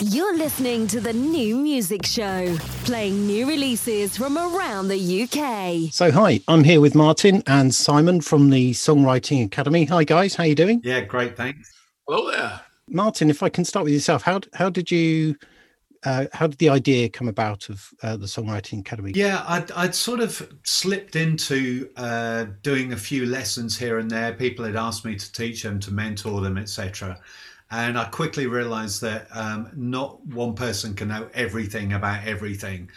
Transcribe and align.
You're 0.00 0.36
listening 0.36 0.88
to 0.88 1.00
the 1.00 1.12
new 1.12 1.56
music 1.56 2.04
show, 2.04 2.56
playing 2.82 3.28
new 3.28 3.46
releases 3.46 4.16
from 4.16 4.36
around 4.36 4.88
the 4.88 5.22
UK. 5.22 5.92
So, 5.92 6.10
hi, 6.10 6.40
I'm 6.48 6.64
here 6.64 6.80
with 6.80 6.96
Martin 6.96 7.44
and 7.46 7.72
Simon 7.72 8.20
from 8.20 8.50
the 8.50 8.72
Songwriting 8.72 9.46
Academy. 9.46 9.84
Hi, 9.84 10.02
guys, 10.02 10.34
how 10.34 10.42
are 10.42 10.46
you 10.48 10.56
doing? 10.56 10.80
Yeah, 10.82 11.02
great, 11.02 11.36
thanks. 11.36 11.72
Hello 12.08 12.28
there, 12.28 12.60
Martin. 12.88 13.30
If 13.30 13.44
I 13.44 13.48
can 13.48 13.64
start 13.64 13.84
with 13.84 13.94
yourself, 13.94 14.24
how 14.24 14.40
how 14.54 14.68
did 14.68 14.90
you 14.90 15.36
uh, 16.04 16.26
how 16.32 16.48
did 16.48 16.58
the 16.58 16.70
idea 16.70 17.08
come 17.08 17.28
about 17.28 17.68
of 17.68 17.88
uh, 18.02 18.16
the 18.16 18.26
Songwriting 18.26 18.80
Academy? 18.80 19.12
Yeah, 19.14 19.44
I'd, 19.46 19.70
I'd 19.70 19.94
sort 19.94 20.18
of 20.18 20.56
slipped 20.64 21.14
into 21.14 21.88
uh, 21.96 22.46
doing 22.62 22.94
a 22.94 22.96
few 22.96 23.26
lessons 23.26 23.78
here 23.78 23.98
and 23.98 24.10
there. 24.10 24.32
People 24.32 24.64
had 24.64 24.74
asked 24.74 25.04
me 25.04 25.14
to 25.14 25.32
teach 25.32 25.62
them, 25.62 25.78
to 25.78 25.94
mentor 25.94 26.40
them, 26.40 26.58
etc. 26.58 27.20
And 27.70 27.98
I 27.98 28.04
quickly 28.04 28.46
realized 28.46 29.00
that 29.02 29.26
um, 29.32 29.70
not 29.74 30.24
one 30.26 30.54
person 30.54 30.94
can 30.94 31.08
know 31.08 31.28
everything 31.34 31.92
about 31.92 32.26
everything. 32.26 32.90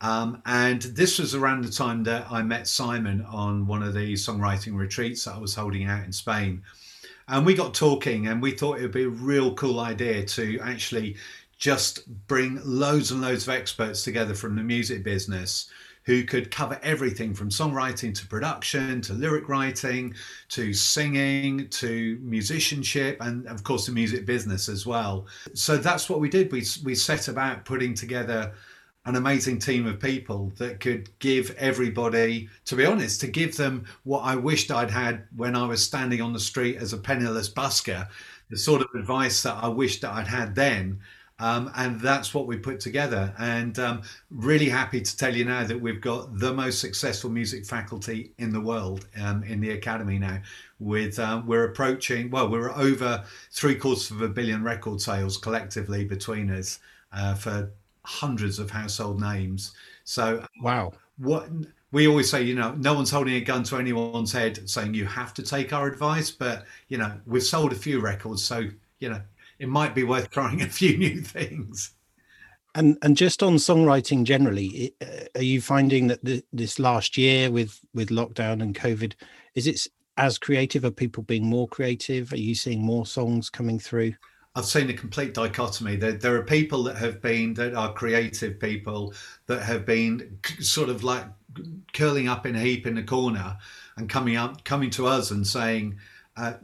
Um, 0.00 0.42
and 0.46 0.82
this 0.82 1.18
was 1.18 1.34
around 1.34 1.64
the 1.64 1.70
time 1.70 2.02
that 2.04 2.26
I 2.30 2.42
met 2.42 2.66
Simon 2.66 3.22
on 3.22 3.66
one 3.66 3.82
of 3.82 3.94
the 3.94 4.14
songwriting 4.14 4.76
retreats 4.76 5.24
that 5.24 5.34
I 5.34 5.38
was 5.38 5.54
holding 5.54 5.84
out 5.84 6.04
in 6.04 6.12
Spain. 6.12 6.62
And 7.28 7.46
we 7.46 7.54
got 7.54 7.72
talking, 7.72 8.26
and 8.26 8.42
we 8.42 8.50
thought 8.50 8.78
it 8.78 8.82
would 8.82 8.92
be 8.92 9.04
a 9.04 9.08
real 9.08 9.54
cool 9.54 9.78
idea 9.78 10.24
to 10.24 10.58
actually 10.60 11.16
just 11.56 12.08
bring 12.26 12.60
loads 12.64 13.12
and 13.12 13.20
loads 13.20 13.44
of 13.46 13.54
experts 13.54 14.02
together 14.02 14.34
from 14.34 14.56
the 14.56 14.62
music 14.62 15.04
business 15.04 15.70
who 16.04 16.24
could 16.24 16.50
cover 16.50 16.78
everything 16.82 17.32
from 17.34 17.48
songwriting 17.48 18.14
to 18.14 18.26
production 18.26 19.00
to 19.00 19.12
lyric 19.12 19.48
writing 19.48 20.14
to 20.48 20.72
singing 20.72 21.68
to 21.68 22.18
musicianship 22.22 23.16
and 23.20 23.46
of 23.46 23.62
course 23.62 23.86
the 23.86 23.92
music 23.92 24.26
business 24.26 24.68
as 24.68 24.86
well 24.86 25.26
so 25.54 25.76
that's 25.76 26.08
what 26.08 26.20
we 26.20 26.28
did 26.28 26.50
we, 26.52 26.64
we 26.84 26.94
set 26.94 27.28
about 27.28 27.64
putting 27.64 27.94
together 27.94 28.52
an 29.04 29.16
amazing 29.16 29.58
team 29.58 29.86
of 29.86 29.98
people 29.98 30.52
that 30.58 30.78
could 30.78 31.10
give 31.18 31.50
everybody, 31.58 32.48
to 32.64 32.76
be 32.76 32.86
honest, 32.86 33.20
to 33.20 33.26
give 33.26 33.56
them 33.56 33.84
what 34.04 34.20
I 34.20 34.36
wished 34.36 34.70
I'd 34.70 34.90
had 34.90 35.24
when 35.34 35.56
I 35.56 35.66
was 35.66 35.82
standing 35.82 36.20
on 36.20 36.32
the 36.32 36.38
street 36.38 36.76
as 36.76 36.92
a 36.92 36.98
penniless 36.98 37.50
busker, 37.50 38.06
the 38.48 38.56
sort 38.56 38.80
of 38.80 38.88
advice 38.94 39.42
that 39.42 39.56
I 39.62 39.68
wished 39.68 40.02
that 40.02 40.12
I'd 40.12 40.28
had 40.28 40.54
then. 40.54 41.00
Um, 41.38 41.72
and 41.74 42.00
that's 42.00 42.34
what 42.34 42.46
we 42.46 42.56
put 42.56 42.78
together. 42.78 43.34
And 43.38 43.78
um, 43.78 44.02
really 44.30 44.68
happy 44.68 45.00
to 45.00 45.16
tell 45.16 45.34
you 45.34 45.44
now 45.44 45.64
that 45.64 45.80
we've 45.80 46.00
got 46.00 46.38
the 46.38 46.52
most 46.52 46.80
successful 46.80 47.30
music 47.30 47.66
faculty 47.66 48.32
in 48.38 48.52
the 48.52 48.60
world 48.60 49.06
um, 49.20 49.42
in 49.44 49.60
the 49.60 49.70
academy 49.70 50.18
now. 50.18 50.38
With 50.78 51.18
um, 51.18 51.46
we're 51.46 51.64
approaching, 51.64 52.30
well, 52.30 52.48
we're 52.48 52.70
over 52.70 53.24
three 53.50 53.74
quarters 53.74 54.10
of 54.10 54.20
a 54.20 54.28
billion 54.28 54.62
record 54.62 55.00
sales 55.00 55.36
collectively 55.36 56.04
between 56.04 56.50
us 56.50 56.80
uh, 57.12 57.34
for 57.34 57.70
hundreds 58.04 58.58
of 58.58 58.70
household 58.70 59.20
names. 59.20 59.72
So 60.04 60.44
wow, 60.60 60.92
what 61.18 61.48
we 61.92 62.08
always 62.08 62.30
say, 62.30 62.42
you 62.42 62.54
know, 62.54 62.74
no 62.74 62.94
one's 62.94 63.10
holding 63.10 63.34
a 63.34 63.40
gun 63.40 63.62
to 63.64 63.76
anyone's 63.76 64.32
head 64.32 64.68
saying 64.68 64.94
you 64.94 65.04
have 65.04 65.34
to 65.34 65.42
take 65.42 65.72
our 65.72 65.86
advice, 65.86 66.30
but 66.30 66.64
you 66.88 66.98
know, 66.98 67.12
we've 67.26 67.42
sold 67.42 67.72
a 67.72 67.76
few 67.76 68.00
records, 68.00 68.42
so 68.42 68.68
you 68.98 69.10
know, 69.10 69.20
it 69.62 69.68
might 69.68 69.94
be 69.94 70.02
worth 70.02 70.28
trying 70.28 70.60
a 70.60 70.66
few 70.66 70.98
new 70.98 71.20
things. 71.20 71.94
And 72.74 72.98
and 73.02 73.16
just 73.16 73.42
on 73.42 73.56
songwriting 73.56 74.24
generally, 74.24 74.94
uh, 75.00 75.26
are 75.36 75.42
you 75.42 75.60
finding 75.60 76.08
that 76.08 76.24
the, 76.24 76.42
this 76.52 76.78
last 76.78 77.16
year 77.16 77.50
with 77.50 77.78
with 77.94 78.08
lockdown 78.08 78.60
and 78.60 78.74
COVID, 78.74 79.12
is 79.54 79.66
it 79.66 79.86
as 80.16 80.38
creative? 80.38 80.84
Are 80.84 80.90
people 80.90 81.22
being 81.22 81.46
more 81.46 81.68
creative? 81.68 82.32
Are 82.32 82.38
you 82.38 82.54
seeing 82.54 82.82
more 82.82 83.06
songs 83.06 83.50
coming 83.50 83.78
through? 83.78 84.14
I've 84.54 84.64
seen 84.64 84.90
a 84.90 84.94
complete 84.94 85.32
dichotomy. 85.32 85.96
There, 85.96 86.12
there 86.12 86.36
are 86.36 86.42
people 86.42 86.82
that 86.84 86.96
have 86.96 87.22
been 87.22 87.54
that 87.54 87.74
are 87.74 87.92
creative 87.92 88.58
people 88.58 89.14
that 89.46 89.62
have 89.62 89.86
been 89.86 90.38
sort 90.60 90.88
of 90.88 91.04
like 91.04 91.24
curling 91.92 92.28
up 92.28 92.46
in 92.46 92.56
a 92.56 92.60
heap 92.60 92.86
in 92.86 92.96
the 92.96 93.02
corner 93.02 93.56
and 93.96 94.08
coming 94.08 94.36
up, 94.36 94.64
coming 94.64 94.90
to 94.90 95.06
us 95.06 95.30
and 95.30 95.46
saying, 95.46 95.98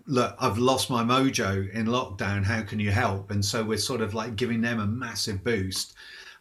"Look, 0.06 0.37
I've 0.39 0.59
lost 0.59 0.91
my 0.91 1.03
mojo 1.03 1.71
in 1.73 1.87
lockdown. 1.87 2.45
How 2.45 2.62
can 2.62 2.81
you 2.81 2.91
help?" 2.91 3.31
And 3.31 3.45
so 3.45 3.65
we're 3.65 3.79
sort 3.79 4.01
of 4.01 4.15
like 4.15 4.37
giving 4.37 4.61
them 4.61 4.81
a 4.81 4.87
massive 4.87 5.45
boost 5.45 5.95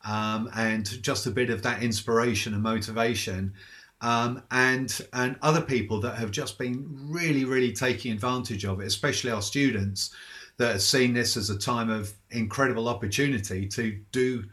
um, 0.05 0.49
and 0.55 0.85
just 1.03 1.27
a 1.27 1.31
bit 1.31 1.49
of 1.49 1.63
that 1.63 1.83
inspiration 1.83 2.53
and 2.53 2.63
motivation. 2.63 3.53
Um, 3.99 4.43
and 4.51 4.95
and 5.13 5.37
other 5.41 5.61
people 5.61 5.99
that 6.01 6.17
have 6.17 6.31
just 6.31 6.57
been 6.59 6.85
really, 6.87 7.45
really 7.45 7.73
taking 7.73 8.11
advantage 8.11 8.63
of 8.63 8.79
it, 8.79 8.85
especially 8.85 9.31
our 9.31 9.41
students 9.41 10.11
that 10.57 10.71
have 10.73 10.81
seen 10.81 11.13
this 11.13 11.37
as 11.37 11.49
a 11.49 11.57
time 11.57 11.89
of 11.89 12.13
incredible 12.31 12.87
opportunity 12.87 13.67
to 13.67 13.99
do 14.11 14.43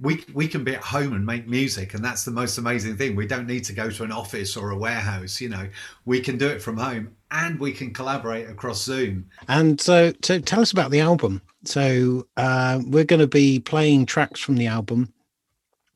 we 0.00 0.22
we 0.34 0.46
can 0.46 0.62
be 0.62 0.74
at 0.74 0.82
home 0.82 1.14
and 1.14 1.24
make 1.24 1.48
music 1.48 1.94
and 1.94 2.04
that's 2.04 2.24
the 2.24 2.30
most 2.30 2.58
amazing 2.58 2.96
thing 2.96 3.16
we 3.16 3.26
don't 3.26 3.46
need 3.46 3.64
to 3.64 3.72
go 3.72 3.90
to 3.90 4.04
an 4.04 4.12
office 4.12 4.56
or 4.56 4.70
a 4.70 4.76
warehouse 4.76 5.40
you 5.40 5.48
know 5.48 5.66
we 6.04 6.20
can 6.20 6.36
do 6.36 6.46
it 6.46 6.60
from 6.60 6.76
home 6.76 7.15
and 7.30 7.58
we 7.58 7.72
can 7.72 7.92
collaborate 7.92 8.48
across 8.48 8.82
zoom 8.82 9.26
and 9.48 9.80
so 9.80 10.12
to 10.12 10.40
tell 10.40 10.60
us 10.60 10.72
about 10.72 10.90
the 10.90 11.00
album 11.00 11.42
so 11.64 12.26
uh, 12.36 12.80
we're 12.86 13.04
going 13.04 13.20
to 13.20 13.26
be 13.26 13.58
playing 13.58 14.06
tracks 14.06 14.40
from 14.40 14.56
the 14.56 14.66
album 14.66 15.12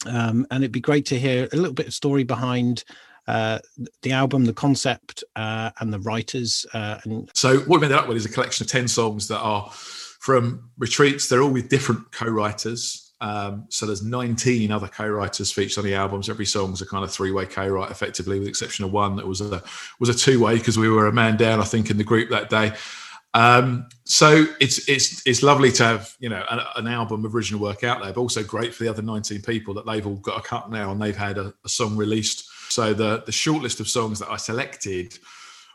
um, 0.07 0.47
and 0.51 0.65
it'd 0.65 0.73
be 0.73 0.81
great 0.81 1.07
to 1.07 1.19
hear 1.19 1.49
a 1.53 1.57
little 1.57 1.75
bit 1.75 1.87
of 1.87 1.95
story 1.95 2.25
behind 2.25 2.85
uh, 3.29 3.59
the 4.03 4.13
album, 4.13 4.45
the 4.45 4.53
concept, 4.53 5.23
uh, 5.37 5.71
and 5.79 5.93
the 5.93 6.01
writers. 6.01 6.67
Uh, 6.73 6.99
and 7.05 7.31
so, 7.35 7.59
what 7.61 7.81
we 7.81 7.87
ended 7.87 7.99
up 7.99 8.09
with 8.09 8.17
is 8.17 8.27
a 8.27 8.31
collection 8.31 8.65
of 8.65 8.71
ten 8.71 8.89
songs 8.89 9.29
that 9.29 9.39
are 9.39 9.71
from 9.71 10.71
retreats. 10.79 11.29
They're 11.29 11.43
all 11.43 11.51
with 11.51 11.69
different 11.69 12.11
co-writers. 12.13 13.10
Um, 13.21 13.67
so 13.69 13.87
there's 13.87 14.03
19 14.03 14.71
other 14.73 14.89
co-writers 14.89 15.53
featured 15.53 15.79
on 15.79 15.85
the 15.85 15.95
albums. 15.95 16.29
Every 16.29 16.47
song's 16.47 16.81
a 16.81 16.87
kind 16.87 17.05
of 17.05 17.11
three-way 17.11 17.47
co-write, 17.47 17.91
effectively, 17.91 18.39
with 18.39 18.45
the 18.45 18.51
exception 18.51 18.85
of 18.85 18.93
one 18.93 19.17
that 19.17 19.27
was 19.27 19.41
a 19.41 19.63
was 19.99 20.09
a 20.09 20.15
two-way 20.15 20.59
because 20.59 20.79
we 20.79 20.89
were 20.89 21.07
a 21.07 21.13
man 21.13 21.37
down, 21.37 21.61
I 21.61 21.65
think, 21.65 21.91
in 21.91 21.99
the 21.99 22.05
group 22.05 22.31
that 22.31 22.49
day. 22.49 22.73
Um, 23.33 23.89
so 24.05 24.47
it's 24.61 24.89
it's 24.89 25.25
it's 25.27 25.43
lovely 25.43 25.71
to 25.73 25.85
have 25.85 26.17
you 26.19 26.29
know 26.29 26.45
an, 26.51 26.61
an, 26.77 26.89
album 26.89 27.25
of 27.25 27.35
original 27.35 27.61
work 27.61 27.85
out 27.85 28.03
there, 28.03 28.13
but 28.13 28.21
also 28.21 28.43
great 28.43 28.75
for 28.75 28.83
the 28.83 28.91
other 28.91 29.03
19 29.03 29.43
people 29.43 29.73
that 29.75 29.87
they've 29.87 30.05
all 30.05 30.17
got 30.17 30.39
a 30.39 30.43
cut 30.43 30.69
now 30.69 30.91
and 30.91 31.01
they've 31.01 31.17
had 31.17 31.39
a, 31.39 31.55
a 31.65 31.69
song 31.69 31.97
released 31.97 32.51
so 32.73 32.95
the 32.95 33.23
the 33.27 33.33
short 33.33 33.63
list 33.63 33.81
of 33.81 33.89
songs 33.89 34.19
that 34.21 34.31
I 34.31 34.37
selected 34.37 35.19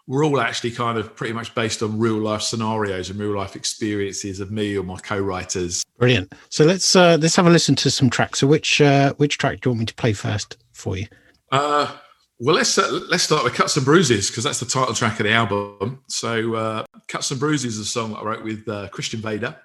were 0.08 0.24
all 0.24 0.40
actually 0.40 0.72
kind 0.72 0.98
of 0.98 1.16
pretty 1.16 1.34
much 1.34 1.54
based 1.56 1.82
on 1.82 1.98
real 1.98 2.18
life 2.18 2.42
scenarios 2.42 3.10
and 3.10 3.20
real 3.20 3.36
life 3.36 3.56
experiences 3.56 4.40
of 4.40 4.52
me 4.52 4.78
or 4.78 4.84
my 4.84 4.98
co-writers. 4.98 5.85
Brilliant. 5.98 6.34
So 6.50 6.66
let's 6.66 6.96
uh, 6.96 7.18
let's 7.20 7.36
have 7.36 7.48
a 7.48 7.50
listen 7.50 7.76
to 7.76 7.90
some 7.90 8.10
tracks. 8.10 8.40
So 8.40 8.48
which 8.48 8.82
uh, 8.82 9.14
which 9.14 9.38
track 9.38 9.62
do 9.62 9.70
you 9.70 9.72
want 9.72 9.80
me 9.80 9.86
to 9.86 9.96
play 9.96 10.14
first 10.14 10.58
for 10.74 10.98
you? 10.98 11.08
Uh, 11.52 11.96
well, 12.40 12.56
let's 12.56 12.78
uh, 12.78 13.00
let's 13.10 13.24
start 13.24 13.46
with 13.46 13.54
"Cuts 13.54 13.78
and 13.78 13.86
Bruises" 13.86 14.30
because 14.30 14.44
that's 14.44 14.60
the 14.60 14.66
title 14.66 14.94
track 14.94 15.20
of 15.20 15.26
the 15.26 15.32
album. 15.32 16.04
So, 16.08 16.56
uh, 16.56 16.86
"Cuts 17.08 17.32
and 17.32 17.40
Bruises" 17.40 17.78
is 17.78 17.80
a 17.80 17.90
song 17.90 18.14
I 18.16 18.24
wrote 18.24 18.44
with 18.44 18.68
uh, 18.68 18.90
Christian 18.90 19.22
Vader 19.22 19.56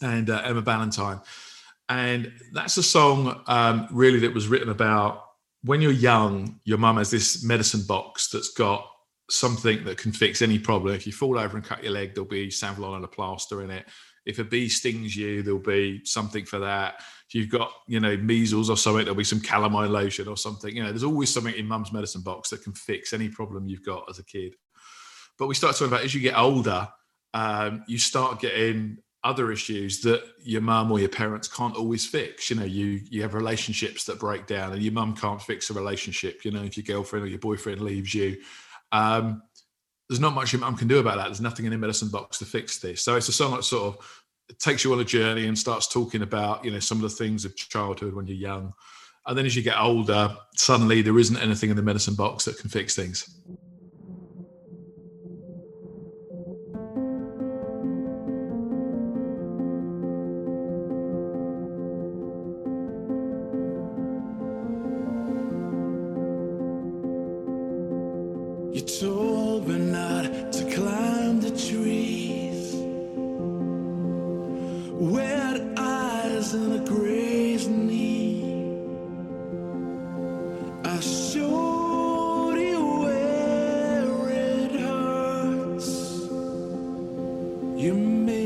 and 0.00 0.30
uh, 0.30 0.40
Emma 0.42 0.62
Ballantyne, 0.62 1.20
and 1.90 2.32
that's 2.54 2.78
a 2.78 2.82
song 2.82 3.42
um, 3.46 3.88
really 3.90 4.20
that 4.20 4.32
was 4.32 4.48
written 4.48 4.70
about 4.70 5.22
when 5.66 5.82
you're 5.82 5.92
young, 5.92 6.60
your 6.64 6.78
mum 6.78 6.96
has 6.96 7.10
this 7.10 7.44
medicine 7.44 7.82
box 7.86 8.30
that's 8.30 8.52
got 8.52 8.88
something 9.28 9.84
that 9.84 9.98
can 9.98 10.12
fix 10.12 10.40
any 10.40 10.58
problem. 10.58 10.94
If 10.94 11.06
you 11.06 11.12
fall 11.12 11.38
over 11.38 11.56
and 11.56 11.66
cut 11.66 11.82
your 11.82 11.92
leg, 11.92 12.14
there'll 12.14 12.28
be 12.28 12.48
Savlon 12.48 12.96
and 12.96 13.04
a 13.04 13.08
plaster 13.08 13.62
in 13.62 13.70
it. 13.70 13.84
If 14.26 14.38
a 14.38 14.44
bee 14.44 14.68
stings 14.68 15.16
you, 15.16 15.42
there'll 15.42 15.60
be 15.60 16.04
something 16.04 16.44
for 16.44 16.58
that. 16.58 16.96
If 17.28 17.34
you've 17.34 17.50
got, 17.50 17.70
you 17.86 18.00
know, 18.00 18.16
measles 18.16 18.68
or 18.68 18.76
something, 18.76 19.04
there'll 19.04 19.16
be 19.16 19.24
some 19.24 19.40
calamine 19.40 19.90
lotion 19.90 20.28
or 20.28 20.36
something. 20.36 20.74
You 20.74 20.82
know, 20.82 20.90
there's 20.90 21.04
always 21.04 21.32
something 21.32 21.54
in 21.54 21.66
mum's 21.66 21.92
medicine 21.92 22.22
box 22.22 22.50
that 22.50 22.62
can 22.62 22.72
fix 22.72 23.12
any 23.12 23.28
problem 23.28 23.66
you've 23.66 23.84
got 23.84 24.04
as 24.10 24.18
a 24.18 24.24
kid. 24.24 24.54
But 25.38 25.46
we 25.46 25.54
start 25.54 25.74
talking 25.74 25.88
about 25.88 26.04
as 26.04 26.14
you 26.14 26.20
get 26.20 26.36
older, 26.36 26.88
um, 27.34 27.84
you 27.86 27.98
start 27.98 28.40
getting 28.40 28.98
other 29.22 29.50
issues 29.50 30.02
that 30.02 30.22
your 30.40 30.60
mum 30.60 30.90
or 30.92 31.00
your 31.00 31.08
parents 31.08 31.48
can't 31.48 31.76
always 31.76 32.06
fix. 32.06 32.48
You 32.48 32.56
know, 32.56 32.64
you 32.64 33.00
you 33.10 33.22
have 33.22 33.34
relationships 33.34 34.04
that 34.04 34.20
break 34.20 34.46
down, 34.46 34.72
and 34.72 34.82
your 34.82 34.92
mum 34.92 35.16
can't 35.16 35.42
fix 35.42 35.68
a 35.68 35.74
relationship. 35.74 36.44
You 36.44 36.52
know, 36.52 36.62
if 36.62 36.76
your 36.76 36.84
girlfriend 36.84 37.24
or 37.24 37.28
your 37.28 37.40
boyfriend 37.40 37.80
leaves 37.80 38.14
you, 38.14 38.36
um, 38.92 39.42
there's 40.08 40.20
not 40.20 40.34
much 40.34 40.52
your 40.52 40.60
mum 40.60 40.76
can 40.76 40.88
do 40.88 40.98
about 40.98 41.16
that. 41.16 41.24
There's 41.24 41.40
nothing 41.40 41.66
in 41.66 41.72
the 41.72 41.78
medicine 41.78 42.08
box 42.08 42.38
to 42.38 42.44
fix 42.44 42.78
this. 42.78 43.02
So 43.02 43.16
it's 43.16 43.28
a 43.28 43.32
song 43.32 43.52
that 43.52 43.64
sort 43.64 43.96
of 43.96 44.22
takes 44.58 44.84
you 44.84 44.92
on 44.92 45.00
a 45.00 45.04
journey 45.04 45.46
and 45.46 45.58
starts 45.58 45.88
talking 45.88 46.22
about 46.22 46.64
you 46.64 46.70
know 46.70 46.78
some 46.78 46.98
of 46.98 47.02
the 47.02 47.16
things 47.16 47.44
of 47.44 47.56
childhood 47.56 48.14
when 48.14 48.26
you're 48.26 48.36
young, 48.36 48.72
and 49.26 49.36
then 49.36 49.46
as 49.46 49.56
you 49.56 49.62
get 49.62 49.78
older, 49.78 50.36
suddenly 50.54 51.02
there 51.02 51.18
isn't 51.18 51.38
anything 51.38 51.70
in 51.70 51.76
the 51.76 51.82
medicine 51.82 52.14
box 52.14 52.44
that 52.44 52.58
can 52.58 52.70
fix 52.70 52.94
things. 52.94 53.40
That 87.86 88.45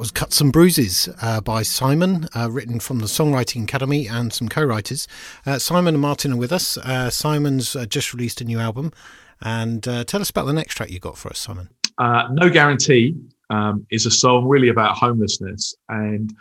was 0.00 0.10
Cuts 0.10 0.40
and 0.40 0.50
Bruises 0.50 1.10
uh, 1.20 1.42
by 1.42 1.62
Simon, 1.62 2.26
uh, 2.34 2.50
written 2.50 2.80
from 2.80 3.00
the 3.00 3.04
Songwriting 3.04 3.64
Academy 3.64 4.08
and 4.08 4.32
some 4.32 4.48
co 4.48 4.64
writers. 4.64 5.06
Uh, 5.44 5.58
Simon 5.58 5.94
and 5.94 6.00
Martin 6.00 6.32
are 6.32 6.38
with 6.38 6.52
us. 6.52 6.78
Uh, 6.78 7.10
Simon's 7.10 7.76
uh, 7.76 7.84
just 7.84 8.14
released 8.14 8.40
a 8.40 8.44
new 8.44 8.58
album. 8.58 8.94
And 9.42 9.86
uh, 9.86 10.04
tell 10.04 10.22
us 10.22 10.30
about 10.30 10.46
the 10.46 10.54
next 10.54 10.74
track 10.74 10.88
you 10.88 11.00
got 11.00 11.18
for 11.18 11.28
us, 11.28 11.38
Simon. 11.38 11.68
no 11.98 12.48
Guarantee 12.48 13.14
um, 13.50 13.86
is 13.90 14.06
a 14.06 14.10
song 14.10 14.48
really 14.48 14.70
about 14.70 14.96
homelessness. 14.96 15.74
And 15.90 16.32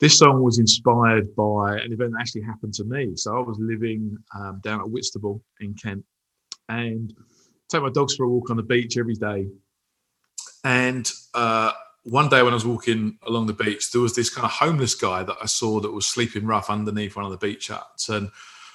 this 0.00 0.18
song 0.18 0.42
was 0.42 0.58
inspired 0.58 1.34
by 1.34 1.78
an 1.78 1.94
event 1.94 2.12
that 2.12 2.20
actually 2.20 2.42
happened 2.42 2.74
to 2.74 2.84
me. 2.84 3.12
So 3.16 3.34
I 3.34 3.40
was 3.40 3.56
living 3.58 4.14
um, 4.38 4.60
down 4.62 4.78
at 4.78 4.90
Whitstable 4.90 5.42
in 5.60 5.72
Kent 5.72 6.04
and 6.68 7.14
take 7.70 7.80
my 7.80 7.88
dogs 7.88 8.14
for 8.14 8.24
a 8.24 8.28
walk 8.28 8.50
on 8.50 8.58
the 8.58 8.62
beach 8.62 8.98
every 8.98 9.14
day. 9.14 9.46
And 10.64 11.10
one 12.04 12.28
day 12.28 12.42
when 12.42 12.52
I 12.52 12.56
was 12.56 12.66
walking 12.66 13.18
along 13.26 13.46
the 13.46 13.52
beach, 13.52 13.90
there 13.90 14.00
was 14.00 14.14
this 14.14 14.30
kind 14.30 14.44
of 14.44 14.52
homeless 14.52 14.94
guy 14.94 15.22
that 15.22 15.36
I 15.42 15.46
saw 15.46 15.80
that 15.80 15.92
was 15.92 16.06
sleeping 16.06 16.46
rough 16.46 16.70
underneath 16.70 17.16
one 17.16 17.24
of 17.24 17.30
the 17.30 17.36
beach 17.36 17.68
huts. 17.68 18.08
And 18.08 18.30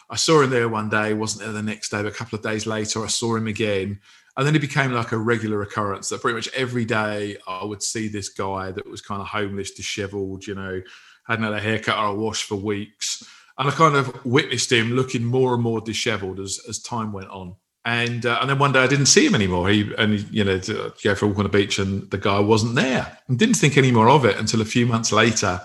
I 0.09 0.15
saw 0.15 0.41
him 0.41 0.51
there 0.51 0.69
one 0.69 0.89
day, 0.89 1.13
wasn't 1.13 1.43
there 1.43 1.53
the 1.53 1.63
next 1.63 1.89
day, 1.89 2.03
but 2.03 2.11
a 2.11 2.15
couple 2.15 2.37
of 2.37 2.43
days 2.43 2.67
later, 2.67 3.03
I 3.03 3.07
saw 3.07 3.35
him 3.35 3.47
again. 3.47 3.99
And 4.37 4.45
then 4.45 4.55
it 4.55 4.59
became 4.59 4.91
like 4.91 5.11
a 5.11 5.17
regular 5.17 5.61
occurrence 5.61 6.09
that 6.09 6.21
pretty 6.21 6.35
much 6.35 6.49
every 6.53 6.85
day 6.85 7.37
I 7.47 7.63
would 7.63 7.81
see 7.81 8.07
this 8.07 8.29
guy 8.29 8.71
that 8.71 8.85
was 8.85 9.01
kind 9.01 9.21
of 9.21 9.27
homeless, 9.27 9.71
disheveled, 9.71 10.45
you 10.45 10.55
know, 10.55 10.81
hadn't 11.25 11.45
had 11.45 11.53
a 11.53 11.59
haircut 11.59 11.97
or 11.97 12.07
a 12.07 12.15
wash 12.15 12.43
for 12.43 12.55
weeks. 12.55 13.23
And 13.57 13.69
I 13.69 13.71
kind 13.71 13.95
of 13.95 14.25
witnessed 14.25 14.71
him 14.71 14.91
looking 14.91 15.23
more 15.23 15.53
and 15.53 15.63
more 15.63 15.81
disheveled 15.81 16.39
as, 16.39 16.59
as 16.67 16.79
time 16.79 17.13
went 17.13 17.29
on 17.29 17.55
and 17.85 18.25
uh, 18.25 18.39
and 18.41 18.49
then 18.49 18.59
one 18.59 18.71
day 18.71 18.79
I 18.79 18.87
didn't 18.87 19.05
see 19.05 19.25
him 19.25 19.35
anymore. 19.35 19.69
He 19.69 19.93
and 19.97 20.19
you 20.31 20.43
know 20.43 20.59
go 21.03 21.15
for 21.15 21.25
a 21.25 21.27
walk 21.29 21.37
on 21.37 21.43
the 21.43 21.49
beach, 21.49 21.79
and 21.79 22.09
the 22.11 22.17
guy 22.17 22.39
wasn't 22.39 22.75
there. 22.75 23.17
And 23.27 23.39
didn't 23.39 23.55
think 23.55 23.77
any 23.77 23.91
more 23.91 24.09
of 24.09 24.25
it 24.25 24.37
until 24.37 24.61
a 24.61 24.65
few 24.65 24.85
months 24.85 25.11
later, 25.11 25.61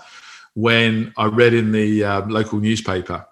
when 0.53 1.13
I 1.17 1.25
read 1.25 1.53
in 1.53 1.71
the 1.71 2.03
um, 2.03 2.29
local 2.29 2.59
newspaper 2.59 3.25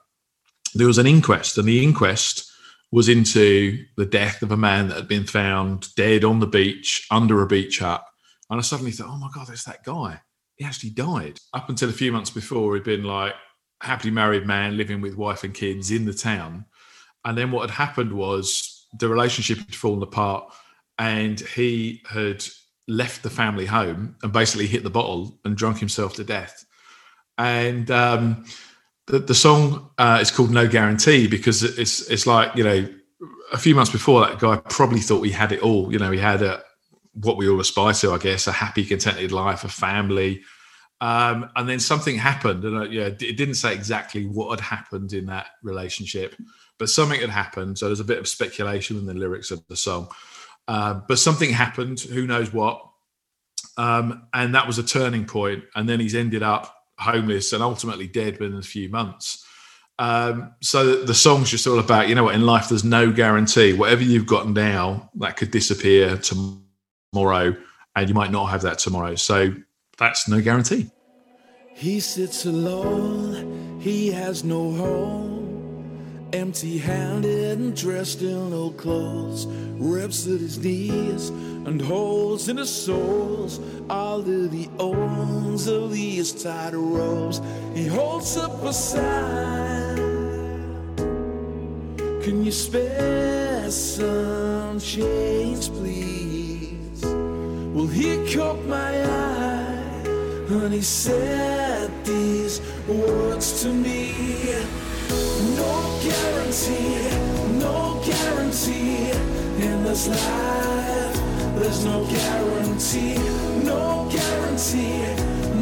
there 0.74 0.88
was 0.88 0.98
an 0.98 1.08
inquest, 1.08 1.58
and 1.58 1.68
the 1.68 1.84
inquest 1.84 2.52
was 2.92 3.10
into 3.10 3.86
the 3.98 4.06
death 4.06 4.42
of 4.42 4.52
a 4.52 4.58
man 4.58 4.88
that 4.88 4.98
had 4.98 5.08
been 5.08 5.26
found 5.26 5.94
dead 5.96 6.24
on 6.24 6.40
the 6.40 6.48
beach 6.48 7.06
under 7.12 7.42
a 7.42 7.48
beach 7.48 7.80
hut. 7.80 8.04
And 8.50 8.60
I 8.60 8.64
suddenly 8.64 8.92
thought, 8.92 9.10
oh 9.10 9.18
my 9.18 9.30
god, 9.34 9.48
there's 9.48 9.66
that 9.66 9.84
guy. 9.84 10.22
He 10.56 10.66
actually 10.66 10.90
died. 10.90 11.40
Up 11.54 11.70
until 11.70 11.90
a 11.90 11.94
few 11.94 12.12
months 12.12 12.32
before, 12.32 12.74
he'd 12.74 12.84
been 12.84 13.04
like 13.04 13.34
happily 13.82 14.12
married 14.12 14.46
man 14.46 14.76
living 14.76 15.02
with 15.02 15.16
wife 15.16 15.44
and 15.44 15.54
kids 15.54 15.92
in 15.92 16.06
the 16.06 16.14
town. 16.14 16.66
And 17.24 17.38
then 17.38 17.52
what 17.52 17.70
had 17.70 17.78
happened 17.78 18.12
was 18.12 18.79
the 18.94 19.08
relationship 19.08 19.58
had 19.60 19.76
fallen 19.76 20.02
apart 20.02 20.52
and 20.98 21.40
he 21.40 22.02
had 22.10 22.44
left 22.88 23.22
the 23.24 23.30
family 23.30 23.66
home 23.66 24.16
and 24.24 24.34
basically 24.34 24.68
hit 24.68 24.84
the 24.84 24.90
bottle 24.90 25.40
and 25.46 25.56
drunk 25.56 25.78
himself 25.78 26.16
to 26.16 26.24
death. 26.24 26.66
And 27.38 27.90
um, 27.92 28.46
the, 29.08 29.20
the 29.20 29.36
song 29.36 29.92
uh, 29.98 30.20
is 30.22 30.32
called 30.32 30.52
No 30.52 30.68
Guarantee 30.68 31.28
because 31.28 31.64
it's 31.64 32.02
it's 32.10 32.28
like 32.28 32.56
you 32.56 32.64
know 32.64 32.90
a 33.54 33.58
few 33.58 33.76
months 33.76 33.92
before 33.92 34.22
that 34.22 34.40
guy 34.40 34.58
probably 34.70 35.00
thought 35.00 35.22
he 35.22 35.32
had 35.32 35.52
it 35.52 35.62
all. 35.62 35.92
You 35.92 36.00
know, 36.00 36.12
he 36.12 36.20
had 36.20 36.42
a 36.42 36.64
what 37.14 37.38
we 37.38 37.50
all 37.50 37.60
aspire 37.60 37.94
to, 37.94 38.14
I 38.14 38.18
guess, 38.18 38.48
a 38.48 38.52
happy, 38.52 38.86
contented 38.86 39.32
life, 39.32 39.64
a 39.64 39.70
family, 39.70 40.42
Um, 41.02 41.50
and 41.56 41.68
then 41.68 41.80
something 41.80 42.18
happened, 42.18 42.66
and 42.66 42.78
uh, 42.78 42.82
yeah, 42.84 43.06
it 43.06 43.38
didn't 43.38 43.56
say 43.56 43.74
exactly 43.74 44.26
what 44.26 44.60
had 44.60 44.60
happened 44.60 45.14
in 45.14 45.28
that 45.28 45.48
relationship, 45.64 46.36
but 46.80 46.90
something 46.90 47.20
had 47.20 47.30
happened. 47.30 47.78
So 47.78 47.86
there's 47.86 48.00
a 48.00 48.06
bit 48.06 48.18
of 48.18 48.28
speculation 48.28 48.98
in 48.98 49.06
the 49.06 49.14
lyrics 49.14 49.52
of 49.52 49.66
the 49.68 49.76
song. 49.76 50.10
Uh, 50.68 51.02
but 51.08 51.20
something 51.20 51.52
happened, 51.52 52.00
who 52.00 52.26
knows 52.26 52.52
what, 52.52 52.84
um, 53.78 54.28
and 54.34 54.56
that 54.56 54.66
was 54.66 54.80
a 54.80 54.84
turning 54.84 55.26
point. 55.26 55.64
And 55.76 55.88
then 55.88 56.00
he's 56.00 56.16
ended 56.16 56.44
up 56.44 56.74
homeless 56.98 57.54
and 57.54 57.62
ultimately 57.62 58.08
dead 58.08 58.40
within 58.40 58.58
a 58.58 58.64
few 58.64 58.90
months. 58.90 59.46
Um, 60.00 60.54
so 60.62 61.04
the 61.04 61.14
song's 61.14 61.50
just 61.50 61.68
all 61.68 61.80
about, 61.80 62.08
you 62.08 62.16
know 62.16 62.24
what, 62.24 62.36
in 62.36 62.46
life 62.46 62.70
there's 62.70 62.86
no 62.86 63.12
guarantee. 63.12 63.74
Whatever 63.74 64.04
you've 64.04 64.28
got 64.28 64.48
now, 64.48 65.10
that 65.16 65.36
could 65.36 65.52
disappear 65.52 66.18
tomorrow, 66.18 67.56
and 67.96 68.08
you 68.08 68.16
might 68.16 68.32
not 68.32 68.46
have 68.46 68.62
that 68.62 68.80
tomorrow. 68.80 69.16
So 69.16 69.54
that's 69.98 70.28
no 70.30 70.40
guarantee. 70.42 70.90
He 71.74 72.00
sits 72.00 72.46
alone, 72.46 73.80
he 73.82 74.12
has 74.12 74.44
no 74.44 74.72
home, 74.74 75.39
empty 76.34 76.78
handed 76.78 77.60
and 77.60 77.76
dressed 77.76 78.22
in 78.22 78.54
old 78.54 78.78
clothes, 78.78 79.46
rips 79.78 80.28
at 80.28 80.40
his 80.40 80.58
knees 80.58 81.30
and 81.30 81.82
holes 81.82 82.50
in 82.50 82.58
his 82.58 82.70
soles. 82.70 83.60
All 83.90 84.22
that 84.22 84.54
he 84.54 84.70
owns 84.80 85.68
of 85.68 85.92
these 85.92 86.32
tied 86.32 86.74
robes, 86.74 87.42
he 87.74 87.88
holds 87.88 88.38
up 88.38 88.64
a 88.64 88.74
sign. 88.74 89.98
Can 92.22 92.44
you 92.44 92.52
spare 92.52 93.72
some 93.72 94.80
change, 94.80 95.70
please? 95.70 97.02
Well, 97.04 97.88
he 97.88 98.34
caught 98.34 98.64
my 98.66 99.04
eye 99.04 99.60
and 100.50 100.74
he 100.74 100.82
said 100.82 101.92
these 102.06 102.62
words 102.88 103.62
to 103.64 103.70
me 103.70 104.79
guarantee, 106.10 107.10
no 107.60 108.02
guarantee 108.06 109.12
in 109.66 109.84
this 109.84 110.08
life. 110.08 111.16
There's 111.60 111.86
no 111.86 112.06
guarantee, 112.06 113.16
no 113.64 114.10
guarantee, 114.12 115.04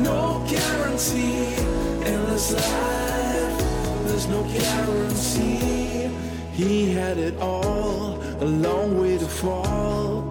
no 0.04 0.46
guarantee 0.48 1.56
in 2.12 2.20
this 2.30 2.54
life. 2.54 3.56
There's 4.08 4.28
no 4.28 4.44
guarantee. 4.44 6.10
He 6.54 6.92
had 6.94 7.18
it 7.18 7.38
all, 7.40 8.20
a 8.42 8.46
long 8.46 9.00
way 9.00 9.18
to 9.18 9.28
fall. 9.28 10.24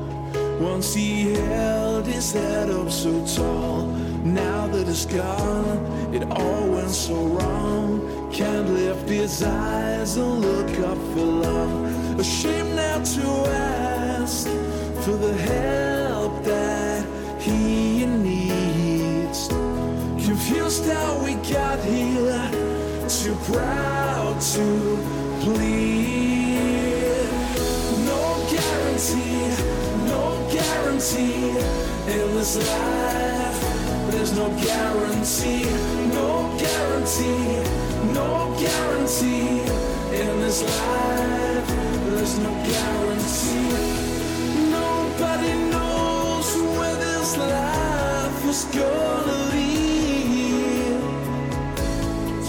Once 0.60 0.94
he 0.94 1.34
held 1.34 2.06
his 2.06 2.32
head 2.32 2.70
up 2.70 2.90
so 2.90 3.12
tall. 3.36 4.15
Now 4.34 4.66
that 4.66 4.88
it's 4.88 5.06
gone, 5.06 6.12
it 6.12 6.24
all 6.32 6.68
went 6.68 6.90
so 6.90 7.14
wrong. 7.14 8.30
Can't 8.32 8.68
lift 8.70 9.08
his 9.08 9.42
eyes 9.42 10.16
and 10.16 10.40
look 10.40 10.70
up 10.80 10.98
for 11.14 11.24
love. 11.24 12.18
Ashamed 12.18 12.74
now 12.74 12.98
to 12.98 13.26
ask 13.50 14.48
for 15.04 15.16
the 15.16 15.32
help 15.32 16.42
that 16.42 17.06
he 17.40 18.04
needs. 18.04 19.46
Confused 20.26 20.84
how 20.86 21.22
we 21.24 21.34
got 21.48 21.78
here, 21.84 22.50
too 23.08 23.36
proud 23.52 24.40
to 24.40 24.66
plead. 25.42 26.58
No 28.10 28.22
guarantee, 28.50 29.54
no 30.10 30.48
guarantee 30.50 31.50
in 32.12 32.34
this 32.34 32.56
life. 32.56 33.45
There's 34.10 34.32
no 34.36 34.48
guarantee, 34.50 35.64
no 36.14 36.56
guarantee, 36.58 37.62
no 38.12 38.54
guarantee 38.58 39.60
in 40.20 40.40
this 40.40 40.62
life. 40.62 41.68
There's 42.10 42.38
no 42.38 42.50
guarantee. 42.50 43.70
Nobody 44.70 45.52
knows 45.70 46.48
where 46.78 46.96
this 46.96 47.36
life 47.36 48.44
is 48.46 48.64
gonna 48.66 49.38
lead. 49.52 51.00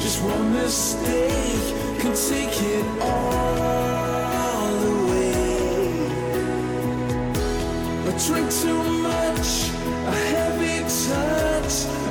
Just 0.02 0.22
one 0.24 0.54
mistake 0.54 1.76
can 2.00 2.14
take 2.16 2.56
it 2.62 2.86
all 3.02 4.78
away. 4.96 5.38
I 8.06 8.12
drink 8.26 8.48
too 8.52 8.82
much, 9.08 9.77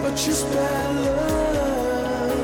or 0.07 0.11
just 0.11 0.47
bad 0.53 0.95
luck. 1.05 2.37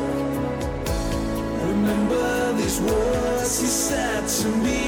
Remember 1.69 2.53
these 2.55 2.81
words 2.81 3.61
he 3.61 3.67
said 3.67 4.27
to 4.27 4.49
me. 4.65 4.83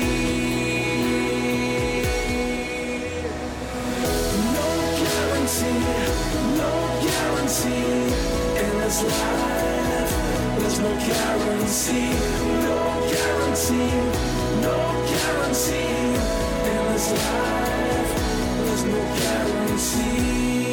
No 4.57 4.69
guarantee, 5.00 5.83
no 6.61 6.73
guarantee 7.04 7.93
in 8.62 8.73
this 8.83 8.99
life. 9.02 10.12
There's 10.59 10.78
no 10.87 10.93
guarantee, 11.09 12.11
no 12.66 12.81
guarantee, 13.12 13.95
no 14.66 14.76
guarantee 15.12 15.97
in 16.71 16.83
this 16.93 17.07
life. 17.23 18.11
There's 18.66 18.85
no 18.93 19.00
guarantee, 19.21 20.63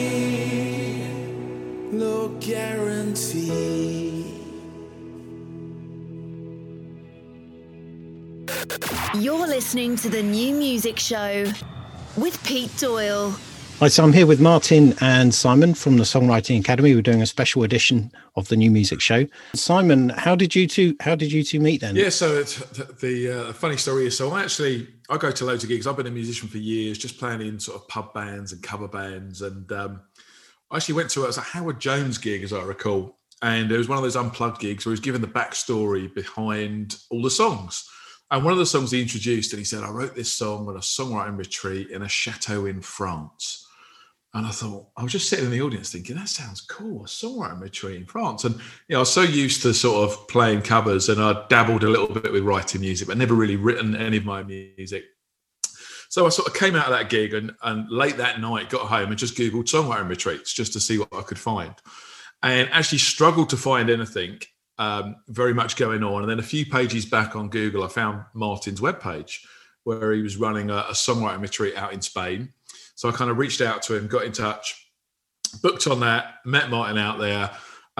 no 2.21 2.27
guarantee. 2.39 4.25
You're 9.15 9.47
listening 9.47 9.95
to 9.97 10.09
the 10.09 10.21
new 10.21 10.53
music 10.53 10.99
show 10.99 11.51
with 12.17 12.41
Pete 12.43 12.75
Doyle. 12.77 13.35
Right, 13.81 13.91
so 13.91 14.03
I'm 14.03 14.13
here 14.13 14.27
with 14.27 14.39
Martin 14.39 14.93
and 15.01 15.33
Simon 15.33 15.73
from 15.73 15.97
the 15.97 16.03
Songwriting 16.03 16.59
Academy. 16.59 16.93
We're 16.93 17.01
doing 17.01 17.23
a 17.23 17.25
special 17.25 17.63
edition 17.63 18.11
of 18.35 18.47
the 18.47 18.55
new 18.55 18.69
music 18.69 19.01
show. 19.01 19.25
Simon, 19.55 20.09
how 20.09 20.35
did 20.35 20.53
you 20.53 20.67
two? 20.67 20.95
How 20.99 21.15
did 21.15 21.31
you 21.31 21.43
two 21.43 21.59
meet 21.59 21.81
then? 21.81 21.95
Yeah, 21.95 22.09
so 22.09 22.37
it's, 22.37 22.57
the 23.01 23.47
uh, 23.49 23.53
funny 23.53 23.77
story 23.77 24.05
is, 24.05 24.15
so 24.15 24.31
I 24.33 24.43
actually 24.43 24.87
I 25.09 25.17
go 25.17 25.31
to 25.31 25.45
loads 25.45 25.63
of 25.63 25.69
gigs. 25.69 25.87
I've 25.87 25.97
been 25.97 26.05
a 26.05 26.11
musician 26.11 26.47
for 26.47 26.59
years, 26.59 26.99
just 26.99 27.17
playing 27.17 27.41
in 27.41 27.59
sort 27.59 27.81
of 27.81 27.87
pub 27.87 28.13
bands 28.13 28.53
and 28.53 28.61
cover 28.61 28.87
bands, 28.87 29.41
and 29.41 29.71
um, 29.71 30.01
I 30.71 30.77
actually 30.77 30.95
went 30.95 31.09
to 31.11 31.23
it 31.23 31.27
was 31.27 31.37
a 31.37 31.41
Howard 31.41 31.79
Jones 31.79 32.17
gig, 32.17 32.43
as 32.43 32.53
I 32.53 32.63
recall, 32.63 33.19
and 33.41 33.71
it 33.71 33.77
was 33.77 33.89
one 33.89 33.97
of 33.97 34.03
those 34.03 34.15
unplugged 34.15 34.61
gigs 34.61 34.85
where 34.85 34.91
he 34.91 34.93
was 34.93 34.99
given 35.01 35.21
the 35.21 35.27
backstory 35.27 36.13
behind 36.13 36.97
all 37.09 37.21
the 37.21 37.29
songs. 37.29 37.87
And 38.29 38.45
one 38.45 38.53
of 38.53 38.59
the 38.59 38.65
songs 38.65 38.91
he 38.91 39.01
introduced, 39.01 39.51
and 39.51 39.59
he 39.59 39.65
said, 39.65 39.83
"I 39.83 39.89
wrote 39.89 40.15
this 40.15 40.31
song 40.31 40.69
on 40.69 40.77
a 40.77 40.79
songwriting 40.79 41.37
retreat 41.37 41.89
in 41.89 42.01
a 42.01 42.07
chateau 42.07 42.65
in 42.65 42.81
France." 42.81 43.67
And 44.33 44.47
I 44.47 44.51
thought, 44.51 44.87
I 44.95 45.03
was 45.03 45.11
just 45.11 45.27
sitting 45.27 45.43
in 45.43 45.51
the 45.51 45.61
audience 45.61 45.91
thinking, 45.91 46.15
that 46.15 46.29
sounds 46.29 46.61
cool, 46.61 47.03
a 47.03 47.07
songwriting 47.07 47.59
retreat 47.59 47.97
in 47.97 48.05
France. 48.05 48.45
And, 48.45 48.55
you 48.55 48.93
know, 48.93 48.99
I 48.99 48.99
was 48.99 49.11
so 49.11 49.23
used 49.23 49.61
to 49.63 49.73
sort 49.73 50.09
of 50.09 50.25
playing 50.29 50.61
covers 50.61 51.09
and 51.09 51.21
I 51.21 51.45
dabbled 51.49 51.83
a 51.83 51.89
little 51.89 52.07
bit 52.07 52.31
with 52.31 52.43
writing 52.43 52.79
music, 52.79 53.09
but 53.09 53.17
never 53.17 53.33
really 53.33 53.57
written 53.57 53.93
any 53.93 54.15
of 54.15 54.23
my 54.23 54.41
music. 54.41 55.03
So 56.11 56.25
I 56.25 56.29
sort 56.29 56.49
of 56.49 56.53
came 56.53 56.75
out 56.75 56.87
of 56.87 56.91
that 56.91 57.09
gig 57.09 57.33
and, 57.33 57.55
and 57.63 57.89
late 57.89 58.17
that 58.17 58.41
night 58.41 58.69
got 58.69 58.81
home 58.81 59.11
and 59.11 59.17
just 59.17 59.37
Googled 59.37 59.63
songwriting 59.63 60.09
retreats 60.09 60.51
just 60.51 60.73
to 60.73 60.81
see 60.81 60.99
what 60.99 61.07
I 61.13 61.21
could 61.21 61.39
find. 61.39 61.73
And 62.43 62.67
actually 62.73 62.97
struggled 62.97 63.49
to 63.51 63.57
find 63.57 63.89
anything 63.89 64.41
um, 64.77 65.15
very 65.29 65.53
much 65.53 65.77
going 65.77 66.03
on. 66.03 66.21
And 66.21 66.29
then 66.29 66.37
a 66.37 66.43
few 66.43 66.65
pages 66.65 67.05
back 67.05 67.37
on 67.37 67.47
Google, 67.47 67.85
I 67.85 67.87
found 67.87 68.25
Martin's 68.33 68.81
webpage 68.81 69.37
where 69.85 70.11
he 70.11 70.21
was 70.21 70.35
running 70.35 70.69
a, 70.69 70.79
a 70.79 70.91
songwriting 70.91 71.39
retreat 71.39 71.77
out 71.77 71.93
in 71.93 72.01
Spain. 72.01 72.49
So 72.95 73.07
I 73.07 73.13
kind 73.13 73.31
of 73.31 73.37
reached 73.37 73.61
out 73.61 73.81
to 73.83 73.95
him, 73.95 74.07
got 74.07 74.25
in 74.25 74.33
touch, 74.33 74.85
booked 75.63 75.87
on 75.87 76.01
that, 76.01 76.39
met 76.43 76.69
Martin 76.69 76.97
out 76.97 77.19
there, 77.19 77.51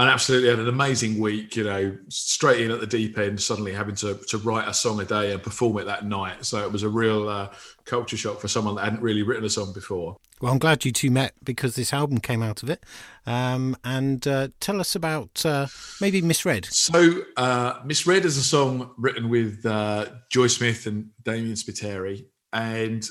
and 0.02 0.10
absolutely 0.10 0.50
had 0.50 0.58
an 0.58 0.68
amazing 0.68 1.20
week. 1.20 1.56
You 1.56 1.64
know, 1.64 1.98
straight 2.10 2.62
in 2.62 2.72
at 2.72 2.80
the 2.80 2.88
deep 2.88 3.20
end, 3.20 3.40
suddenly 3.40 3.72
having 3.72 3.94
to 3.96 4.16
to 4.30 4.40
write 4.40 4.68
a 4.68 4.74
song 4.74 5.00
a 5.00 5.06
day 5.06 5.32
and 5.32 5.44
perform 5.44 5.78
it 5.78 5.86
that 5.86 6.06
night. 6.06 6.44
So 6.44 6.66
it 6.66 6.72
was 6.72 6.82
a 6.82 6.90
real 6.90 7.30
uh, 7.30 7.50
culture 7.86 8.18
shock 8.18 8.40
for 8.40 8.48
someone 8.48 8.76
that 8.76 8.86
hadn't 8.86 9.04
really 9.04 9.22
written 9.22 9.46
a 9.46 9.50
song 9.50 9.74
before. 9.74 10.18
Well, 10.42 10.52
I'm 10.52 10.58
glad 10.58 10.86
you 10.86 10.92
two 10.92 11.12
met 11.12 11.34
because 11.44 11.76
this 11.76 11.94
album 11.94 12.18
came 12.18 12.42
out 12.42 12.64
of 12.64 12.70
it. 12.72 12.84
Um, 13.28 13.78
and 13.84 14.28
uh, 14.28 14.48
tell 14.60 14.80
us 14.80 14.96
about 14.96 15.46
uh, 15.46 15.68
maybe 16.02 16.20
Misread. 16.24 16.66
So, 16.66 17.22
uh, 17.38 17.76
Misread 17.86 18.26
is 18.26 18.38
a 18.38 18.44
song 18.44 18.96
written 18.98 19.30
with 19.30 19.64
uh, 19.68 20.08
Joy 20.32 20.48
Smith 20.48 20.88
and 20.88 21.12
Damien 21.24 21.54
Spiteri. 21.54 22.26
And 22.52 23.06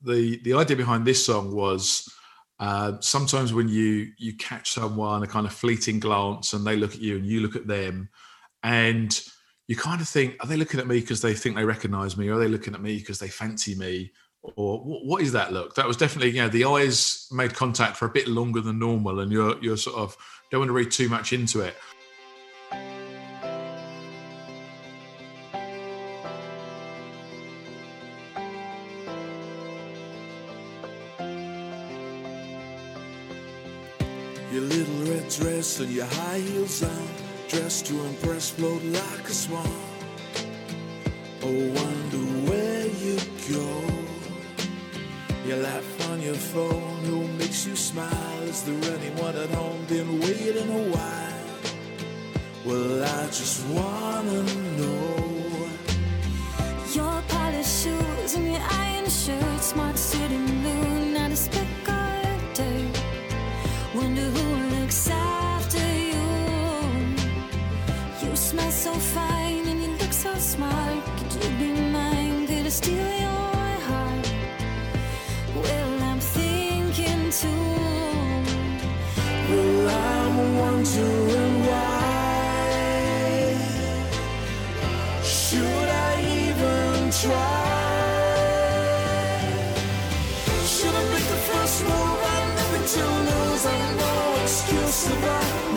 the 0.00 0.40
the 0.44 0.54
idea 0.54 0.76
behind 0.76 1.04
this 1.04 1.26
song 1.26 1.52
was 1.52 2.08
uh, 2.58 2.92
sometimes 3.00 3.52
when 3.52 3.68
you 3.68 4.12
you 4.18 4.34
catch 4.36 4.72
someone 4.72 5.22
a 5.22 5.26
kind 5.26 5.46
of 5.46 5.52
fleeting 5.52 6.00
glance 6.00 6.52
and 6.52 6.66
they 6.66 6.76
look 6.76 6.94
at 6.94 7.00
you 7.00 7.16
and 7.16 7.26
you 7.26 7.40
look 7.40 7.56
at 7.56 7.66
them 7.66 8.08
and 8.62 9.22
you 9.68 9.76
kind 9.76 10.00
of 10.00 10.08
think 10.08 10.36
are 10.40 10.46
they 10.46 10.56
looking 10.56 10.80
at 10.80 10.86
me 10.86 11.00
because 11.00 11.20
they 11.20 11.34
think 11.34 11.56
they 11.56 11.64
recognize 11.64 12.16
me 12.16 12.28
or 12.28 12.34
are 12.34 12.38
they 12.38 12.48
looking 12.48 12.74
at 12.74 12.80
me 12.80 12.96
because 12.98 13.18
they 13.18 13.28
fancy 13.28 13.74
me 13.74 14.10
or 14.54 14.78
what 14.78 15.22
is 15.22 15.32
that 15.32 15.52
look? 15.52 15.74
That 15.74 15.86
was 15.86 15.96
definitely, 15.96 16.30
you 16.30 16.42
know, 16.42 16.48
the 16.48 16.64
eyes 16.64 17.26
made 17.32 17.54
contact 17.54 17.96
for 17.96 18.06
a 18.06 18.10
bit 18.10 18.28
longer 18.28 18.60
than 18.60 18.78
normal, 18.78 19.20
and 19.20 19.32
you're 19.32 19.58
you're 19.62 19.76
sort 19.76 19.96
of 19.96 20.16
don't 20.50 20.60
want 20.60 20.68
to 20.68 20.74
read 20.74 20.90
too 20.90 21.08
much 21.08 21.32
into 21.32 21.60
it. 21.60 21.74
Dress 35.66 35.80
and 35.80 35.92
your 35.92 36.06
high 36.06 36.38
heels 36.38 36.82
on, 36.82 37.08
dressed 37.48 37.86
to 37.86 37.94
impress, 38.04 38.50
float 38.50 38.82
like 38.84 39.28
a 39.28 39.32
swan. 39.32 39.66
Oh, 41.42 41.72
wonder 41.80 42.24
where 42.48 42.86
you 42.86 43.16
go. 43.50 43.70
You 45.44 45.56
laugh 45.56 46.10
on 46.10 46.20
your 46.20 46.34
phone, 46.34 47.04
who 47.04 47.26
makes 47.38 47.66
you 47.66 47.74
smile? 47.74 48.42
Is 48.42 48.62
there 48.62 48.98
anyone 48.98 49.36
at 49.36 49.50
home 49.50 49.84
been 49.86 50.20
waiting 50.20 50.70
a 50.70 50.82
while? 50.94 51.32
Well, 52.64 53.02
I 53.02 53.26
just 53.26 53.66
wanna 53.66 54.42
know. 54.78 55.05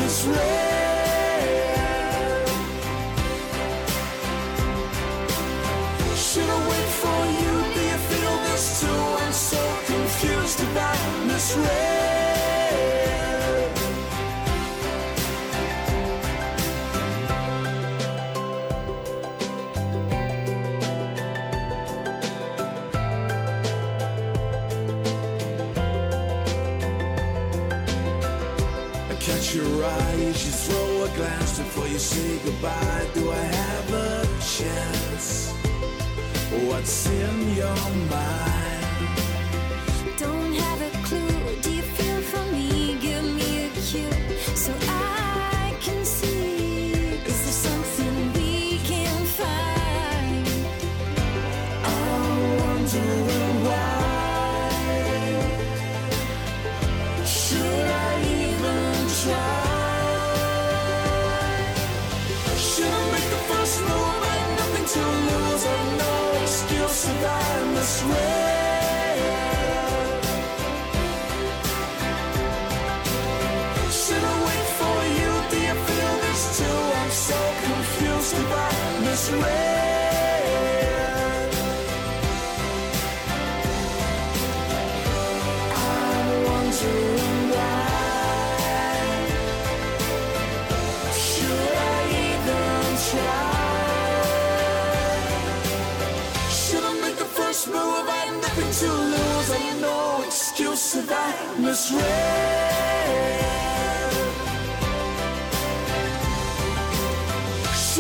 This 0.09 0.27
way 0.27 0.69
shoulda 6.29 6.57
wait 6.69 6.89
for 7.01 7.21
you. 7.41 7.53
If 7.69 7.83
you 7.83 7.97
feel 8.09 8.37
this 8.43 8.81
too? 8.81 8.99
Before 31.59 31.87
you 31.87 31.99
say 31.99 32.39
goodbye. 32.45 33.07
Do 33.13 33.31
I 33.31 33.35
have 33.35 33.93
a 33.93 34.25
chance? 34.55 35.51
What's 36.67 37.07
in 37.09 37.55
your 37.55 37.75
mind? 38.09 38.58
I 67.29 67.63
misread. 67.75 69.19
Should 74.01 74.23
I 74.33 74.35
wait 74.47 74.67
for 74.79 74.97
you? 75.19 75.31
Do 75.51 75.57
you 75.67 75.75
feel 75.87 76.13
this 76.25 76.43
too? 76.59 76.79
I'm 77.01 77.11
so 77.29 77.39
confused 77.67 78.33
if 78.41 78.51
I 78.51 78.71
misread. 79.05 79.78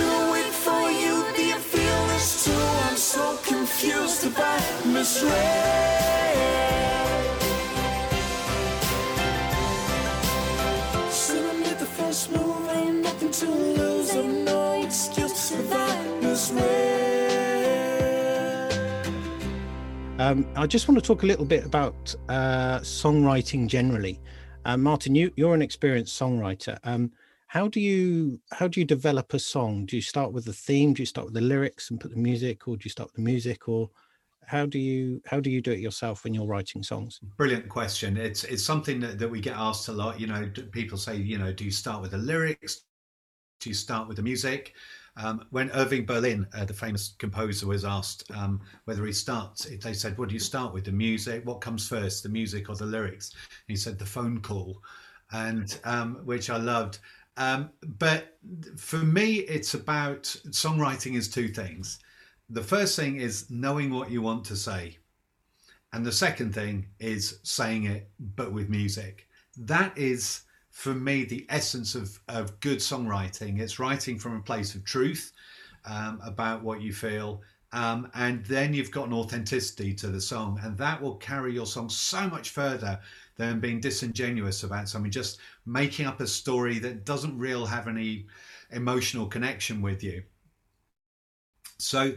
I 0.05 0.31
wait 0.31 0.51
for 0.65 0.89
you. 0.89 1.23
Do 1.35 1.45
you 1.45 1.59
feel 1.59 2.07
this 2.07 2.45
too? 2.45 2.63
I'm 2.89 2.97
so 2.97 3.37
confused 3.45 4.25
I 4.39 4.57
misread. 4.87 5.29
Should 11.13 11.45
I 11.45 11.53
make 11.59 11.77
the 11.77 11.85
first 11.85 12.31
move? 12.31 12.67
Have 12.69 12.95
nothing 12.95 13.31
to 13.31 13.45
lose. 13.51 14.09
I 14.11 14.23
have 14.23 14.25
no 14.25 14.81
excuse 14.81 15.51
if 15.51 15.71
I 15.71 16.21
misread. 16.21 17.08
Um, 20.19 20.45
I 20.57 20.67
just 20.67 20.89
want 20.89 21.01
to 21.01 21.07
talk 21.07 21.23
a 21.23 21.25
little 21.25 21.45
bit 21.45 21.65
about 21.65 22.13
uh, 22.27 22.79
songwriting 22.79 23.67
generally. 23.67 24.19
Uh, 24.65 24.75
Martin, 24.75 25.15
you, 25.15 25.31
you're 25.37 25.55
an 25.55 25.61
experienced 25.61 26.19
songwriter. 26.19 26.77
Um, 26.83 27.13
how 27.47 27.69
do 27.69 27.79
you 27.79 28.37
how 28.51 28.67
do 28.67 28.81
you 28.81 28.85
develop 28.85 29.33
a 29.33 29.39
song? 29.39 29.85
Do 29.85 29.95
you 29.95 30.01
start 30.01 30.33
with 30.33 30.43
the 30.43 30.51
theme? 30.51 30.93
Do 30.93 31.01
you 31.01 31.05
start 31.05 31.23
with 31.23 31.35
the 31.35 31.41
lyrics 31.41 31.89
and 31.89 32.01
put 32.01 32.11
the 32.11 32.17
music, 32.17 32.67
or 32.67 32.75
do 32.75 32.81
you 32.83 32.89
start 32.89 33.07
with 33.07 33.15
the 33.15 33.21
music, 33.21 33.69
or 33.69 33.89
how 34.45 34.65
do 34.65 34.77
you 34.77 35.21
how 35.25 35.39
do 35.39 35.49
you 35.49 35.61
do 35.61 35.71
it 35.71 35.79
yourself 35.79 36.25
when 36.25 36.33
you're 36.33 36.45
writing 36.45 36.83
songs? 36.83 37.21
Brilliant 37.37 37.69
question. 37.69 38.17
It's 38.17 38.43
it's 38.43 38.65
something 38.65 38.99
that, 38.99 39.19
that 39.19 39.29
we 39.29 39.39
get 39.39 39.55
asked 39.55 39.87
a 39.87 39.93
lot. 39.93 40.19
You 40.19 40.27
know, 40.27 40.51
people 40.73 40.97
say, 40.97 41.15
you 41.15 41.37
know, 41.37 41.53
do 41.53 41.63
you 41.63 41.71
start 41.71 42.01
with 42.01 42.11
the 42.11 42.17
lyrics? 42.17 42.81
Do 43.61 43.69
you 43.69 43.73
start 43.73 44.09
with 44.09 44.17
the 44.17 44.23
music? 44.23 44.73
Um, 45.21 45.45
when 45.49 45.69
Irving 45.71 46.05
Berlin, 46.05 46.47
uh, 46.53 46.63
the 46.63 46.73
famous 46.73 47.13
composer, 47.17 47.67
was 47.67 47.83
asked 47.83 48.31
um, 48.31 48.61
whether 48.85 49.05
he 49.05 49.11
starts, 49.11 49.65
they 49.65 49.93
said, 49.93 50.17
"What 50.17 50.29
do 50.29 50.33
you 50.33 50.39
start 50.39 50.73
with? 50.73 50.85
The 50.85 50.93
music? 50.93 51.45
What 51.45 51.59
comes 51.59 51.87
first, 51.87 52.23
the 52.23 52.29
music 52.29 52.69
or 52.69 52.75
the 52.75 52.85
lyrics?" 52.85 53.31
And 53.31 53.67
he 53.67 53.75
said, 53.75 53.99
"The 53.99 54.05
phone 54.05 54.39
call," 54.39 54.81
and 55.31 55.77
um, 55.83 56.15
which 56.23 56.49
I 56.49 56.57
loved. 56.57 56.99
Um, 57.35 57.69
but 57.97 58.37
for 58.77 58.99
me, 58.99 59.35
it's 59.39 59.73
about 59.73 60.23
songwriting 60.49 61.15
is 61.15 61.29
two 61.29 61.49
things. 61.49 61.99
The 62.49 62.63
first 62.63 62.95
thing 62.95 63.17
is 63.17 63.49
knowing 63.49 63.91
what 63.91 64.11
you 64.11 64.21
want 64.21 64.45
to 64.45 64.55
say. 64.55 64.97
And 65.93 66.05
the 66.05 66.11
second 66.11 66.53
thing 66.53 66.87
is 66.99 67.39
saying 67.43 67.85
it, 67.85 68.09
but 68.19 68.51
with 68.51 68.69
music. 68.69 69.27
That 69.57 69.97
is, 69.97 70.41
for 70.79 70.93
me, 70.93 71.25
the 71.25 71.45
essence 71.49 71.93
of, 71.93 72.17
of 72.29 72.57
good 72.61 72.77
songwriting. 72.77 73.59
It's 73.59 73.79
writing 73.79 74.17
from 74.17 74.37
a 74.37 74.41
place 74.41 74.75
of 74.75 74.85
truth 74.85 75.33
um, 75.83 76.21
about 76.23 76.63
what 76.63 76.81
you 76.81 76.93
feel. 76.93 77.41
Um, 77.73 78.09
and 78.13 78.45
then 78.45 78.73
you've 78.73 78.89
got 78.89 79.07
an 79.07 79.13
authenticity 79.13 79.93
to 79.95 80.07
the 80.07 80.21
song, 80.21 80.57
and 80.63 80.77
that 80.77 81.01
will 81.01 81.15
carry 81.15 81.53
your 81.53 81.65
song 81.65 81.89
so 81.89 82.29
much 82.29 82.51
further 82.51 82.97
than 83.35 83.59
being 83.59 83.81
disingenuous 83.81 84.63
about 84.63 84.87
something, 84.87 85.11
just 85.11 85.39
making 85.65 86.05
up 86.05 86.21
a 86.21 86.27
story 86.27 86.79
that 86.79 87.03
doesn't 87.03 87.37
really 87.37 87.67
have 87.67 87.89
any 87.89 88.25
emotional 88.71 89.27
connection 89.27 89.81
with 89.81 90.01
you. 90.01 90.23
So 91.77 92.13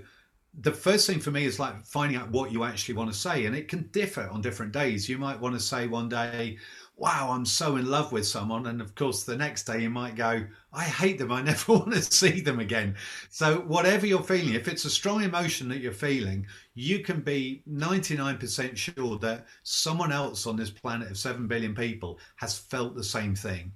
the 0.61 0.73
first 0.73 1.07
thing 1.07 1.19
for 1.19 1.31
me 1.31 1.47
is 1.47 1.59
like 1.59 1.85
finding 1.85 2.17
out 2.17 2.31
what 2.31 2.53
you 2.53 2.63
actually 2.63 2.95
want 2.95 3.11
to 3.11 3.19
say 3.19 3.47
and 3.47 3.57
it 3.57 3.69
can 3.69 3.89
differ 3.91 4.29
on 4.31 4.43
different 4.43 4.71
days 4.71 5.09
you 5.09 5.17
might 5.17 5.41
want 5.41 5.55
to 5.55 5.61
say 5.61 5.87
one 5.87 6.11
day 6.11 6.59
wow, 7.03 7.31
I'm 7.33 7.45
so 7.45 7.75
in 7.79 7.91
love 7.91 8.13
with 8.13 8.29
someone. 8.29 8.69
And 8.69 8.81
of 8.81 8.95
course, 8.95 9.25
the 9.25 9.37
next 9.37 9.65
day 9.65 9.81
you 9.83 9.91
might 9.91 10.15
go, 10.15 10.47
I 10.73 10.85
hate 10.85 11.19
them. 11.19 11.33
I 11.33 11.43
never 11.51 11.73
want 11.73 11.93
to 11.95 12.01
see 12.01 12.41
them 12.41 12.61
again. 12.61 12.95
So, 13.29 13.63
whatever 13.63 14.07
you're 14.07 14.23
feeling, 14.23 14.55
if 14.55 14.69
it's 14.69 14.85
a 14.85 14.91
strong 14.91 15.25
emotion 15.25 15.69
that 15.71 15.81
you're 15.81 15.91
feeling, 15.91 16.47
you 16.75 17.01
can 17.01 17.21
be 17.21 17.65
99% 17.69 18.77
sure 18.77 19.19
that 19.19 19.47
someone 19.65 20.13
else 20.13 20.47
on 20.47 20.55
this 20.55 20.71
planet 20.71 21.11
of 21.11 21.19
7 21.19 21.49
billion 21.49 21.75
people 21.75 22.21
has 22.37 22.57
felt 22.57 22.95
the 22.95 23.03
same 23.03 23.35
thing. 23.35 23.73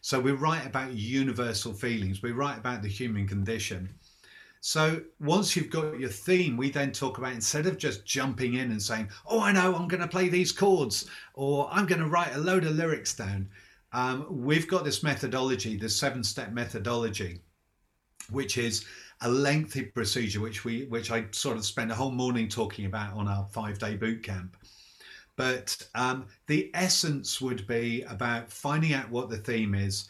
So, 0.00 0.20
we 0.20 0.30
write 0.30 0.64
about 0.64 0.94
universal 0.94 1.72
feelings, 1.72 2.22
we 2.22 2.30
write 2.30 2.58
about 2.58 2.82
the 2.82 2.88
human 2.88 3.26
condition. 3.26 3.92
So 4.60 5.02
once 5.20 5.54
you've 5.54 5.70
got 5.70 6.00
your 6.00 6.08
theme, 6.08 6.56
we 6.56 6.70
then 6.70 6.92
talk 6.92 7.18
about 7.18 7.32
instead 7.32 7.66
of 7.66 7.78
just 7.78 8.04
jumping 8.04 8.54
in 8.54 8.70
and 8.70 8.82
saying, 8.82 9.08
"Oh, 9.26 9.40
I 9.40 9.52
know, 9.52 9.74
I'm 9.74 9.88
going 9.88 10.00
to 10.02 10.08
play 10.08 10.28
these 10.28 10.52
chords," 10.52 11.08
or 11.34 11.68
"I'm 11.70 11.86
going 11.86 12.00
to 12.00 12.08
write 12.08 12.34
a 12.34 12.38
load 12.38 12.64
of 12.64 12.74
lyrics 12.74 13.14
down." 13.14 13.48
Um, 13.92 14.26
we've 14.28 14.68
got 14.68 14.84
this 14.84 15.02
methodology, 15.02 15.76
the 15.76 15.88
seven-step 15.88 16.52
methodology, 16.52 17.40
which 18.30 18.58
is 18.58 18.84
a 19.22 19.28
lengthy 19.30 19.82
procedure, 19.82 20.40
which 20.40 20.64
we, 20.64 20.84
which 20.86 21.10
I 21.10 21.26
sort 21.30 21.56
of 21.56 21.64
spend 21.64 21.90
a 21.90 21.94
whole 21.94 22.10
morning 22.10 22.48
talking 22.48 22.84
about 22.86 23.14
on 23.14 23.28
our 23.28 23.46
five-day 23.50 23.96
boot 23.96 24.22
camp. 24.22 24.56
But 25.36 25.88
um, 25.94 26.26
the 26.48 26.70
essence 26.74 27.40
would 27.40 27.66
be 27.66 28.02
about 28.02 28.52
finding 28.52 28.92
out 28.92 29.10
what 29.10 29.30
the 29.30 29.38
theme 29.38 29.74
is, 29.74 30.08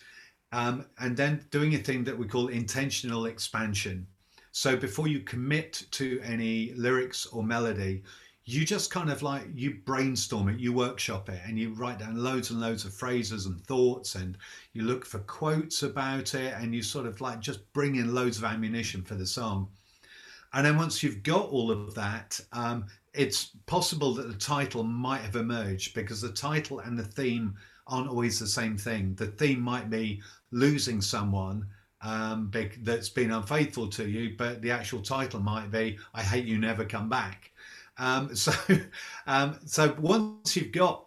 um, 0.53 0.87
and 0.99 1.17
then 1.17 1.45
doing 1.51 1.75
a 1.75 1.79
thing 1.79 2.03
that 2.05 2.19
we 2.19 2.27
call 2.27 2.49
intentional 2.49 3.27
expansion. 3.27 4.07
So 4.59 4.77
before 4.77 5.07
you 5.07 5.21
commit 5.21 5.85
to 5.93 6.21
any 6.25 6.73
lyrics 6.75 7.27
or 7.27 7.45
melody, 7.45 8.03
you 8.45 8.65
just 8.65 8.91
kind 8.91 9.09
of 9.09 9.23
like 9.23 9.45
you 9.55 9.77
brainstorm 9.87 10.49
it, 10.49 10.59
you 10.59 10.73
workshop 10.73 11.29
it, 11.29 11.41
and 11.47 11.57
you 11.57 11.75
write 11.75 12.01
down 12.01 12.17
loads 12.17 12.51
and 12.51 12.61
loads 12.61 12.85
of 12.85 12.93
phrases 12.93 13.47
and 13.47 13.65
thoughts, 13.65 14.17
and 14.17 14.37
you 14.73 14.83
look 14.83 15.07
for 15.07 15.21
quotes 15.21 15.85
about 15.85 16.35
it, 16.35 16.55
and 16.55 16.75
you 16.75 16.83
sort 16.83 17.07
of 17.07 17.21
like 17.21 17.39
just 17.39 17.73
bring 17.73 17.95
in 17.95 18.17
loads 18.17 18.37
of 18.37 18.43
ammunition 18.43 19.01
for 19.01 19.15
the 19.15 19.25
song. 19.25 19.69
And 20.53 20.67
then 20.67 20.77
once 20.77 21.05
you've 21.05 21.23
got 21.23 21.51
all 21.51 21.71
of 21.71 21.95
that, 21.95 22.41
um, 22.53 22.87
it's 23.15 23.53
possible 23.67 24.13
that 24.15 24.27
the 24.27 24.39
title 24.39 24.83
might 24.83 25.21
have 25.21 25.37
emerged 25.37 25.95
because 25.95 26.21
the 26.21 26.33
title 26.33 26.81
and 26.81 26.99
the 26.99 27.05
theme 27.05 27.55
aren't 27.87 28.11
always 28.11 28.41
the 28.41 28.47
same 28.49 28.77
thing. 28.77 29.15
The 29.15 29.29
theme 29.29 29.61
might 29.61 29.89
be 29.89 30.21
losing 30.51 31.01
someone, 31.01 31.65
um, 32.01 32.49
big, 32.49 32.85
that's 32.85 33.09
been 33.09 33.31
unfaithful 33.31 33.89
to 33.89 34.09
you, 34.09 34.35
but 34.37 34.63
the 34.63 34.71
actual 34.71 35.03
title 35.03 35.41
might 35.41 35.71
be 35.71 35.99
"I 36.15 36.23
Hate 36.23 36.45
You, 36.45 36.59
Never 36.59 36.85
Come 36.85 37.09
Back." 37.09 37.51
Um, 37.99 38.35
so, 38.37 38.53
um, 39.27 39.59
so 39.67 39.97
once 40.01 40.57
you've 40.57 40.73
got 40.73 41.07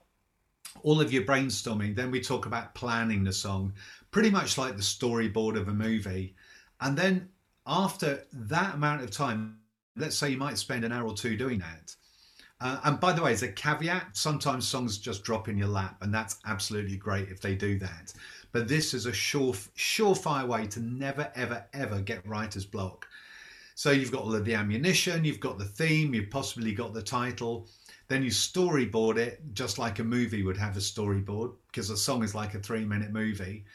all 0.83 0.99
of 0.99 1.13
your 1.13 1.23
brainstorming, 1.23 1.95
then 1.95 2.11
we 2.11 2.21
talk 2.21 2.45
about 2.45 2.75
planning 2.75 3.23
the 3.23 3.33
song, 3.33 3.73
pretty 4.11 4.29
much 4.29 4.57
like 4.57 4.75
the 4.75 4.81
storyboard 4.81 5.57
of 5.57 5.67
a 5.67 5.73
movie, 5.73 6.35
and 6.81 6.97
then 6.97 7.29
after 7.65 8.25
that 8.33 8.75
amount 8.75 9.01
of 9.01 9.11
time, 9.11 9.57
let's 9.95 10.17
say 10.17 10.29
you 10.29 10.37
might 10.37 10.57
spend 10.57 10.83
an 10.83 10.91
hour 10.91 11.07
or 11.07 11.13
two 11.13 11.37
doing 11.37 11.59
that. 11.59 11.95
Uh, 12.59 12.79
and 12.83 12.99
by 12.99 13.11
the 13.11 13.21
way, 13.21 13.31
as 13.33 13.41
a 13.41 13.51
caveat, 13.51 14.15
sometimes 14.15 14.67
songs 14.67 14.99
just 14.99 15.23
drop 15.23 15.47
in 15.47 15.57
your 15.57 15.67
lap, 15.67 15.97
and 16.01 16.13
that's 16.13 16.37
absolutely 16.45 16.95
great 16.95 17.29
if 17.29 17.41
they 17.41 17.55
do 17.55 17.79
that. 17.79 18.13
But 18.51 18.67
this 18.67 18.93
is 18.93 19.05
a 19.05 19.13
sure, 19.13 19.53
surefire 19.53 20.47
way 20.47 20.67
to 20.67 20.79
never, 20.79 21.31
ever, 21.35 21.65
ever 21.73 22.01
get 22.01 22.27
writer's 22.27 22.65
block. 22.65 23.07
So 23.75 23.91
you've 23.91 24.11
got 24.11 24.23
all 24.23 24.35
of 24.35 24.45
the 24.45 24.53
ammunition, 24.53 25.25
you've 25.25 25.39
got 25.39 25.57
the 25.57 25.65
theme, 25.65 26.13
you've 26.13 26.29
possibly 26.29 26.73
got 26.73 26.93
the 26.93 27.01
title. 27.01 27.67
Then 28.09 28.23
you 28.23 28.29
storyboard 28.29 29.17
it 29.17 29.41
just 29.53 29.79
like 29.79 29.99
a 29.99 30.03
movie 30.03 30.43
would 30.43 30.57
have 30.57 30.75
a 30.75 30.81
storyboard 30.81 31.53
because 31.67 31.89
a 31.89 31.97
song 31.97 32.23
is 32.23 32.35
like 32.35 32.53
a 32.53 32.59
three 32.59 32.83
minute 32.83 33.11
movie. 33.11 33.65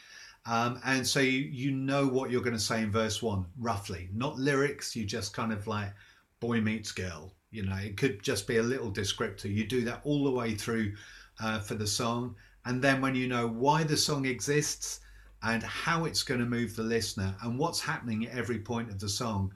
Um, 0.45 0.79
and 0.85 1.05
so 1.05 1.19
you, 1.19 1.39
you 1.39 1.71
know 1.71 2.07
what 2.07 2.29
you're 2.29 2.41
going 2.41 2.55
to 2.55 2.59
say 2.59 2.81
in 2.81 2.91
verse 2.91 3.21
one, 3.21 3.45
roughly. 3.59 4.09
Not 4.13 4.39
lyrics, 4.39 4.95
you 4.95 5.05
just 5.05 5.33
kind 5.33 5.51
of 5.51 5.67
like 5.67 5.93
boy 6.39 6.61
meets 6.61 6.91
girl. 6.91 7.33
You 7.51 7.65
know, 7.65 7.75
it 7.75 7.97
could 7.97 8.21
just 8.21 8.47
be 8.47 8.57
a 8.57 8.63
little 8.63 8.91
descriptor. 8.91 9.53
You 9.53 9.65
do 9.65 9.83
that 9.85 10.01
all 10.03 10.23
the 10.23 10.31
way 10.31 10.55
through 10.55 10.93
uh, 11.41 11.59
for 11.59 11.75
the 11.75 11.87
song. 11.87 12.35
And 12.67 12.81
then 12.81 12.99
when 12.99 13.15
you 13.15 13.29
know 13.29 13.47
why 13.47 13.85
the 13.85 13.95
song 13.95 14.25
exists 14.25 14.99
and 15.41 15.63
how 15.63 16.03
it's 16.03 16.21
going 16.21 16.41
to 16.41 16.45
move 16.45 16.75
the 16.75 16.83
listener 16.83 17.33
and 17.41 17.57
what's 17.57 17.79
happening 17.79 18.25
at 18.25 18.37
every 18.37 18.59
point 18.59 18.89
of 18.89 18.99
the 18.99 19.07
song, 19.07 19.53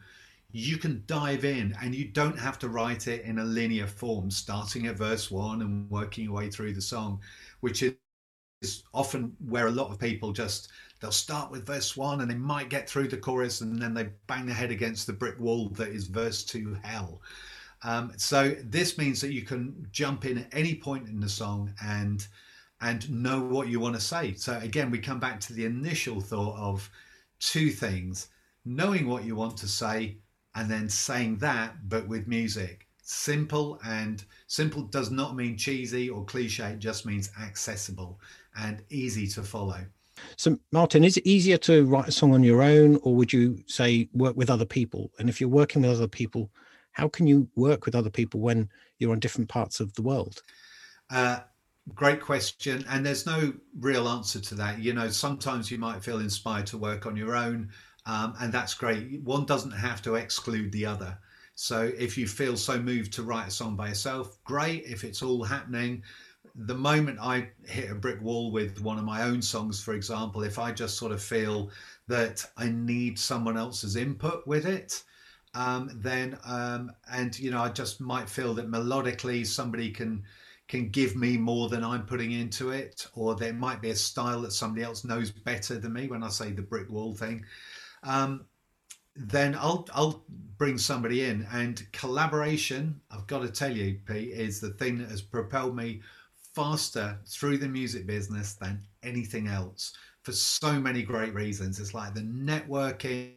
you 0.54 0.78
can 0.78 1.04
dive 1.08 1.44
in 1.44 1.76
and 1.82 1.94
you 1.94 2.06
don't 2.06 2.40
have 2.40 2.58
to 2.60 2.70
write 2.70 3.10
it 3.10 3.26
in 3.26 3.40
a 3.40 3.44
linear 3.44 3.86
form, 3.86 4.32
starting 4.32 4.88
at 4.88 4.96
verse 4.96 5.30
one 5.30 5.62
and 5.62 5.90
working 5.90 6.24
your 6.24 6.34
way 6.34 6.50
through 6.50 6.72
the 6.72 6.82
song, 6.82 7.20
which 7.60 7.84
is 7.84 8.84
often 8.94 9.36
where 9.46 9.68
a 9.68 9.72
lot 9.72 9.92
of 9.92 10.00
people 10.00 10.32
just 10.32 10.70
they'll 11.02 11.12
start 11.12 11.52
with 11.52 11.66
verse 11.66 11.98
one 11.98 12.22
and 12.22 12.32
they 12.32 12.36
might 12.36 12.70
get 12.70 12.90
through 12.90 13.10
the 13.10 13.18
chorus 13.18 13.60
and 13.60 13.82
then 13.82 13.94
they 13.94 14.08
bang 14.28 14.46
their 14.46 14.56
head 14.56 14.72
against 14.72 15.06
the 15.06 15.12
brick 15.12 15.38
wall 15.38 15.68
that 15.70 15.90
is 15.90 16.08
verse 16.08 16.46
two 16.46 16.78
hell. 16.82 17.22
Um, 17.84 18.14
so 18.16 18.56
this 18.64 18.98
means 18.98 19.20
that 19.20 19.34
you 19.34 19.42
can 19.42 19.86
jump 19.92 20.24
in 20.26 20.38
at 20.38 20.54
any 20.54 20.76
point 20.76 21.10
in 21.10 21.20
the 21.20 21.28
song 21.28 21.74
and 21.84 22.26
and 22.82 23.10
know 23.10 23.42
what 23.42 23.68
you 23.68 23.80
want 23.80 23.96
to 23.96 24.02
say. 24.02 24.34
So 24.34 24.58
again, 24.60 24.92
we 24.92 25.00
come 25.00 25.20
back 25.20 25.40
to 25.42 25.54
the 25.54 25.66
initial 25.66 26.20
thought 26.20 26.58
of 26.58 26.90
two 27.40 27.70
things 27.70 28.28
knowing 28.66 29.08
what 29.08 29.24
you 29.24 29.36
want 29.36 29.58
to 29.58 29.68
say 29.68 30.18
and 30.56 30.70
then 30.70 30.90
saying 30.90 31.38
that, 31.38 31.90
but 31.90 32.08
with 32.08 32.28
music. 32.28 32.88
Simple 33.04 33.80
and 33.86 34.24
simple 34.48 34.84
does 34.84 35.12
not 35.12 35.36
mean 35.36 35.58
cheesy 35.58 36.10
or 36.10 36.24
cliche, 36.26 36.72
it 36.72 36.80
just 36.80 37.06
means 37.06 37.32
accessible 37.42 38.20
and 38.56 38.84
easy 38.90 39.28
to 39.28 39.42
follow. 39.42 39.80
So, 40.38 40.60
Martin, 40.72 41.04
is 41.04 41.18
it 41.18 41.26
easier 41.26 41.58
to 41.60 41.86
write 41.86 42.08
a 42.08 42.12
song 42.12 42.34
on 42.34 42.44
your 42.44 42.62
own, 42.62 43.00
or 43.02 43.16
would 43.16 43.34
you 43.34 43.64
say 43.66 44.08
work 44.14 44.36
with 44.36 44.50
other 44.50 44.66
people? 44.66 45.12
And 45.18 45.30
if 45.30 45.42
you're 45.42 45.50
working 45.50 45.82
with 45.82 45.92
other 45.92 46.08
people, 46.08 46.52
how 46.92 47.08
can 47.08 47.26
you 47.26 47.48
work 47.56 47.86
with 47.86 47.96
other 47.96 48.10
people 48.10 48.40
when 48.40 48.70
you're 49.00 49.12
on 49.12 49.20
different 49.20 49.50
parts 49.50 49.80
of 49.80 49.94
the 49.94 50.02
world? 50.02 50.42
Uh, 51.10 51.40
Great 51.96 52.22
question. 52.22 52.86
And 52.90 53.06
there's 53.06 53.26
no 53.26 53.54
real 53.80 54.08
answer 54.08 54.40
to 54.40 54.56
that. 54.56 54.80
You 54.80 54.94
know, 54.94 55.10
sometimes 55.10 55.72
you 55.72 55.78
might 55.78 56.04
feel 56.04 56.20
inspired 56.20 56.68
to 56.68 56.78
work 56.78 57.06
on 57.06 57.16
your 57.16 57.36
own, 57.36 57.70
um, 58.06 58.34
and 58.40 58.54
that's 58.54 58.74
great. 58.74 59.22
One 59.22 59.46
doesn't 59.46 59.72
have 59.72 60.02
to 60.04 60.16
exclude 60.16 60.72
the 60.72 60.86
other. 60.86 61.18
So 61.56 61.92
if 61.98 62.18
you 62.18 62.28
feel 62.28 62.58
so 62.58 62.80
moved 62.80 63.14
to 63.14 63.24
write 63.24 63.48
a 63.48 63.52
song 63.52 63.76
by 63.76 63.90
yourself, 63.90 64.38
great. 64.44 64.86
If 64.86 65.04
it's 65.04 65.22
all 65.22 65.44
happening, 65.44 66.04
the 66.56 66.76
moment 66.76 67.20
I 67.22 67.50
hit 67.66 67.92
a 67.92 67.96
brick 67.96 68.22
wall 68.22 68.52
with 68.52 68.82
one 68.82 68.98
of 68.98 69.04
my 69.06 69.24
own 69.24 69.42
songs, 69.42 69.84
for 69.84 69.94
example, 69.94 70.44
if 70.44 70.58
I 70.60 70.72
just 70.72 70.98
sort 70.98 71.12
of 71.12 71.22
feel 71.22 71.72
that 72.08 72.46
I 72.58 72.70
need 72.70 73.20
someone 73.20 73.58
else's 73.58 73.96
input 73.96 74.48
with 74.48 74.66
it, 74.66 75.04
um, 75.54 75.92
then 75.96 76.38
um, 76.46 76.92
and 77.12 77.38
you 77.38 77.52
know 77.52 77.62
I 77.62 77.70
just 77.70 78.00
might 78.00 78.30
feel 78.30 78.54
that 78.56 78.72
melodically 78.72 79.46
somebody 79.46 79.92
can 79.92 80.24
can 80.72 80.88
give 80.88 81.18
me 81.18 81.36
more 81.36 81.68
than 81.68 81.84
I'm 81.84 82.06
putting 82.06 82.32
into 82.32 82.70
it, 82.70 83.06
or 83.14 83.36
there 83.36 83.52
might 83.52 83.82
be 83.82 83.90
a 83.90 83.96
style 83.96 84.42
that 84.44 84.54
somebody 84.54 84.86
else 84.86 85.04
knows 85.04 85.30
better 85.30 85.78
than 85.78 85.92
me. 85.92 86.08
When 86.08 86.24
I 86.24 86.30
say 86.30 86.52
the 86.52 86.62
brick 86.62 86.90
wall 86.90 87.14
thing, 87.14 87.44
um, 88.04 88.46
then 89.18 89.54
I'll 89.56 89.86
I'll 89.94 90.24
bring 90.58 90.78
somebody 90.78 91.26
in, 91.26 91.46
and 91.52 91.86
collaboration. 91.92 93.02
I've 93.12 93.28
got 93.28 93.42
to 93.42 93.50
tell 93.50 93.76
you, 93.76 94.00
Pete, 94.06 94.30
is 94.30 94.62
the 94.62 94.70
thing 94.70 94.98
that 95.00 95.10
has 95.10 95.22
propelled 95.22 95.76
me 95.76 96.04
faster 96.56 97.20
through 97.28 97.58
the 97.58 97.68
music 97.68 98.08
business 98.08 98.54
than 98.54 98.82
anything 99.04 99.50
else 99.50 99.92
for 100.24 100.32
so 100.32 100.80
many 100.80 101.04
great 101.04 101.34
reasons. 101.34 101.82
It's 101.82 101.94
like 101.94 102.14
the 102.14 102.22
networking, 102.22 103.34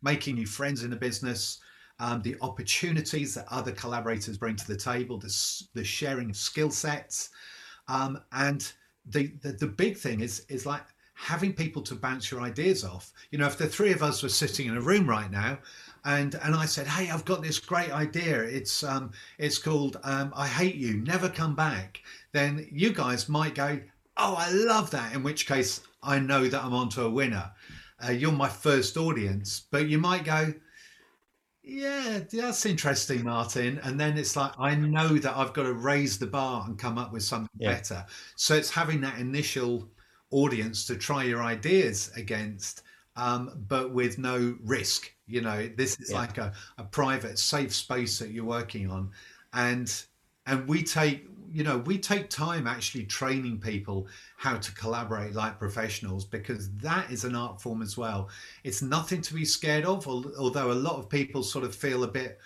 making 0.00 0.36
new 0.36 0.46
friends 0.46 0.84
in 0.84 0.90
the 0.90 0.96
business, 0.96 1.58
um, 2.00 2.22
the 2.22 2.36
opportunities 2.40 3.34
that 3.34 3.46
other 3.50 3.72
collaborators 3.72 4.38
bring 4.38 4.56
to 4.56 4.66
the 4.66 4.76
table, 4.76 5.18
the, 5.18 5.64
the 5.74 5.84
sharing 5.84 6.30
of 6.30 6.36
skill 6.36 6.70
sets, 6.70 7.30
um, 7.88 8.20
and 8.32 8.72
the, 9.06 9.32
the 9.42 9.52
the 9.52 9.66
big 9.66 9.96
thing 9.96 10.20
is 10.20 10.44
is 10.48 10.66
like 10.66 10.82
having 11.14 11.52
people 11.52 11.82
to 11.82 11.94
bounce 11.94 12.30
your 12.30 12.40
ideas 12.40 12.84
off. 12.84 13.12
You 13.30 13.38
know, 13.38 13.46
if 13.46 13.58
the 13.58 13.66
three 13.66 13.92
of 13.92 14.02
us 14.02 14.22
were 14.22 14.30
sitting 14.30 14.66
in 14.66 14.76
a 14.76 14.80
room 14.80 15.08
right 15.08 15.30
now, 15.30 15.58
and 16.04 16.34
and 16.42 16.54
I 16.54 16.64
said, 16.64 16.86
"Hey, 16.86 17.10
I've 17.10 17.24
got 17.24 17.42
this 17.42 17.58
great 17.58 17.90
idea. 17.90 18.42
It's 18.42 18.82
um, 18.82 19.12
it's 19.38 19.58
called 19.58 19.98
um, 20.02 20.32
I 20.34 20.46
Hate 20.46 20.76
You, 20.76 20.98
Never 20.98 21.28
Come 21.28 21.54
Back." 21.54 22.00
Then 22.32 22.66
you 22.72 22.92
guys 22.92 23.28
might 23.28 23.54
go, 23.54 23.78
"Oh, 24.16 24.34
I 24.38 24.50
love 24.50 24.90
that." 24.92 25.14
In 25.14 25.22
which 25.22 25.46
case, 25.46 25.82
I 26.02 26.18
know 26.18 26.48
that 26.48 26.64
I'm 26.64 26.74
onto 26.74 27.02
a 27.02 27.10
winner. 27.10 27.50
Uh, 28.02 28.12
you're 28.12 28.32
my 28.32 28.48
first 28.48 28.96
audience, 28.96 29.66
but 29.70 29.88
you 29.88 29.98
might 29.98 30.24
go, 30.24 30.54
yeah, 31.70 32.18
that's 32.32 32.66
interesting, 32.66 33.22
Martin. 33.22 33.78
And 33.84 33.98
then 33.98 34.18
it's 34.18 34.34
like, 34.34 34.50
I 34.58 34.74
know 34.74 35.06
that 35.18 35.36
I've 35.36 35.52
got 35.52 35.62
to 35.62 35.72
raise 35.72 36.18
the 36.18 36.26
bar 36.26 36.64
and 36.66 36.76
come 36.76 36.98
up 36.98 37.12
with 37.12 37.22
something 37.22 37.48
yeah. 37.56 37.74
better. 37.74 38.04
So 38.34 38.56
it's 38.56 38.70
having 38.70 39.00
that 39.02 39.20
initial 39.20 39.88
audience 40.32 40.84
to 40.86 40.96
try 40.96 41.22
your 41.22 41.44
ideas 41.44 42.10
against, 42.16 42.82
um, 43.14 43.64
but 43.68 43.92
with 43.92 44.18
no 44.18 44.56
risk. 44.64 45.12
You 45.28 45.42
know, 45.42 45.70
this 45.76 45.96
is 46.00 46.10
yeah. 46.10 46.18
like 46.18 46.38
a, 46.38 46.52
a 46.78 46.82
private, 46.82 47.38
safe 47.38 47.72
space 47.72 48.18
that 48.18 48.30
you're 48.30 48.44
working 48.44 48.90
on. 48.90 49.12
And 49.52 49.92
and 50.46 50.66
we 50.66 50.82
take 50.82 51.28
you 51.52 51.64
know, 51.64 51.78
we 51.78 51.98
take 51.98 52.30
time 52.30 52.66
actually 52.66 53.04
training 53.04 53.58
people 53.58 54.06
how 54.36 54.56
to 54.56 54.72
collaborate 54.72 55.34
like 55.34 55.58
professionals 55.58 56.24
because 56.24 56.70
that 56.76 57.10
is 57.10 57.24
an 57.24 57.34
art 57.34 57.60
form 57.60 57.82
as 57.82 57.96
well. 57.96 58.28
It's 58.64 58.82
nothing 58.82 59.20
to 59.22 59.34
be 59.34 59.44
scared 59.44 59.84
of, 59.84 60.06
although 60.06 60.70
a 60.70 60.74
lot 60.74 60.98
of 60.98 61.08
people 61.08 61.42
sort 61.42 61.64
of 61.64 61.74
feel 61.74 62.04
a 62.04 62.08
bit, 62.08 62.38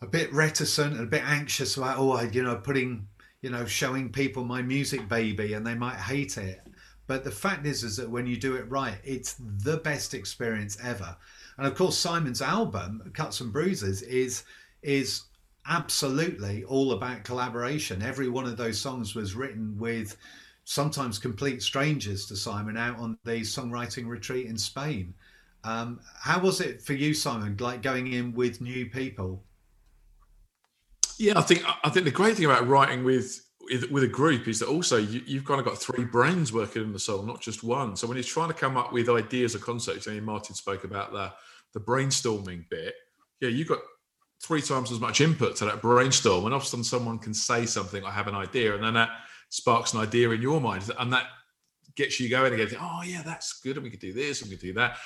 a 0.00 0.06
bit 0.06 0.32
reticent 0.32 0.92
and 0.94 1.02
a 1.02 1.10
bit 1.10 1.24
anxious 1.24 1.76
about, 1.76 1.98
oh, 1.98 2.20
you 2.20 2.42
know, 2.42 2.56
putting, 2.56 3.06
you 3.40 3.50
know, 3.50 3.64
showing 3.64 4.10
people 4.10 4.44
my 4.44 4.62
music 4.62 5.08
baby 5.08 5.54
and 5.54 5.66
they 5.66 5.74
might 5.74 5.96
hate 5.96 6.36
it. 6.36 6.60
But 7.06 7.24
the 7.24 7.30
fact 7.30 7.66
is, 7.66 7.84
is 7.84 7.96
that 7.96 8.10
when 8.10 8.26
you 8.26 8.36
do 8.36 8.56
it 8.56 8.68
right, 8.68 8.98
it's 9.04 9.36
the 9.38 9.76
best 9.78 10.12
experience 10.12 10.76
ever. 10.82 11.16
And 11.56 11.66
of 11.66 11.74
course, 11.74 11.96
Simon's 11.96 12.42
album, 12.42 13.10
Cuts 13.14 13.40
and 13.40 13.52
Bruises, 13.52 14.02
is 14.02 14.42
is 14.82 15.22
absolutely 15.68 16.64
all 16.64 16.92
about 16.92 17.24
collaboration. 17.24 18.02
Every 18.02 18.28
one 18.28 18.44
of 18.44 18.56
those 18.56 18.80
songs 18.80 19.14
was 19.14 19.34
written 19.34 19.76
with 19.78 20.16
sometimes 20.64 21.18
complete 21.18 21.62
strangers 21.62 22.26
to 22.26 22.36
Simon 22.36 22.76
out 22.76 22.98
on 22.98 23.18
the 23.24 23.40
songwriting 23.40 24.06
retreat 24.08 24.46
in 24.46 24.56
Spain. 24.56 25.14
Um, 25.64 26.00
how 26.20 26.40
was 26.40 26.60
it 26.60 26.82
for 26.82 26.92
you, 26.92 27.14
Simon, 27.14 27.56
like 27.58 27.82
going 27.82 28.12
in 28.12 28.32
with 28.32 28.60
new 28.60 28.86
people? 28.86 29.42
Yeah, 31.18 31.32
I 31.36 31.42
think 31.42 31.64
I 31.82 31.88
think 31.88 32.04
the 32.04 32.10
great 32.10 32.36
thing 32.36 32.44
about 32.44 32.68
writing 32.68 33.04
with 33.04 33.42
with 33.90 34.04
a 34.04 34.08
group 34.08 34.46
is 34.46 34.60
that 34.60 34.68
also 34.68 34.96
you, 34.96 35.38
have 35.38 35.44
kind 35.44 35.58
of 35.58 35.66
got 35.66 35.76
three 35.76 36.04
brains 36.04 36.52
working 36.52 36.82
in 36.82 36.92
the 36.92 37.00
song, 37.00 37.26
not 37.26 37.40
just 37.40 37.64
one. 37.64 37.96
So 37.96 38.06
when 38.06 38.16
you're 38.16 38.22
trying 38.22 38.48
to 38.48 38.54
come 38.54 38.76
up 38.76 38.92
with 38.92 39.08
ideas 39.08 39.56
or 39.56 39.58
concepts, 39.58 40.06
I 40.06 40.12
mean, 40.12 40.24
Martin 40.24 40.54
spoke 40.54 40.84
about 40.84 41.12
the 41.12 41.32
the 41.72 41.80
brainstorming 41.80 42.68
bit. 42.68 42.94
Yeah, 43.40 43.48
you've 43.48 43.68
got 43.68 43.80
three 44.42 44.62
times 44.62 44.92
as 44.92 45.00
much 45.00 45.20
input 45.20 45.56
to 45.56 45.64
that 45.64 45.82
brainstorm. 45.82 46.44
And 46.44 46.54
often 46.54 46.84
someone 46.84 47.18
can 47.18 47.34
say 47.34 47.66
something, 47.66 48.04
I 48.04 48.10
have 48.10 48.28
an 48.28 48.34
idea, 48.34 48.74
and 48.74 48.84
then 48.84 48.94
that 48.94 49.10
sparks 49.48 49.94
an 49.94 50.00
idea 50.00 50.30
in 50.30 50.42
your 50.42 50.60
mind. 50.60 50.90
And 50.98 51.12
that 51.12 51.26
gets 51.96 52.20
you 52.20 52.28
going 52.28 52.52
again. 52.54 52.76
Oh, 52.80 53.02
yeah, 53.04 53.22
that's 53.22 53.60
good. 53.60 53.76
And 53.76 53.84
we 53.84 53.90
could 53.90 54.00
do 54.00 54.12
this 54.12 54.42
and 54.42 54.50
we 54.50 54.56
could 54.56 54.66
do 54.66 54.74
that. 54.74 54.98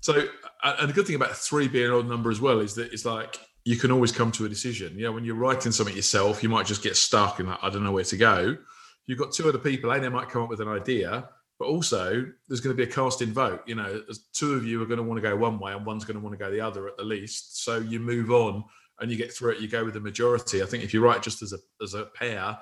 So, 0.00 0.28
and 0.62 0.90
the 0.90 0.92
good 0.92 1.06
thing 1.06 1.16
about 1.16 1.34
three 1.34 1.66
being 1.66 1.86
an 1.86 1.92
odd 1.92 2.08
number 2.08 2.30
as 2.30 2.40
well 2.40 2.60
is 2.60 2.74
that 2.74 2.92
it's 2.92 3.06
like 3.06 3.38
you 3.64 3.76
can 3.76 3.90
always 3.90 4.12
come 4.12 4.30
to 4.32 4.44
a 4.44 4.48
decision. 4.48 4.98
You 4.98 5.04
know, 5.04 5.12
when 5.12 5.24
you're 5.24 5.34
writing 5.34 5.72
something 5.72 5.96
yourself, 5.96 6.42
you 6.42 6.50
might 6.50 6.66
just 6.66 6.82
get 6.82 6.96
stuck 6.96 7.38
and 7.38 7.48
like, 7.48 7.58
I 7.62 7.70
don't 7.70 7.82
know 7.82 7.92
where 7.92 8.04
to 8.04 8.16
go. 8.16 8.56
You've 9.06 9.18
got 9.18 9.32
two 9.32 9.48
other 9.48 9.58
people, 9.58 9.90
and 9.90 10.04
they 10.04 10.08
might 10.10 10.28
come 10.28 10.42
up 10.42 10.50
with 10.50 10.60
an 10.60 10.68
idea, 10.68 11.28
but 11.58 11.66
also 11.66 12.26
there's 12.48 12.60
going 12.60 12.76
to 12.76 12.82
be 12.82 12.88
a 12.88 12.92
casting 12.92 13.32
vote. 13.32 13.62
You 13.66 13.76
know, 13.76 14.02
two 14.32 14.54
of 14.54 14.64
you 14.64 14.82
are 14.82 14.86
going 14.86 14.98
to 14.98 15.04
want 15.04 15.18
to 15.18 15.28
go 15.28 15.36
one 15.36 15.58
way 15.58 15.72
and 15.72 15.86
one's 15.86 16.04
going 16.04 16.16
to 16.16 16.22
want 16.22 16.38
to 16.38 16.44
go 16.44 16.50
the 16.50 16.60
other 16.60 16.88
at 16.88 16.96
the 16.96 17.04
least. 17.04 17.64
So 17.64 17.78
you 17.78 18.00
move 18.00 18.30
on 18.30 18.64
and 19.00 19.10
you 19.10 19.16
get 19.16 19.32
through 19.32 19.52
it. 19.52 19.60
You 19.60 19.68
go 19.68 19.84
with 19.84 19.94
the 19.94 20.00
majority. 20.00 20.62
I 20.62 20.66
think 20.66 20.84
if 20.84 20.92
you 20.92 21.02
write 21.02 21.22
just 21.22 21.42
as 21.42 21.52
a 21.52 21.58
as 21.82 21.94
a 21.94 22.06
pair, 22.06 22.58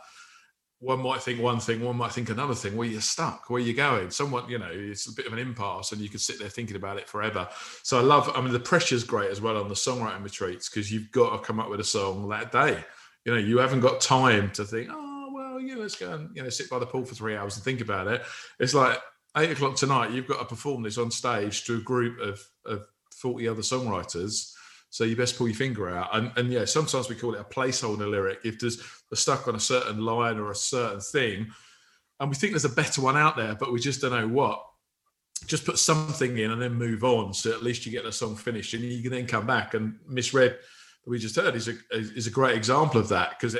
one 0.82 1.00
might 1.00 1.22
think 1.22 1.40
one 1.40 1.60
thing, 1.60 1.80
one 1.80 1.96
might 1.96 2.12
think 2.12 2.28
another 2.28 2.54
thing. 2.54 2.76
Where 2.76 2.88
you're 2.88 3.00
stuck, 3.00 3.48
where 3.48 3.60
you're 3.60 3.74
going. 3.74 4.10
Someone, 4.10 4.48
you 4.48 4.58
know, 4.58 4.70
it's 4.70 5.06
a 5.06 5.14
bit 5.14 5.26
of 5.26 5.32
an 5.32 5.38
impasse, 5.38 5.92
and 5.92 6.00
you 6.00 6.08
could 6.08 6.20
sit 6.20 6.38
there 6.38 6.48
thinking 6.48 6.76
about 6.76 6.98
it 6.98 7.08
forever. 7.08 7.48
So 7.82 7.98
I 7.98 8.02
love. 8.02 8.30
I 8.34 8.40
mean, 8.40 8.52
the 8.52 8.60
pressure's 8.60 9.04
great 9.04 9.30
as 9.30 9.40
well 9.40 9.56
on 9.56 9.68
the 9.68 9.74
songwriting 9.74 10.24
retreats 10.24 10.68
because 10.68 10.92
you've 10.92 11.10
got 11.12 11.36
to 11.36 11.38
come 11.38 11.60
up 11.60 11.70
with 11.70 11.80
a 11.80 11.84
song 11.84 12.28
that 12.30 12.50
day. 12.52 12.84
You 13.24 13.32
know, 13.32 13.38
you 13.38 13.58
haven't 13.58 13.80
got 13.80 14.00
time 14.00 14.50
to 14.52 14.64
think. 14.64 14.88
Oh, 14.90 15.11
Oh, 15.52 15.58
yeah, 15.58 15.74
let's 15.76 15.96
go 15.96 16.14
and 16.14 16.34
you 16.34 16.42
know 16.42 16.48
sit 16.48 16.70
by 16.70 16.78
the 16.78 16.86
pool 16.86 17.04
for 17.04 17.14
three 17.14 17.36
hours 17.36 17.56
and 17.56 17.64
think 17.64 17.82
about 17.82 18.06
it. 18.06 18.22
It's 18.58 18.72
like 18.72 18.98
eight 19.36 19.50
o'clock 19.50 19.76
tonight. 19.76 20.10
You've 20.10 20.26
got 20.26 20.38
to 20.38 20.46
perform 20.46 20.82
this 20.82 20.96
on 20.96 21.10
stage 21.10 21.64
to 21.64 21.76
a 21.76 21.80
group 21.80 22.18
of 22.20 22.40
of 22.64 22.86
forty 23.14 23.46
other 23.48 23.60
songwriters. 23.60 24.54
So 24.88 25.04
you 25.04 25.16
best 25.16 25.36
pull 25.36 25.48
your 25.48 25.56
finger 25.56 25.88
out. 25.88 26.14
And, 26.14 26.32
and 26.36 26.52
yeah, 26.52 26.66
sometimes 26.66 27.08
we 27.08 27.14
call 27.14 27.34
it 27.34 27.40
a 27.40 27.44
placeholder 27.44 28.10
lyric. 28.10 28.40
If 28.44 28.58
there's 28.58 28.82
stuck 29.14 29.48
on 29.48 29.54
a 29.54 29.60
certain 29.60 30.04
line 30.04 30.38
or 30.38 30.50
a 30.50 30.54
certain 30.54 31.00
thing, 31.00 31.50
and 32.20 32.28
we 32.28 32.36
think 32.36 32.52
there's 32.52 32.66
a 32.66 32.68
better 32.68 33.00
one 33.00 33.16
out 33.16 33.36
there, 33.36 33.54
but 33.54 33.72
we 33.72 33.80
just 33.80 34.02
don't 34.02 34.12
know 34.12 34.28
what. 34.28 34.62
Just 35.46 35.64
put 35.64 35.78
something 35.78 36.38
in 36.38 36.50
and 36.50 36.60
then 36.60 36.74
move 36.74 37.04
on. 37.04 37.32
So 37.34 37.50
at 37.52 37.62
least 37.62 37.84
you 37.84 37.92
get 37.92 38.04
the 38.04 38.12
song 38.12 38.36
finished, 38.36 38.74
and 38.74 38.84
you 38.84 39.02
can 39.02 39.10
then 39.10 39.26
come 39.26 39.46
back. 39.46 39.74
And 39.74 39.98
that 40.06 40.58
we 41.06 41.18
just 41.18 41.36
heard 41.36 41.56
is 41.56 41.68
a 41.68 41.74
is 41.90 42.26
a 42.26 42.30
great 42.30 42.56
example 42.56 43.00
of 43.00 43.08
that 43.08 43.38
because 43.38 43.56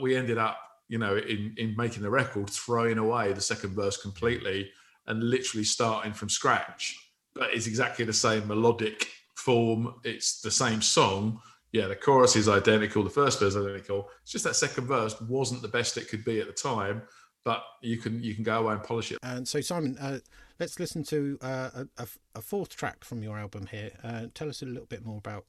we 0.00 0.16
ended 0.16 0.36
up 0.36 0.58
you 0.88 0.98
know, 0.98 1.16
in 1.16 1.54
in 1.56 1.74
making 1.76 2.02
the 2.02 2.10
record, 2.10 2.50
throwing 2.50 2.98
away 2.98 3.32
the 3.32 3.40
second 3.40 3.74
verse 3.74 3.96
completely 3.96 4.70
and 5.06 5.22
literally 5.22 5.64
starting 5.64 6.12
from 6.12 6.28
scratch. 6.28 6.96
But 7.34 7.54
it's 7.54 7.66
exactly 7.66 8.04
the 8.04 8.12
same 8.12 8.46
melodic 8.46 9.08
form. 9.34 9.94
It's 10.04 10.40
the 10.40 10.50
same 10.50 10.82
song. 10.82 11.40
Yeah, 11.72 11.86
the 11.86 11.96
chorus 11.96 12.36
is 12.36 12.48
identical. 12.48 13.02
The 13.02 13.10
first 13.10 13.40
verse 13.40 13.54
is 13.54 13.56
identical. 13.56 14.08
It's 14.22 14.32
just 14.32 14.44
that 14.44 14.56
second 14.56 14.86
verse 14.86 15.18
wasn't 15.22 15.62
the 15.62 15.68
best 15.68 15.96
it 15.96 16.08
could 16.08 16.24
be 16.24 16.40
at 16.40 16.46
the 16.46 16.52
time. 16.52 17.02
But 17.44 17.64
you 17.80 17.96
can 17.96 18.22
you 18.22 18.34
can 18.34 18.44
go 18.44 18.60
away 18.60 18.74
and 18.74 18.82
polish 18.82 19.10
it. 19.10 19.18
And 19.22 19.48
so, 19.48 19.60
Simon, 19.60 19.96
uh, 19.98 20.18
let's 20.60 20.78
listen 20.78 21.02
to 21.04 21.38
uh, 21.42 21.84
a, 21.96 22.06
a, 22.36 22.40
fourth 22.40 22.76
track 22.76 23.02
from 23.02 23.20
your 23.22 23.36
album 23.36 23.66
here. 23.66 23.90
Uh, 24.04 24.26
tell 24.32 24.48
us 24.48 24.62
a 24.62 24.66
little 24.66 24.86
bit 24.86 25.04
more 25.04 25.18
about 25.18 25.46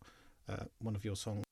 uh, 0.49 0.63
one 0.79 0.95
of 0.95 1.05
your 1.05 1.15
songs. 1.15 1.43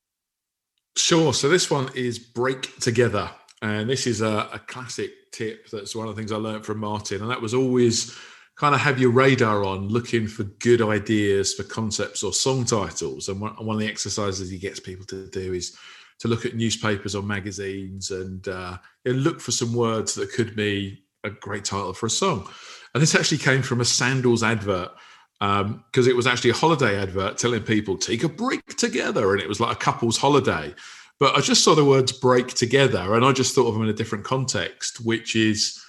Sure. 0.96 1.32
So 1.32 1.48
this 1.48 1.70
one 1.70 1.90
is 1.94 2.18
"Break 2.18 2.76
Together." 2.80 3.30
And 3.62 3.88
this 3.88 4.08
is 4.08 4.20
a, 4.20 4.48
a, 4.52 4.58
classic 4.58 5.30
tip. 5.30 5.70
That's 5.70 5.94
one 5.94 6.08
of 6.08 6.14
the 6.14 6.20
things 6.20 6.32
I 6.32 6.36
learned 6.36 6.66
from 6.66 6.78
Martin. 6.78 7.22
And 7.22 7.30
that 7.30 7.40
was 7.40 7.54
always 7.54 8.18
kind 8.56 8.74
of 8.74 8.80
have 8.80 8.98
your 8.98 9.10
radar 9.10 9.64
on 9.64 9.88
looking 9.88 10.26
for 10.26 10.42
good 10.42 10.82
ideas 10.82 11.54
for 11.54 11.62
concepts 11.62 12.24
or 12.24 12.32
song 12.32 12.64
titles. 12.64 13.28
And 13.28 13.40
one, 13.40 13.52
one 13.64 13.76
of 13.76 13.80
the 13.80 13.88
exercises 13.88 14.50
he 14.50 14.58
gets 14.58 14.80
people 14.80 15.06
to 15.06 15.28
do 15.28 15.54
is 15.54 15.76
to 16.18 16.28
look 16.28 16.44
at 16.44 16.56
newspapers 16.56 17.14
or 17.14 17.22
magazines 17.22 18.10
and 18.10 18.46
uh, 18.48 18.78
look 19.04 19.40
for 19.40 19.52
some 19.52 19.72
words 19.72 20.14
that 20.14 20.32
could 20.32 20.56
be 20.56 21.04
a 21.24 21.30
great 21.30 21.64
title 21.64 21.92
for 21.92 22.06
a 22.06 22.10
song. 22.10 22.48
And 22.94 23.02
this 23.02 23.14
actually 23.14 23.38
came 23.38 23.62
from 23.62 23.80
a 23.80 23.84
sandals 23.84 24.42
advert 24.42 24.90
because 25.38 26.06
um, 26.06 26.08
it 26.08 26.14
was 26.14 26.26
actually 26.26 26.50
a 26.50 26.54
holiday 26.54 27.00
advert 27.00 27.38
telling 27.38 27.62
people 27.62 27.96
take 27.96 28.22
a 28.22 28.28
break 28.28 28.76
together. 28.76 29.32
And 29.32 29.40
it 29.40 29.48
was 29.48 29.60
like 29.60 29.72
a 29.72 29.78
couple's 29.78 30.16
holiday. 30.16 30.74
But 31.22 31.36
I 31.36 31.40
just 31.40 31.62
saw 31.62 31.76
the 31.76 31.84
words 31.84 32.10
break 32.10 32.48
together 32.48 33.14
and 33.14 33.24
I 33.24 33.30
just 33.30 33.54
thought 33.54 33.68
of 33.68 33.74
them 33.74 33.84
in 33.84 33.88
a 33.88 33.92
different 33.92 34.24
context, 34.24 35.06
which 35.06 35.36
is 35.36 35.80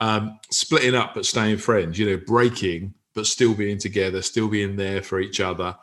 um, 0.00 0.40
splitting 0.50 0.94
up 0.94 1.12
but 1.12 1.26
staying 1.26 1.58
friends, 1.58 1.98
you 1.98 2.06
know, 2.06 2.22
breaking 2.26 2.94
but 3.14 3.26
still 3.26 3.52
being 3.52 3.76
together, 3.76 4.22
still 4.22 4.48
being 4.48 4.76
there 4.76 5.02
for 5.02 5.20
each 5.20 5.40
other. 5.40 5.76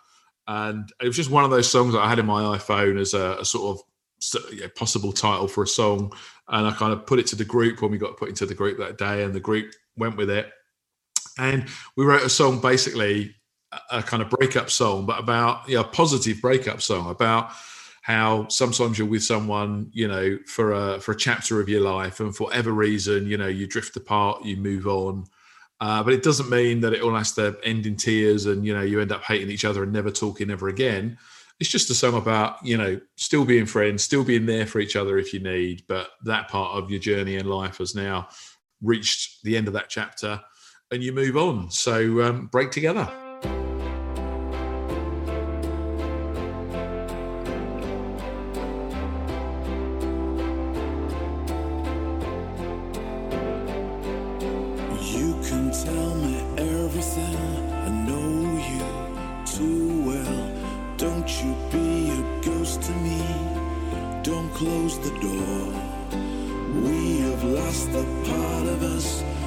And 0.47 0.91
it 0.99 1.05
was 1.05 1.17
just 1.17 1.29
one 1.29 1.43
of 1.43 1.51
those 1.51 1.69
songs 1.69 1.93
that 1.93 2.01
I 2.01 2.09
had 2.09 2.17
in 2.17 2.25
my 2.25 2.57
iPhone 2.57 2.99
as 2.99 3.13
a, 3.13 3.37
a 3.41 3.45
sort 3.45 3.77
of 3.77 4.73
possible 4.73 5.13
title 5.13 5.47
for 5.47 5.61
a 5.61 5.67
song. 5.67 6.11
And 6.47 6.65
I 6.65 6.71
kind 6.71 6.91
of 6.91 7.05
put 7.05 7.19
it 7.19 7.27
to 7.27 7.35
the 7.35 7.45
group 7.45 7.83
when 7.83 7.91
we 7.91 7.99
got 7.99 8.17
put 8.17 8.29
into 8.29 8.47
the 8.47 8.55
group 8.55 8.79
that 8.79 8.97
day, 8.97 9.21
and 9.21 9.35
the 9.35 9.39
group 9.39 9.71
went 9.95 10.17
with 10.17 10.31
it. 10.31 10.49
And 11.37 11.67
we 11.95 12.05
wrote 12.05 12.23
a 12.23 12.29
song 12.29 12.59
basically 12.59 13.35
a 13.91 14.01
kind 14.01 14.23
of 14.23 14.31
breakup 14.31 14.71
song, 14.71 15.05
but 15.05 15.19
about 15.19 15.69
yeah, 15.69 15.81
a 15.81 15.83
positive 15.83 16.41
breakup 16.41 16.81
song 16.81 17.11
about 17.11 17.51
how 18.05 18.47
sometimes 18.49 18.99
you're 18.99 19.07
with 19.07 19.23
someone, 19.23 19.89
you 19.91 20.07
know, 20.07 20.37
for 20.45 20.73
a 20.73 20.99
for 20.99 21.13
a 21.13 21.17
chapter 21.17 21.59
of 21.59 21.67
your 21.67 21.81
life, 21.81 22.19
and 22.19 22.35
for 22.35 22.43
whatever 22.43 22.71
reason, 22.71 23.25
you 23.25 23.35
know, 23.35 23.47
you 23.47 23.65
drift 23.65 23.97
apart, 23.97 24.45
you 24.45 24.57
move 24.57 24.85
on. 24.85 25.25
Uh, 25.81 26.03
but 26.03 26.13
it 26.13 26.21
doesn't 26.21 26.47
mean 26.47 26.81
that 26.81 26.93
it 26.93 27.01
all 27.01 27.15
has 27.15 27.31
to 27.31 27.57
end 27.63 27.87
in 27.87 27.95
tears 27.95 28.45
and 28.45 28.63
you 28.63 28.75
know 28.75 28.83
you 28.83 29.01
end 29.01 29.11
up 29.11 29.23
hating 29.23 29.49
each 29.49 29.65
other 29.65 29.81
and 29.81 29.91
never 29.91 30.11
talking 30.11 30.51
ever 30.51 30.67
again. 30.67 31.17
It's 31.59 31.71
just 31.71 31.89
a 31.89 31.95
song 31.95 32.13
about 32.13 32.63
you 32.63 32.77
know 32.77 33.01
still 33.15 33.43
being 33.43 33.65
friends, 33.65 34.03
still 34.03 34.23
being 34.23 34.45
there 34.45 34.67
for 34.67 34.79
each 34.79 34.95
other 34.95 35.17
if 35.17 35.33
you 35.33 35.39
need. 35.39 35.81
But 35.87 36.09
that 36.25 36.47
part 36.47 36.77
of 36.77 36.91
your 36.91 36.99
journey 36.99 37.37
in 37.37 37.47
life 37.47 37.79
has 37.79 37.95
now 37.95 38.27
reached 38.83 39.41
the 39.43 39.57
end 39.57 39.65
of 39.65 39.73
that 39.73 39.89
chapter, 39.89 40.39
and 40.91 41.01
you 41.01 41.11
move 41.11 41.37
on. 41.37 41.71
So 41.71 42.21
um, 42.21 42.45
break 42.51 42.69
together. 42.69 43.11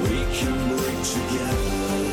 we 0.00 0.24
can 0.32 0.76
break 0.76 1.02
together. 1.02 2.11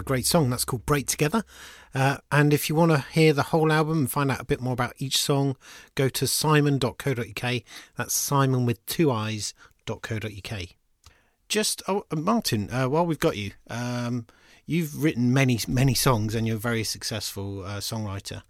A 0.00 0.02
great 0.02 0.24
song. 0.24 0.48
That's 0.48 0.64
called 0.64 0.86
Break 0.86 1.06
Together. 1.06 1.44
Uh, 1.94 2.16
and 2.32 2.54
if 2.54 2.70
you 2.70 2.74
want 2.74 2.90
to 2.90 3.04
hear 3.12 3.34
the 3.34 3.42
whole 3.42 3.70
album 3.70 3.98
and 3.98 4.10
find 4.10 4.30
out 4.30 4.40
a 4.40 4.46
bit 4.46 4.58
more 4.58 4.72
about 4.72 4.94
each 4.96 5.18
song, 5.18 5.58
go 5.94 6.08
to 6.08 6.24
siimon.co.uk. 6.24 7.62
That's 7.96 8.14
simon 8.14 8.64
with 8.64 8.84
two 8.86 9.12
eyes.co.uk. 9.12 10.62
Just, 11.50 11.82
oh, 11.86 12.06
uh, 12.10 12.16
Martin, 12.16 12.70
uh, 12.70 12.88
while 12.88 13.04
we've 13.04 13.18
got 13.18 13.36
you, 13.36 13.50
um, 13.68 14.26
you've 14.64 15.02
written 15.02 15.34
many, 15.34 15.60
many 15.68 15.92
songs 15.92 16.34
and 16.34 16.46
you're 16.46 16.56
a 16.56 16.58
very 16.58 16.82
successful 16.82 17.62
uh, 17.62 17.80
songwriter. 17.80 18.42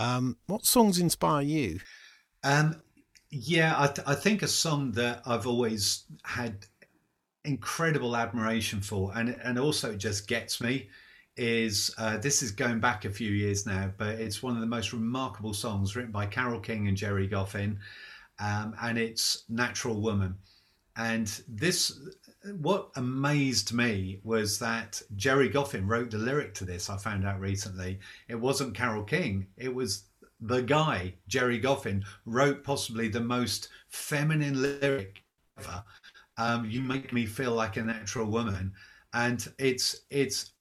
Um, 0.00 0.38
what 0.48 0.66
songs 0.66 0.98
inspire 0.98 1.42
you? 1.42 1.78
Um, 2.42 2.82
yeah, 3.30 3.76
I, 3.78 3.86
th- 3.86 4.08
I 4.08 4.16
think 4.16 4.42
a 4.42 4.48
song 4.48 4.90
that 4.92 5.22
I've 5.24 5.46
always 5.46 6.02
had 6.24 6.66
incredible 7.46 8.16
admiration 8.16 8.80
for, 8.80 9.12
and 9.14 9.30
and 9.42 9.58
also 9.58 9.96
just 9.96 10.28
gets 10.28 10.60
me, 10.60 10.88
is 11.36 11.94
uh, 11.98 12.16
this 12.18 12.42
is 12.42 12.50
going 12.50 12.80
back 12.80 13.04
a 13.04 13.10
few 13.10 13.30
years 13.30 13.66
now, 13.66 13.92
but 13.96 14.20
it's 14.20 14.42
one 14.42 14.54
of 14.54 14.60
the 14.60 14.66
most 14.66 14.92
remarkable 14.92 15.54
songs 15.54 15.94
written 15.94 16.12
by 16.12 16.26
Carole 16.26 16.60
King 16.60 16.88
and 16.88 16.96
Gerry 16.96 17.28
Goffin, 17.28 17.78
um, 18.38 18.74
and 18.82 18.98
it's 18.98 19.44
"Natural 19.48 20.00
Woman." 20.00 20.36
And 20.98 21.26
this, 21.46 21.98
what 22.58 22.88
amazed 22.96 23.74
me 23.74 24.20
was 24.24 24.58
that 24.60 25.02
Gerry 25.16 25.50
Goffin 25.50 25.86
wrote 25.86 26.10
the 26.10 26.16
lyric 26.18 26.54
to 26.54 26.64
this. 26.64 26.88
I 26.88 26.96
found 26.96 27.26
out 27.26 27.38
recently 27.38 28.00
it 28.28 28.34
wasn't 28.34 28.74
Carole 28.74 29.04
King; 29.04 29.46
it 29.56 29.74
was 29.74 30.04
the 30.40 30.62
guy 30.62 31.14
Gerry 31.28 31.60
Goffin 31.60 32.04
wrote 32.24 32.62
possibly 32.64 33.08
the 33.08 33.20
most 33.20 33.68
feminine 33.88 34.60
lyric 34.62 35.22
ever. 35.58 35.84
Um, 36.38 36.68
you 36.68 36.82
make 36.82 37.12
me 37.12 37.26
feel 37.26 37.52
like 37.52 37.76
a 37.76 37.82
natural 37.82 38.26
woman, 38.26 38.72
and 39.14 39.46
it's 39.58 40.02
it's 40.10 40.52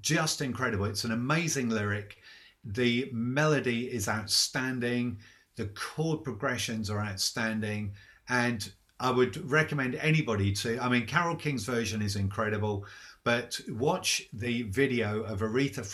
just 0.00 0.40
incredible. 0.40 0.86
It's 0.86 1.04
an 1.04 1.12
amazing 1.12 1.68
lyric. 1.68 2.18
The 2.64 3.10
melody 3.12 3.86
is 3.86 4.08
outstanding. 4.08 5.18
The 5.56 5.66
chord 5.66 6.24
progressions 6.24 6.90
are 6.90 7.00
outstanding, 7.00 7.92
and 8.28 8.72
I 9.00 9.10
would 9.10 9.36
recommend 9.50 9.96
anybody 9.96 10.52
to. 10.52 10.78
I 10.78 10.88
mean, 10.88 11.06
Carole 11.06 11.36
King's 11.36 11.64
version 11.64 12.00
is 12.02 12.16
incredible, 12.16 12.86
but 13.24 13.60
watch 13.68 14.22
the 14.32 14.62
video 14.62 15.22
of 15.22 15.40
Aretha 15.40 15.84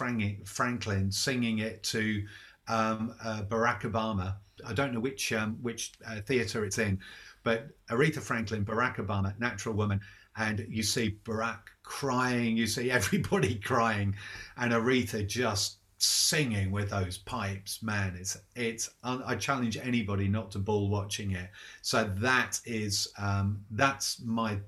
Franklin 0.44 1.10
singing 1.10 1.58
it 1.58 1.82
to 1.84 2.24
um, 2.68 3.14
uh, 3.24 3.42
Barack 3.48 3.82
Obama. 3.82 4.36
I 4.66 4.72
don't 4.74 4.92
know 4.92 5.00
which 5.00 5.32
um, 5.32 5.56
which 5.62 5.92
uh, 6.06 6.20
theater 6.20 6.64
it's 6.64 6.78
in, 6.78 7.00
but 7.48 7.68
Aretha 7.90 8.20
Franklin, 8.20 8.62
Barack 8.62 8.96
Obama, 8.96 9.32
Natural 9.40 9.74
Woman, 9.74 10.02
and 10.36 10.66
you 10.68 10.82
see 10.82 11.16
Barack 11.24 11.60
crying, 11.82 12.58
you 12.58 12.66
see 12.66 12.90
everybody 13.00 13.54
crying, 13.54 14.14
and 14.58 14.74
Aretha 14.74 15.26
just 15.26 15.78
singing 15.96 16.70
with 16.70 16.90
those 16.90 17.16
pipes. 17.16 17.82
Man, 17.82 18.14
it's 18.20 18.36
it's. 18.54 18.90
I 19.02 19.34
challenge 19.36 19.78
anybody 19.78 20.28
not 20.28 20.50
to 20.50 20.58
bawl 20.58 20.90
watching 20.90 21.30
it. 21.30 21.48
So 21.80 22.12
that 22.18 22.60
is 22.66 23.08
um, 23.16 23.62
that's 23.70 24.20
my 24.22 24.58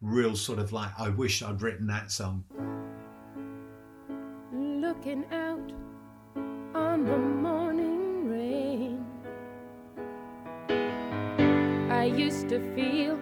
real 0.00 0.36
sort 0.36 0.60
of 0.60 0.72
like. 0.72 0.92
I 0.96 1.08
wish 1.08 1.42
I'd 1.42 1.60
written 1.60 1.88
that 1.88 2.12
song. 2.12 2.44
looking 4.52 5.24
out 5.32 5.72
on 6.76 7.04
the 7.04 7.18
morning 7.18 7.97
used 12.08 12.48
to 12.48 12.58
feel 12.74 13.18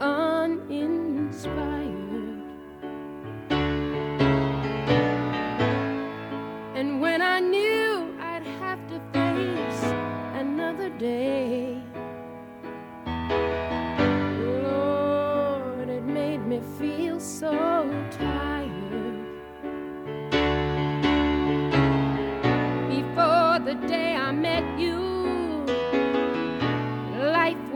uninspired. 0.00 1.50
And 6.74 7.00
when 7.00 7.20
I 7.20 7.40
knew 7.40 8.16
I'd 8.20 8.46
have 8.60 8.86
to 8.88 9.00
face 9.12 9.84
another 10.34 10.88
day, 10.90 11.82
Lord, 14.62 15.88
it 15.88 16.04
made 16.04 16.46
me 16.46 16.60
feel 16.78 17.18
so 17.20 17.52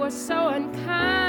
Was 0.04 0.12
so 0.12 0.48
unkind. 0.48 1.23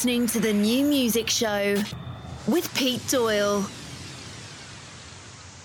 Listening 0.00 0.26
to 0.26 0.40
the 0.40 0.54
new 0.54 0.82
music 0.86 1.28
show 1.28 1.76
with 2.46 2.74
Pete 2.74 3.06
Doyle. 3.08 3.60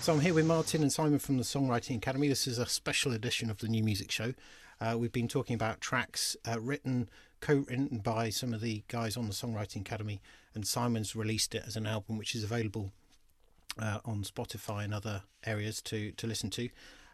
So 0.02 0.12
I'm 0.12 0.20
here 0.20 0.34
with 0.34 0.44
Martin 0.44 0.82
and 0.82 0.92
Simon 0.92 1.18
from 1.18 1.38
the 1.38 1.42
Songwriting 1.42 1.96
Academy. 1.96 2.28
This 2.28 2.46
is 2.46 2.58
a 2.58 2.66
special 2.66 3.14
edition 3.14 3.48
of 3.48 3.56
the 3.56 3.66
New 3.66 3.82
Music 3.82 4.10
Show. 4.10 4.34
Uh, 4.78 4.96
we've 4.98 5.10
been 5.10 5.26
talking 5.26 5.54
about 5.54 5.80
tracks 5.80 6.36
uh, 6.46 6.60
written, 6.60 7.08
co-written 7.40 8.02
by 8.04 8.28
some 8.28 8.52
of 8.52 8.60
the 8.60 8.84
guys 8.88 9.16
on 9.16 9.26
the 9.26 9.32
Songwriting 9.32 9.80
Academy, 9.80 10.20
and 10.54 10.66
Simon's 10.66 11.16
released 11.16 11.54
it 11.54 11.62
as 11.66 11.74
an 11.74 11.86
album, 11.86 12.18
which 12.18 12.34
is 12.34 12.44
available 12.44 12.92
uh, 13.78 14.00
on 14.04 14.22
Spotify 14.22 14.84
and 14.84 14.92
other 14.92 15.22
areas 15.46 15.80
to 15.80 16.12
to 16.12 16.26
listen 16.26 16.50
to. 16.50 16.68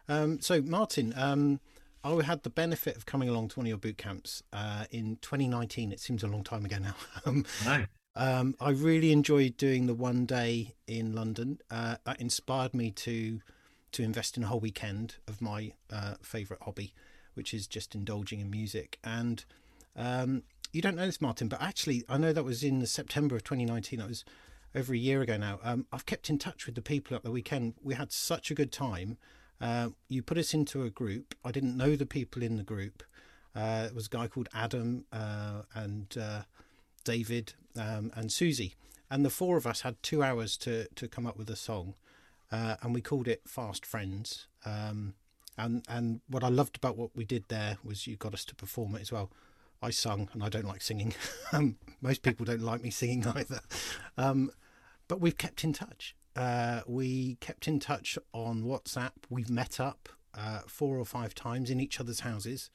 Um, 0.09 0.41
so 0.41 0.61
Martin, 0.61 1.13
um, 1.15 1.61
I 2.03 2.21
had 2.23 2.43
the 2.43 2.49
benefit 2.49 2.97
of 2.97 3.05
coming 3.05 3.29
along 3.29 3.49
to 3.49 3.59
one 3.59 3.65
of 3.65 3.69
your 3.69 3.77
boot 3.77 3.97
camps 3.97 4.43
uh, 4.51 4.85
in 4.91 5.17
2019. 5.21 5.91
It 5.91 5.99
seems 5.99 6.23
a 6.23 6.27
long 6.27 6.43
time 6.43 6.65
ago 6.65 6.77
now. 6.77 6.95
um, 7.25 7.45
No. 7.65 7.85
um, 8.15 8.55
I 8.59 8.71
really 8.71 9.11
enjoyed 9.11 9.55
doing 9.57 9.87
the 9.87 9.93
one 9.93 10.25
day 10.25 10.75
in 10.87 11.13
London. 11.13 11.59
Uh, 11.71 11.95
that 12.05 12.19
inspired 12.19 12.73
me 12.73 12.91
to 12.91 13.41
to 13.93 14.01
invest 14.03 14.37
in 14.37 14.43
a 14.43 14.47
whole 14.47 14.59
weekend 14.59 15.17
of 15.27 15.39
my 15.39 15.71
uh, 15.91 16.15
favourite 16.23 16.63
hobby, 16.63 16.95
which 17.35 17.53
is 17.53 17.67
just 17.67 17.93
indulging 17.93 18.39
in 18.39 18.49
music. 18.49 18.97
And 19.03 19.45
um, 19.95 20.41
you 20.71 20.81
don't 20.81 20.95
know 20.95 21.05
this, 21.05 21.21
Martin, 21.21 21.47
but 21.47 21.61
actually, 21.61 22.03
I 22.09 22.17
know 22.17 22.33
that 22.33 22.43
was 22.43 22.63
in 22.63 22.83
September 22.87 23.35
of 23.35 23.43
2019. 23.43 23.99
That 23.99 24.07
was 24.07 24.25
over 24.73 24.93
a 24.93 24.97
year 24.97 25.21
ago 25.21 25.37
now. 25.37 25.59
Um, 25.63 25.85
I've 25.91 26.07
kept 26.07 26.31
in 26.31 26.39
touch 26.39 26.65
with 26.65 26.73
the 26.73 26.81
people 26.81 27.15
at 27.15 27.21
the 27.23 27.29
weekend. 27.29 27.75
We 27.83 27.93
had 27.93 28.11
such 28.11 28.49
a 28.49 28.55
good 28.55 28.71
time. 28.71 29.19
Uh, 29.63 29.89
you 30.09 30.21
put 30.21 30.37
us 30.37 30.53
into 30.53 30.83
a 30.83 30.89
group. 30.89 31.35
I 31.45 31.51
didn't 31.51 31.77
know 31.77 31.95
the 31.95 32.05
people 32.05 32.43
in 32.43 32.57
the 32.57 32.63
group. 32.63 33.01
Uh, 33.55 33.85
it 33.87 33.95
was 33.95 34.07
a 34.07 34.09
guy 34.09 34.27
called 34.27 34.49
Adam 34.53 35.05
uh, 35.13 35.61
and 35.73 36.13
uh, 36.19 36.41
David 37.05 37.53
um, 37.79 38.11
and 38.13 38.29
Susie, 38.29 38.75
and 39.09 39.23
the 39.23 39.29
four 39.29 39.55
of 39.55 39.65
us 39.65 39.81
had 39.81 40.01
two 40.03 40.21
hours 40.21 40.57
to 40.57 40.87
to 40.95 41.07
come 41.07 41.25
up 41.25 41.37
with 41.37 41.49
a 41.49 41.55
song, 41.55 41.93
and 42.51 42.93
we 42.93 42.99
called 42.99 43.27
it 43.27 43.41
Fast 43.47 43.85
Friends. 43.85 44.47
Um, 44.65 45.13
and 45.57 45.83
and 45.87 46.19
what 46.27 46.43
I 46.43 46.49
loved 46.49 46.75
about 46.75 46.97
what 46.97 47.15
we 47.15 47.23
did 47.23 47.45
there 47.47 47.77
was 47.85 48.05
you 48.05 48.17
got 48.17 48.33
us 48.33 48.43
to 48.45 48.55
perform 48.55 48.95
it 48.95 49.01
as 49.01 49.11
well. 49.13 49.31
I 49.81 49.91
sung, 49.91 50.29
and 50.33 50.43
I 50.43 50.49
don't 50.49 50.65
like 50.65 50.81
singing. 50.81 51.13
um, 51.53 51.77
most 52.01 52.21
people 52.21 52.45
don't 52.45 52.61
like 52.61 52.81
me 52.81 52.89
singing 52.89 53.25
either. 53.35 53.61
Um, 54.17 54.51
but 55.07 55.21
we've 55.21 55.37
kept 55.37 55.63
in 55.63 55.71
touch. 55.71 56.15
Uh, 56.35 56.81
we 56.87 57.35
kept 57.35 57.67
in 57.67 57.79
touch 57.79 58.17
on 58.33 58.63
WhatsApp. 58.63 59.11
We've 59.29 59.49
met 59.49 59.79
up 59.79 60.09
uh, 60.35 60.61
four 60.67 60.97
or 60.97 61.05
five 61.05 61.35
times 61.35 61.69
in 61.69 61.79
each 61.79 61.99
other's 61.99 62.21
houses 62.21 62.69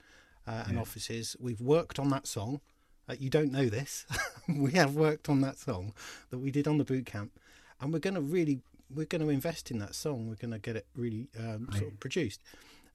uh, 0.47 0.65
and 0.69 0.79
offices. 0.79 1.37
We've 1.41 1.61
worked 1.61 1.99
on 1.99 2.09
that 2.11 2.27
song. 2.27 2.61
Uh, 3.09 3.15
you 3.19 3.31
don't 3.31 3.51
know 3.51 3.67
this. 3.67 4.07
we 4.49 4.73
have 4.73 4.95
worked 4.95 5.29
on 5.29 5.41
that 5.41 5.59
song 5.59 5.93
that 6.31 6.39
we 6.39 6.51
did 6.51 6.69
on 6.69 6.79
the 6.79 6.85
boot 6.85 7.07
camp, 7.07 7.33
and 7.81 7.93
we're 7.93 7.99
going 7.99 8.15
to 8.15 8.21
really 8.21 8.61
we're 8.95 9.07
going 9.07 9.21
to 9.21 9.29
invest 9.29 9.71
in 9.71 9.79
that 9.79 9.95
song. 9.95 10.29
We're 10.29 10.37
going 10.37 10.53
to 10.53 10.59
get 10.59 10.77
it 10.77 10.87
really 10.95 11.29
um, 11.39 11.69
sort 11.73 11.93
of 11.93 12.01
produced. 12.01 12.43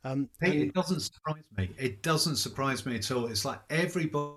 Um, 0.03 0.30
and- 0.41 0.53
it 0.53 0.74
doesn't 0.74 1.01
surprise 1.01 1.43
me. 1.57 1.70
It 1.78 2.01
doesn't 2.01 2.38
surprise 2.38 2.86
me 2.86 2.95
at 2.95 3.11
all. 3.11 3.28
It's 3.28 3.45
like 3.45 3.59
everybody 3.70 4.36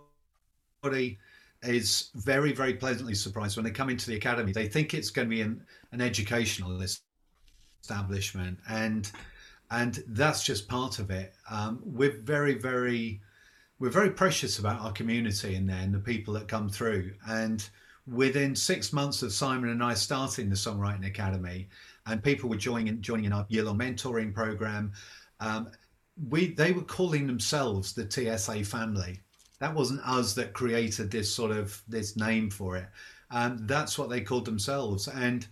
is 1.66 2.10
very, 2.14 2.52
very 2.52 2.74
pleasantly 2.74 3.14
surprised 3.14 3.56
when 3.56 3.64
they 3.64 3.70
come 3.70 3.90
into 3.90 4.08
the 4.08 4.16
academy. 4.16 4.52
They 4.52 4.68
think 4.68 4.94
it's 4.94 5.10
going 5.10 5.28
to 5.28 5.34
be 5.34 5.42
an, 5.42 5.62
an 5.92 6.00
educational 6.00 6.82
establishment, 7.82 8.58
and 8.68 9.10
and 9.70 10.02
that's 10.08 10.44
just 10.44 10.68
part 10.68 10.98
of 10.98 11.10
it. 11.10 11.34
Um, 11.50 11.80
we're 11.84 12.18
very, 12.22 12.54
very 12.54 13.20
we're 13.78 13.90
very 13.90 14.10
precious 14.10 14.58
about 14.58 14.80
our 14.80 14.92
community 14.92 15.54
in 15.54 15.66
there 15.66 15.80
and 15.80 15.92
the 15.92 15.98
people 15.98 16.34
that 16.34 16.48
come 16.48 16.68
through. 16.68 17.12
And 17.28 17.68
within 18.06 18.54
six 18.54 18.92
months 18.92 19.22
of 19.22 19.32
Simon 19.32 19.70
and 19.70 19.82
I 19.82 19.94
starting 19.94 20.48
the 20.48 20.56
Songwriting 20.56 21.06
Academy, 21.06 21.68
and 22.06 22.22
people 22.22 22.48
were 22.48 22.56
joining 22.56 23.00
joining 23.00 23.26
in 23.26 23.32
our 23.32 23.46
year 23.48 23.64
long 23.64 23.78
mentoring 23.78 24.32
program, 24.32 24.92
um, 25.40 25.70
we 26.28 26.54
they 26.54 26.72
were 26.72 26.82
calling 26.82 27.26
themselves 27.26 27.92
the 27.92 28.10
TSA 28.10 28.64
family. 28.64 29.20
That 29.58 29.74
wasn't 29.74 30.06
us 30.06 30.34
that 30.34 30.52
created 30.52 31.10
this 31.10 31.32
sort 31.32 31.50
of 31.50 31.82
this 31.88 32.16
name 32.16 32.50
for 32.50 32.76
it. 32.76 32.86
Um, 33.30 33.66
that's 33.66 33.98
what 33.98 34.10
they 34.10 34.20
called 34.20 34.44
themselves. 34.44 35.08
And 35.08 35.46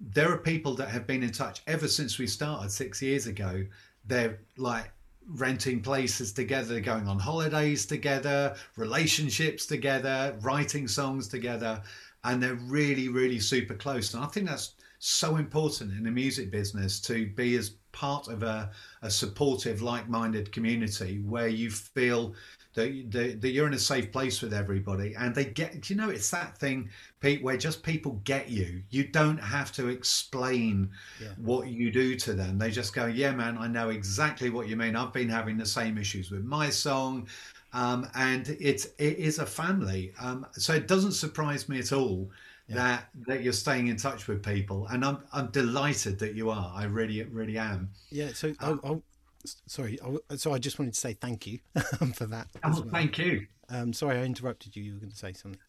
there 0.00 0.32
are 0.32 0.38
people 0.38 0.74
that 0.74 0.88
have 0.88 1.06
been 1.06 1.22
in 1.22 1.32
touch 1.32 1.62
ever 1.66 1.88
since 1.88 2.18
we 2.18 2.26
started 2.26 2.70
six 2.70 3.02
years 3.02 3.26
ago. 3.26 3.64
They're 4.06 4.38
like 4.56 4.92
renting 5.26 5.80
places 5.80 6.32
together, 6.32 6.80
going 6.80 7.08
on 7.08 7.18
holidays 7.18 7.84
together, 7.86 8.54
relationships 8.76 9.66
together, 9.66 10.36
writing 10.40 10.88
songs 10.88 11.28
together, 11.28 11.82
and 12.24 12.42
they're 12.42 12.54
really, 12.54 13.08
really 13.08 13.40
super 13.40 13.74
close. 13.74 14.14
And 14.14 14.22
I 14.22 14.26
think 14.28 14.46
that's 14.46 14.74
so 14.98 15.36
important 15.36 15.92
in 15.92 16.04
the 16.04 16.10
music 16.10 16.50
business 16.50 17.00
to 17.00 17.26
be 17.26 17.56
as 17.56 17.70
part 17.92 18.28
of 18.28 18.42
a, 18.42 18.70
a 19.02 19.10
supportive, 19.10 19.82
like 19.82 20.08
minded 20.08 20.50
community 20.52 21.20
where 21.20 21.48
you 21.48 21.70
feel 21.70 22.34
that, 22.74 23.10
that, 23.10 23.40
that 23.40 23.50
you're 23.50 23.66
in 23.66 23.74
a 23.74 23.78
safe 23.78 24.12
place 24.12 24.40
with 24.42 24.52
everybody 24.52 25.14
and 25.16 25.34
they 25.34 25.46
get, 25.46 25.88
you 25.90 25.96
know, 25.96 26.10
it's 26.10 26.30
that 26.30 26.56
thing, 26.58 26.88
Pete, 27.20 27.42
where 27.42 27.56
just 27.56 27.82
people 27.82 28.20
get 28.24 28.48
you. 28.48 28.82
You 28.90 29.04
don't 29.04 29.38
have 29.38 29.72
to 29.72 29.88
explain 29.88 30.90
Yeah. 31.20 31.28
what 31.38 31.68
you 31.68 31.90
do 31.90 32.14
to 32.16 32.34
them. 32.34 32.58
They 32.58 32.70
just 32.70 32.94
go, 32.94 33.06
yeah, 33.06 33.32
man, 33.32 33.58
I 33.58 33.66
know 33.66 33.88
exactly 33.90 34.50
what 34.50 34.68
you 34.68 34.76
mean. 34.76 34.96
I've 34.96 35.12
been 35.12 35.28
having 35.28 35.56
the 35.56 35.66
same 35.66 35.98
issues 35.98 36.30
with 36.30 36.44
my 36.44 36.70
song. 36.70 37.28
Um, 37.74 38.08
and 38.14 38.48
it's 38.60 38.86
it 38.96 39.18
is 39.18 39.40
a 39.40 39.44
family, 39.44 40.14
um, 40.18 40.46
so 40.52 40.72
it 40.72 40.88
doesn't 40.88 41.12
surprise 41.12 41.68
me 41.68 41.78
at 41.78 41.92
all 41.92 42.30
that 42.70 43.08
that 43.26 43.42
you're 43.42 43.52
staying 43.52 43.88
in 43.88 43.96
touch 43.98 44.26
with 44.26 44.42
people, 44.42 44.86
and 44.88 45.04
I'm 45.04 45.18
I'm 45.34 45.48
delighted 45.48 46.18
that 46.20 46.34
you 46.34 46.48
are. 46.48 46.72
I 46.74 46.84
really 46.84 47.22
really 47.24 47.58
am. 47.58 47.90
Yeah. 48.10 48.30
So, 48.32 48.54
I'll, 48.60 49.02
sorry. 49.44 49.98
I'll, 50.02 50.18
so 50.36 50.52
I 50.52 50.58
just 50.58 50.78
wanted 50.78 50.94
to 50.94 51.00
say 51.00 51.14
thank 51.14 51.46
you 51.46 51.58
for 52.14 52.26
that. 52.26 52.48
Oh, 52.64 52.70
well. 52.70 52.88
thank 52.90 53.18
you. 53.18 53.46
Um, 53.70 53.92
sorry, 53.92 54.18
I 54.18 54.24
interrupted 54.24 54.74
you. 54.76 54.82
You 54.82 54.94
were 54.94 55.00
going 55.00 55.10
to 55.12 55.16
say 55.16 55.32
something. 55.32 55.60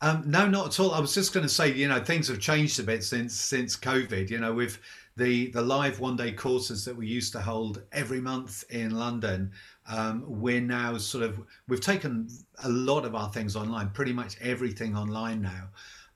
Um, 0.00 0.24
no, 0.26 0.48
not 0.48 0.66
at 0.66 0.80
all. 0.80 0.92
I 0.92 0.98
was 0.98 1.14
just 1.14 1.32
going 1.32 1.46
to 1.46 1.52
say, 1.52 1.72
you 1.72 1.86
know, 1.86 2.02
things 2.02 2.26
have 2.26 2.40
changed 2.40 2.80
a 2.80 2.82
bit 2.82 3.04
since 3.04 3.34
since 3.34 3.76
COVID. 3.76 4.30
You 4.30 4.40
know, 4.40 4.52
with 4.52 4.80
the 5.16 5.50
the 5.52 5.62
live 5.62 6.00
one 6.00 6.16
day 6.16 6.32
courses 6.32 6.84
that 6.84 6.96
we 6.96 7.06
used 7.06 7.32
to 7.32 7.40
hold 7.40 7.82
every 7.92 8.20
month 8.20 8.64
in 8.70 8.90
London, 8.98 9.52
um, 9.86 10.24
we're 10.26 10.60
now 10.60 10.98
sort 10.98 11.22
of 11.22 11.40
we've 11.68 11.80
taken 11.80 12.28
a 12.64 12.68
lot 12.68 13.04
of 13.04 13.14
our 13.14 13.28
things 13.28 13.54
online, 13.54 13.90
pretty 13.90 14.12
much 14.12 14.36
everything 14.40 14.96
online 14.96 15.40
now, 15.40 15.68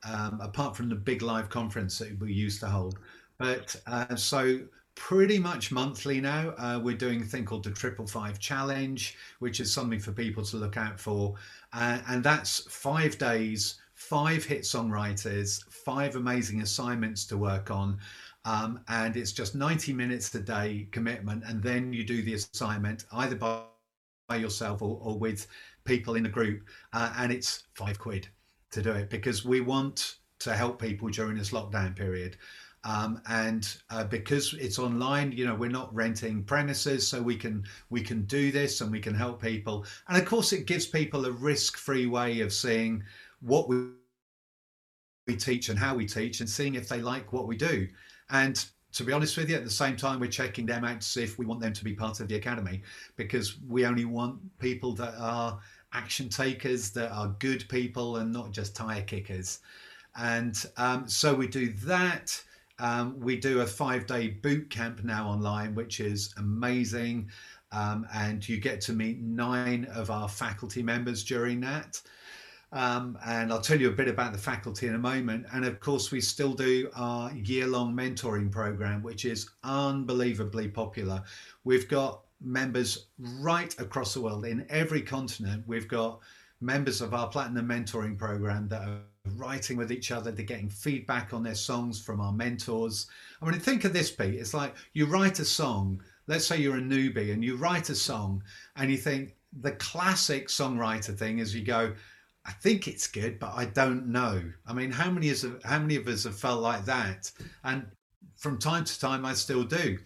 um, 0.04 0.40
apart 0.40 0.76
from 0.76 0.88
the 0.88 0.96
big 0.96 1.22
live 1.22 1.48
conference 1.48 1.96
that 1.98 2.18
we 2.18 2.32
used 2.32 2.58
to 2.60 2.66
hold. 2.66 2.98
But 3.38 3.76
uh, 3.86 4.16
so 4.16 4.60
pretty 4.96 5.38
much 5.38 5.70
monthly 5.70 6.20
now. 6.20 6.52
Uh, 6.58 6.80
we're 6.82 6.96
doing 6.96 7.22
a 7.22 7.24
thing 7.24 7.44
called 7.44 7.62
the 7.62 7.70
Triple 7.70 8.06
Five 8.06 8.40
Challenge, 8.40 9.16
which 9.38 9.60
is 9.60 9.72
something 9.72 10.00
for 10.00 10.10
people 10.10 10.44
to 10.44 10.56
look 10.56 10.76
out 10.76 10.98
for. 10.98 11.34
Uh, 11.72 12.00
and 12.08 12.24
that's 12.24 12.60
five 12.72 13.16
days, 13.18 13.78
five 13.94 14.44
hit 14.44 14.62
songwriters, 14.62 15.62
five 15.70 16.16
amazing 16.16 16.62
assignments 16.62 17.24
to 17.26 17.36
work 17.36 17.70
on. 17.70 17.98
Um, 18.44 18.80
and 18.88 19.16
it's 19.16 19.32
just 19.32 19.54
90 19.54 19.92
minutes 19.92 20.34
a 20.34 20.40
day 20.40 20.88
commitment. 20.90 21.44
And 21.46 21.62
then 21.62 21.92
you 21.92 22.02
do 22.02 22.22
the 22.22 22.34
assignment 22.34 23.04
either 23.12 23.36
by, 23.36 23.62
by 24.28 24.36
yourself 24.36 24.82
or, 24.82 24.98
or 25.02 25.18
with 25.18 25.46
people 25.84 26.14
in 26.14 26.22
the 26.22 26.28
group. 26.28 26.62
Uh, 26.92 27.12
and 27.18 27.30
it's 27.30 27.64
five 27.74 27.98
quid 27.98 28.28
to 28.72 28.82
do 28.82 28.92
it 28.92 29.10
because 29.10 29.44
we 29.44 29.60
want 29.60 30.16
to 30.38 30.54
help 30.54 30.80
people 30.80 31.08
during 31.08 31.36
this 31.36 31.50
lockdown 31.50 31.94
period. 31.94 32.36
Um, 32.86 33.20
and 33.28 33.76
uh, 33.90 34.04
because 34.04 34.54
it's 34.54 34.78
online, 34.78 35.32
you 35.32 35.44
know, 35.44 35.56
we're 35.56 35.78
not 35.80 35.92
renting 35.92 36.44
premises, 36.44 37.08
so 37.08 37.20
we 37.20 37.36
can 37.36 37.64
we 37.90 38.00
can 38.00 38.22
do 38.26 38.52
this 38.52 38.80
and 38.80 38.92
we 38.92 39.00
can 39.00 39.14
help 39.14 39.42
people. 39.42 39.84
And 40.06 40.16
of 40.16 40.24
course, 40.24 40.52
it 40.52 40.66
gives 40.66 40.86
people 40.86 41.26
a 41.26 41.32
risk-free 41.32 42.06
way 42.06 42.40
of 42.42 42.52
seeing 42.52 43.02
what 43.40 43.68
we 43.68 43.76
we 45.26 45.36
teach 45.36 45.68
and 45.68 45.78
how 45.78 45.96
we 45.96 46.06
teach, 46.06 46.40
and 46.40 46.48
seeing 46.48 46.76
if 46.76 46.88
they 46.88 47.00
like 47.00 47.32
what 47.32 47.48
we 47.48 47.56
do. 47.56 47.88
And 48.30 48.64
to 48.92 49.04
be 49.04 49.12
honest 49.12 49.36
with 49.36 49.50
you, 49.50 49.56
at 49.56 49.64
the 49.64 49.70
same 49.84 49.96
time, 49.96 50.20
we're 50.20 50.30
checking 50.30 50.66
them 50.66 50.84
out 50.84 51.00
to 51.00 51.06
see 51.06 51.24
if 51.24 51.38
we 51.38 51.44
want 51.44 51.60
them 51.60 51.72
to 51.72 51.84
be 51.84 51.94
part 51.94 52.20
of 52.20 52.28
the 52.28 52.36
academy, 52.36 52.82
because 53.16 53.58
we 53.68 53.84
only 53.84 54.04
want 54.04 54.38
people 54.60 54.92
that 54.94 55.14
are 55.18 55.58
action 55.92 56.28
takers, 56.28 56.90
that 56.90 57.10
are 57.10 57.34
good 57.40 57.64
people, 57.68 58.18
and 58.18 58.32
not 58.32 58.52
just 58.52 58.76
tire 58.76 59.02
kickers. 59.02 59.58
And 60.14 60.64
um, 60.76 61.08
so 61.08 61.34
we 61.34 61.48
do 61.48 61.72
that. 61.84 62.42
Um, 62.78 63.18
we 63.18 63.36
do 63.36 63.60
a 63.60 63.66
five 63.66 64.06
day 64.06 64.28
boot 64.28 64.70
camp 64.70 65.02
now 65.04 65.28
online, 65.28 65.74
which 65.74 66.00
is 66.00 66.34
amazing. 66.36 67.30
Um, 67.72 68.06
and 68.14 68.46
you 68.48 68.58
get 68.58 68.80
to 68.82 68.92
meet 68.92 69.20
nine 69.20 69.86
of 69.86 70.10
our 70.10 70.28
faculty 70.28 70.82
members 70.82 71.24
during 71.24 71.60
that. 71.60 72.00
Um, 72.72 73.18
and 73.24 73.52
I'll 73.52 73.60
tell 73.60 73.80
you 73.80 73.88
a 73.88 73.92
bit 73.92 74.08
about 74.08 74.32
the 74.32 74.38
faculty 74.38 74.86
in 74.86 74.94
a 74.94 74.98
moment. 74.98 75.46
And 75.52 75.64
of 75.64 75.80
course, 75.80 76.10
we 76.10 76.20
still 76.20 76.52
do 76.52 76.90
our 76.94 77.32
year 77.32 77.66
long 77.66 77.94
mentoring 77.94 78.50
program, 78.50 79.02
which 79.02 79.24
is 79.24 79.50
unbelievably 79.64 80.68
popular. 80.68 81.22
We've 81.64 81.88
got 81.88 82.22
members 82.40 83.06
right 83.18 83.74
across 83.80 84.14
the 84.14 84.20
world 84.20 84.44
in 84.44 84.66
every 84.68 85.00
continent. 85.00 85.64
We've 85.66 85.88
got 85.88 86.20
members 86.60 87.00
of 87.00 87.14
our 87.14 87.28
platinum 87.28 87.68
mentoring 87.68 88.18
program 88.18 88.68
that 88.68 88.82
are 88.82 89.00
writing 89.36 89.76
with 89.76 89.92
each 89.92 90.10
other, 90.10 90.30
they're 90.30 90.44
getting 90.44 90.68
feedback 90.68 91.32
on 91.32 91.42
their 91.42 91.54
songs 91.54 92.02
from 92.02 92.20
our 92.20 92.32
mentors. 92.32 93.06
I 93.40 93.48
mean, 93.48 93.60
think 93.60 93.84
of 93.84 93.92
this, 93.92 94.10
Pete. 94.10 94.34
It's 94.34 94.54
like 94.54 94.74
you 94.92 95.06
write 95.06 95.38
a 95.38 95.44
song, 95.44 96.02
let's 96.26 96.46
say 96.46 96.58
you're 96.58 96.76
a 96.76 96.80
newbie 96.80 97.32
and 97.32 97.44
you 97.44 97.56
write 97.56 97.90
a 97.90 97.94
song 97.94 98.42
and 98.76 98.90
you 98.90 98.96
think 98.96 99.34
the 99.60 99.72
classic 99.72 100.48
songwriter 100.48 101.16
thing 101.16 101.38
is 101.38 101.54
you 101.54 101.64
go, 101.64 101.94
I 102.44 102.52
think 102.52 102.86
it's 102.86 103.08
good, 103.08 103.38
but 103.38 103.52
I 103.54 103.64
don't 103.66 104.06
know. 104.06 104.40
I 104.66 104.72
mean, 104.72 104.92
how 104.92 105.10
many 105.10 105.28
is 105.28 105.44
how 105.64 105.80
many 105.80 105.96
of 105.96 106.06
us 106.06 106.24
have 106.24 106.38
felt 106.38 106.62
like 106.62 106.84
that? 106.84 107.32
And 107.64 107.86
from 108.36 108.58
time 108.58 108.84
to 108.84 109.00
time, 109.00 109.24
I 109.24 109.34
still 109.34 109.64
do. 109.64 109.98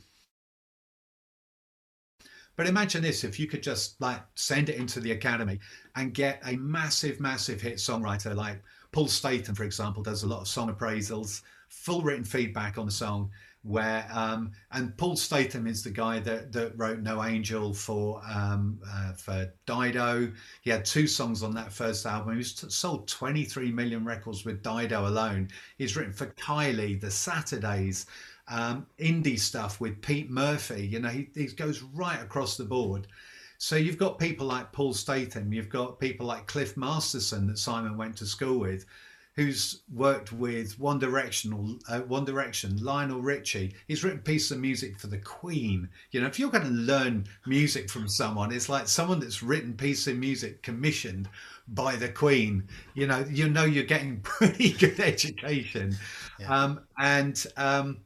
But 2.56 2.66
imagine 2.66 3.02
this: 3.02 3.24
if 3.24 3.38
you 3.38 3.46
could 3.46 3.62
just 3.62 4.00
like 4.00 4.22
send 4.36 4.70
it 4.70 4.76
into 4.76 5.00
the 5.00 5.12
academy 5.12 5.58
and 5.96 6.14
get 6.14 6.40
a 6.44 6.56
massive, 6.56 7.20
massive 7.20 7.60
hit 7.60 7.76
songwriter 7.76 8.34
like 8.34 8.62
Paul 8.92 9.08
Statham, 9.08 9.54
for 9.54 9.64
example, 9.64 10.02
does 10.02 10.22
a 10.22 10.26
lot 10.26 10.40
of 10.40 10.48
song 10.48 10.72
appraisals, 10.72 11.42
full 11.68 12.02
written 12.02 12.24
feedback 12.24 12.78
on 12.78 12.86
the 12.86 12.92
song. 12.92 13.30
Where 13.62 14.08
um, 14.10 14.52
and 14.72 14.96
Paul 14.96 15.16
Statham 15.16 15.66
is 15.66 15.82
the 15.82 15.90
guy 15.90 16.18
that 16.20 16.50
that 16.52 16.72
wrote 16.78 17.00
No 17.00 17.22
Angel 17.22 17.74
for 17.74 18.22
um, 18.26 18.80
uh, 18.90 19.12
for 19.12 19.52
Dido. 19.66 20.32
He 20.62 20.70
had 20.70 20.86
two 20.86 21.06
songs 21.06 21.42
on 21.42 21.54
that 21.56 21.70
first 21.70 22.06
album. 22.06 22.32
He 22.32 22.38
was 22.38 22.64
sold 22.74 23.06
23 23.06 23.70
million 23.70 24.02
records 24.02 24.46
with 24.46 24.62
Dido 24.62 25.06
alone. 25.06 25.50
He's 25.76 25.94
written 25.94 26.14
for 26.14 26.28
Kylie, 26.28 26.98
The 26.98 27.10
Saturdays, 27.10 28.06
um, 28.48 28.86
indie 28.98 29.38
stuff 29.38 29.78
with 29.78 30.00
Pete 30.00 30.30
Murphy. 30.30 30.86
You 30.86 31.00
know, 31.00 31.10
he, 31.10 31.28
he 31.34 31.46
goes 31.48 31.82
right 31.82 32.20
across 32.22 32.56
the 32.56 32.64
board. 32.64 33.08
So 33.62 33.76
you've 33.76 33.98
got 33.98 34.18
people 34.18 34.46
like 34.46 34.72
Paul 34.72 34.94
Statham, 34.94 35.52
you've 35.52 35.68
got 35.68 36.00
people 36.00 36.24
like 36.24 36.46
Cliff 36.46 36.78
Masterson 36.78 37.46
that 37.48 37.58
Simon 37.58 37.98
went 37.98 38.16
to 38.16 38.26
school 38.26 38.58
with, 38.58 38.86
who's 39.36 39.82
worked 39.92 40.32
with 40.32 40.78
One 40.78 40.98
Direction, 40.98 41.52
or, 41.52 41.94
uh, 41.94 42.00
One 42.00 42.24
Direction, 42.24 42.82
Lionel 42.82 43.20
Richie. 43.20 43.74
He's 43.86 44.02
written 44.02 44.20
pieces 44.20 44.52
of 44.52 44.60
music 44.60 44.98
for 44.98 45.08
the 45.08 45.18
Queen. 45.18 45.90
You 46.10 46.22
know, 46.22 46.26
if 46.26 46.38
you're 46.38 46.50
going 46.50 46.64
to 46.64 46.70
learn 46.70 47.26
music 47.46 47.90
from 47.90 48.08
someone, 48.08 48.50
it's 48.50 48.70
like 48.70 48.88
someone 48.88 49.20
that's 49.20 49.42
written 49.42 49.74
pieces 49.74 50.06
of 50.06 50.16
music 50.16 50.62
commissioned 50.62 51.28
by 51.68 51.96
the 51.96 52.08
Queen. 52.08 52.66
You 52.94 53.08
know, 53.08 53.26
you 53.30 53.50
know 53.50 53.64
you're 53.64 53.84
getting 53.84 54.20
pretty 54.22 54.72
good 54.72 54.98
education, 55.00 55.98
um, 56.48 56.80
and. 56.98 57.46
Um, 57.58 57.98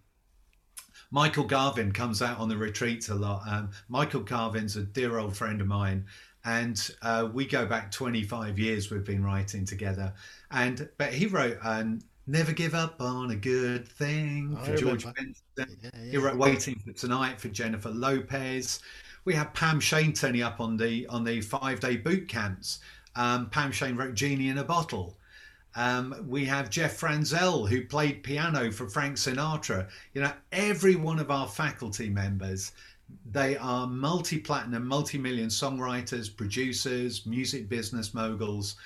Michael 1.15 1.45
Garvin 1.45 1.93
comes 1.93 2.21
out 2.23 2.41
on 2.41 2.49
the 2.49 2.57
retreats 2.57 3.09
a 3.09 3.15
lot. 3.15 3.43
Um, 3.47 3.71
Michael 3.89 4.23
Garvin's 4.23 4.75
a 4.75 4.83
dear 4.83 5.17
old 5.21 5.37
friend 5.37 5.61
of 5.61 5.69
mine, 5.69 6.07
and 6.45 6.91
uh, 7.03 7.29
we 7.33 7.47
go 7.47 7.67
back 7.67 7.93
25 7.93 8.59
years. 8.59 8.91
We've 8.91 9.05
been 9.05 9.23
writing 9.23 9.65
together, 9.65 10.13
and 10.51 10.89
but 10.99 11.15
he 11.15 11.27
wrote 11.27 11.59
um, 11.63 12.01
"Never 12.27 12.51
Give 12.51 12.75
Up 12.75 13.01
on 13.01 13.31
a 13.31 13.37
Good 13.37 13.87
Thing" 13.87 14.59
I 14.61 14.65
for 14.65 14.77
George. 14.77 15.05
Benson. 15.05 15.79
Yeah, 15.85 15.91
He 16.11 16.17
wrote 16.17 16.37
"Waiting 16.37 16.81
for 16.85 16.91
Tonight" 16.91 17.41
for 17.41 17.47
Jennifer 17.49 17.91
Lopez. 17.91 18.81
We 19.25 19.35
had 19.35 19.55
Pam 19.55 19.79
Sheyne 19.79 20.15
turning 20.15 20.43
up 20.43 20.59
on 20.59 20.77
the 20.77 21.07
on 21.07 21.23
the 21.23 21.43
five 21.43 21.79
day 21.79 21.97
boot 21.97 22.27
camps. 22.27 22.81
Um, 23.15 23.51
Pam 23.51 23.71
Sheyne 23.71 23.95
wrote 23.95 24.15
"Genie 24.15 24.49
in 24.49 24.59
a 24.59 24.65
Bottle." 24.65 25.17
Um, 25.77 26.25
we 26.29 26.45
have 26.45 26.71
Jeff 26.71 26.97
Franzel, 26.97 27.67
who 27.67 27.85
played 27.85 28.23
piano 28.23 28.71
for 28.71 28.89
Frank 28.89 29.17
Sinatra. 29.17 29.89
You 30.13 30.23
know, 30.23 30.33
every 30.53 30.95
one 30.95 31.19
of 31.19 31.31
our 31.31 31.49
faculty 31.49 32.09
members, 32.09 32.73
they 33.31 33.57
are 33.57 33.87
multi 33.87 34.39
platinum, 34.39 34.87
multi 34.87 35.19
million 35.19 35.49
songwriters, 35.49 36.35
producers, 36.35 37.27
music 37.27 37.69
business 37.69 38.15
moguls. 38.15 38.77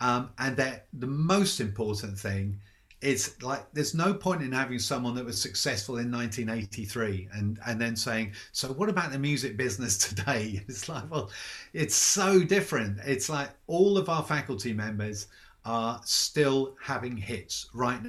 Um, 0.00 0.30
and 0.38 0.56
that 0.56 0.86
the 0.92 1.06
most 1.06 1.60
important 1.60 2.18
thing 2.18 2.58
is 3.02 3.34
like 3.42 3.66
there's 3.72 3.94
no 3.94 4.14
point 4.14 4.42
in 4.42 4.52
having 4.52 4.78
someone 4.78 5.14
that 5.16 5.24
was 5.24 5.40
successful 5.40 5.98
in 5.98 6.10
1983 6.10 7.28
and 7.34 7.58
and 7.66 7.80
then 7.80 7.96
saying 7.96 8.32
so 8.52 8.68
what 8.68 8.88
about 8.88 9.10
the 9.10 9.18
music 9.18 9.56
business 9.56 9.98
today 10.08 10.62
it's 10.68 10.88
like 10.88 11.08
well 11.10 11.30
it's 11.72 11.96
so 11.96 12.42
different 12.44 12.98
it's 13.04 13.28
like 13.28 13.50
all 13.66 13.98
of 13.98 14.08
our 14.08 14.22
faculty 14.22 14.72
members 14.72 15.26
are 15.64 16.00
still 16.04 16.76
having 16.82 17.16
hits 17.16 17.68
right 17.74 18.00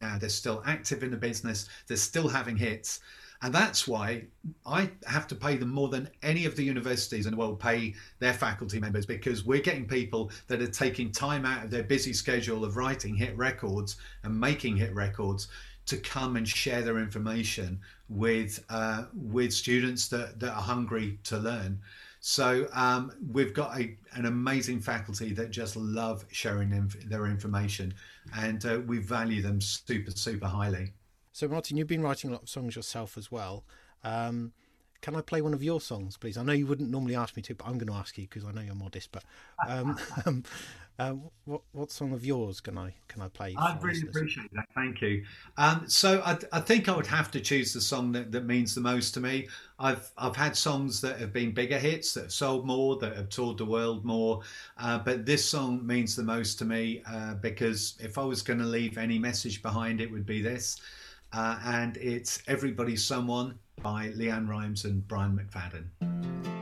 now 0.00 0.18
they're 0.18 0.28
still 0.28 0.62
active 0.66 1.02
in 1.02 1.10
the 1.10 1.16
business 1.16 1.68
they're 1.86 1.96
still 1.96 2.28
having 2.28 2.56
hits 2.56 3.00
And 3.42 3.54
that's 3.54 3.86
why 3.86 4.24
I 4.64 4.90
have 5.06 5.26
to 5.28 5.34
pay 5.34 5.56
them 5.56 5.68
more 5.68 5.88
than 5.88 6.08
any 6.22 6.46
of 6.46 6.56
the 6.56 6.64
universities 6.64 7.26
in 7.26 7.32
the 7.32 7.36
world 7.36 7.60
pay 7.60 7.94
their 8.18 8.32
faculty 8.32 8.80
members 8.80 9.04
because 9.04 9.44
we're 9.44 9.60
getting 9.60 9.86
people 9.86 10.30
that 10.46 10.62
are 10.62 10.66
taking 10.66 11.12
time 11.12 11.44
out 11.44 11.64
of 11.64 11.70
their 11.70 11.82
busy 11.82 12.12
schedule 12.12 12.64
of 12.64 12.76
writing 12.76 13.14
hit 13.14 13.36
records 13.36 13.96
and 14.22 14.38
making 14.38 14.76
hit 14.76 14.94
records 14.94 15.48
to 15.86 15.96
come 15.98 16.36
and 16.36 16.48
share 16.48 16.82
their 16.82 16.98
information 16.98 17.78
with 18.08 18.64
uh, 18.70 19.04
with 19.14 19.52
students 19.52 20.08
that, 20.08 20.40
that 20.40 20.50
are 20.50 20.62
hungry 20.62 21.18
to 21.24 21.38
learn. 21.38 21.78
So 22.28 22.66
um, 22.72 23.12
we've 23.30 23.54
got 23.54 23.78
a, 23.78 23.96
an 24.14 24.26
amazing 24.26 24.80
faculty 24.80 25.32
that 25.34 25.52
just 25.52 25.76
love 25.76 26.24
sharing 26.32 26.72
inf- 26.72 27.08
their 27.08 27.26
information, 27.26 27.94
and 28.36 28.66
uh, 28.66 28.80
we 28.84 28.98
value 28.98 29.40
them 29.40 29.60
super 29.60 30.10
super 30.10 30.46
highly. 30.46 30.92
So, 31.30 31.46
Martin, 31.46 31.76
you've 31.76 31.86
been 31.86 32.02
writing 32.02 32.30
a 32.30 32.32
lot 32.32 32.42
of 32.42 32.48
songs 32.48 32.74
yourself 32.74 33.16
as 33.16 33.30
well. 33.30 33.62
Um, 34.02 34.50
can 35.02 35.14
I 35.14 35.20
play 35.20 35.40
one 35.40 35.54
of 35.54 35.62
your 35.62 35.80
songs, 35.80 36.16
please? 36.16 36.36
I 36.36 36.42
know 36.42 36.52
you 36.52 36.66
wouldn't 36.66 36.90
normally 36.90 37.14
ask 37.14 37.36
me 37.36 37.42
to, 37.42 37.54
but 37.54 37.64
I'm 37.64 37.78
going 37.78 37.86
to 37.86 37.94
ask 37.94 38.18
you 38.18 38.24
because 38.24 38.44
I 38.44 38.50
know 38.50 38.60
you're 38.60 38.74
modest. 38.74 39.12
But 39.12 39.22
um, 39.68 39.96
um, 40.26 40.42
uh, 40.98 41.12
what 41.44 41.60
what 41.72 41.90
song 41.90 42.12
of 42.12 42.24
yours 42.24 42.60
can 42.60 42.78
I 42.78 42.94
can 43.08 43.20
I 43.20 43.28
play? 43.28 43.54
I 43.58 43.76
really 43.76 43.94
listeners? 43.94 44.16
appreciate 44.16 44.52
that. 44.54 44.66
Thank 44.74 45.02
you. 45.02 45.24
Um, 45.58 45.84
so 45.86 46.22
I, 46.24 46.38
I 46.52 46.60
think 46.60 46.88
I 46.88 46.96
would 46.96 47.06
have 47.06 47.30
to 47.32 47.40
choose 47.40 47.72
the 47.72 47.80
song 47.80 48.12
that, 48.12 48.32
that 48.32 48.46
means 48.46 48.74
the 48.74 48.80
most 48.80 49.12
to 49.14 49.20
me. 49.20 49.48
I've 49.78 50.10
I've 50.16 50.36
had 50.36 50.56
songs 50.56 51.00
that 51.02 51.18
have 51.18 51.32
been 51.32 51.52
bigger 51.52 51.78
hits 51.78 52.14
that 52.14 52.22
have 52.22 52.32
sold 52.32 52.66
more, 52.66 52.96
that 52.96 53.14
have 53.14 53.28
toured 53.28 53.58
the 53.58 53.66
world 53.66 54.04
more, 54.04 54.40
uh, 54.78 54.98
but 54.98 55.26
this 55.26 55.44
song 55.44 55.86
means 55.86 56.16
the 56.16 56.22
most 56.22 56.58
to 56.60 56.64
me 56.64 57.02
uh, 57.10 57.34
because 57.34 57.96
if 58.00 58.16
I 58.16 58.24
was 58.24 58.40
going 58.40 58.58
to 58.60 58.66
leave 58.66 58.96
any 58.96 59.18
message 59.18 59.62
behind, 59.62 60.00
it 60.00 60.10
would 60.10 60.26
be 60.26 60.40
this, 60.40 60.80
uh, 61.34 61.58
and 61.64 61.98
it's 61.98 62.42
"Everybody's 62.46 63.04
Someone" 63.04 63.58
by 63.82 64.08
LeAnn 64.08 64.48
Rimes 64.48 64.86
and 64.86 65.06
Brian 65.06 65.38
McFadden. 65.38 66.55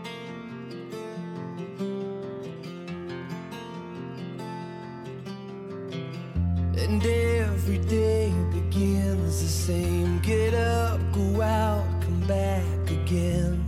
And 6.84 7.02
every 7.02 7.78
day 7.78 8.30
begins 8.52 9.40
the 9.40 9.48
same. 9.48 10.18
Get 10.18 10.52
up, 10.52 11.00
go 11.14 11.40
out, 11.40 11.86
come 12.02 12.20
back 12.26 12.90
again. 12.90 13.64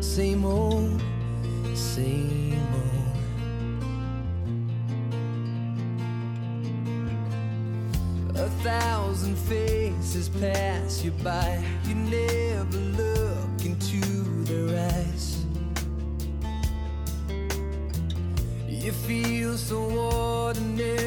Same 0.00 0.46
old, 0.46 1.02
same 1.74 2.58
old. 8.32 8.36
A 8.36 8.48
thousand 8.62 9.36
faces 9.36 10.30
pass 10.30 11.04
you 11.04 11.10
by. 11.22 11.62
You 11.84 11.96
never 11.96 12.78
look 12.78 13.62
into 13.62 14.00
their 14.44 14.90
eyes. 14.90 15.33
You 18.84 18.92
feel 18.92 19.56
so 19.56 19.78
ordinary. 19.78 21.03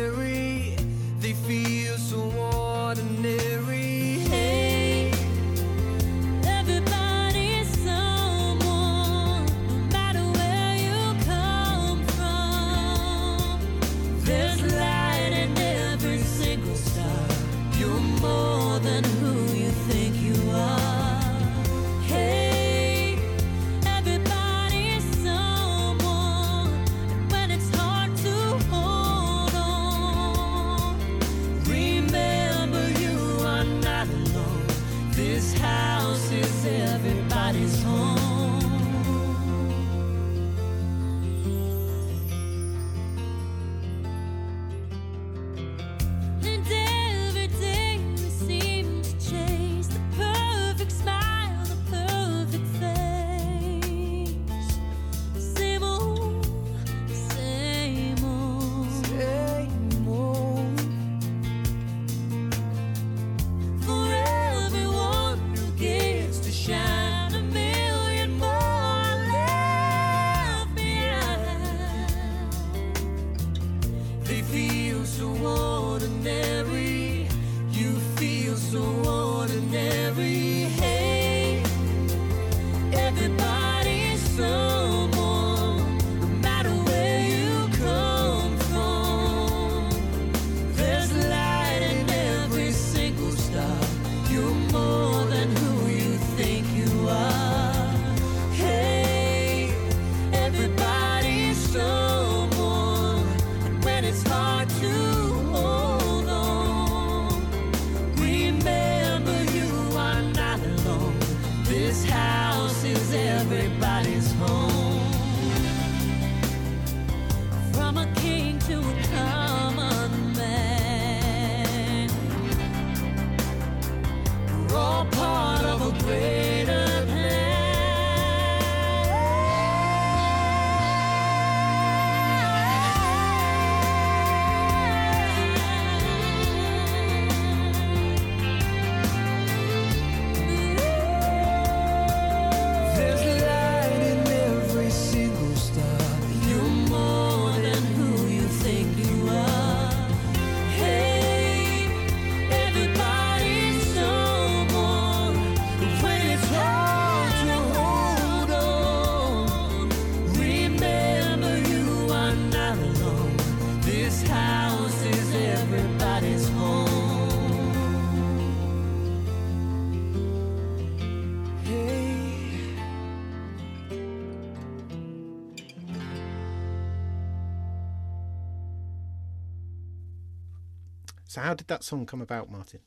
So, 181.38 181.44
how 181.44 181.54
did 181.54 181.68
that 181.68 181.84
song 181.84 182.08
come 182.08 182.24
about, 182.24 182.50
Martin? 182.50 182.80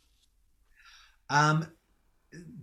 Um, 1.29 1.69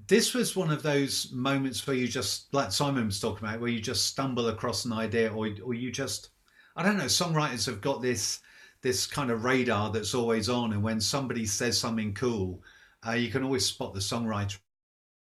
this 0.06 0.34
was 0.34 0.54
one 0.54 0.70
of 0.70 0.84
those 0.84 1.32
moments 1.32 1.88
where 1.88 1.96
you 1.96 2.10
just, 2.10 2.54
like 2.54 2.74
Simon 2.74 3.06
was 3.06 3.22
talking 3.22 3.48
about, 3.48 3.62
where 3.62 3.70
you 3.70 3.80
just 3.80 4.06
stumble 4.06 4.50
across 4.50 4.84
an 4.84 4.92
idea, 4.92 5.32
or 5.32 5.48
or 5.64 5.74
you 5.74 5.90
just, 5.90 6.32
I 6.76 6.84
don't 6.84 6.98
know. 6.98 7.06
Songwriters 7.06 7.66
have 7.68 7.80
got 7.80 8.02
this 8.02 8.42
this 8.82 9.08
kind 9.08 9.32
of 9.32 9.46
radar 9.46 9.90
that's 9.90 10.14
always 10.14 10.50
on, 10.50 10.74
and 10.74 10.84
when 10.84 11.00
somebody 11.00 11.46
says 11.46 11.80
something 11.80 12.14
cool, 12.14 12.62
uh, 13.08 13.14
you 13.14 13.30
can 13.30 13.46
always 13.46 13.66
spot 13.66 13.94
the 13.94 14.02
songwriter 14.02 14.58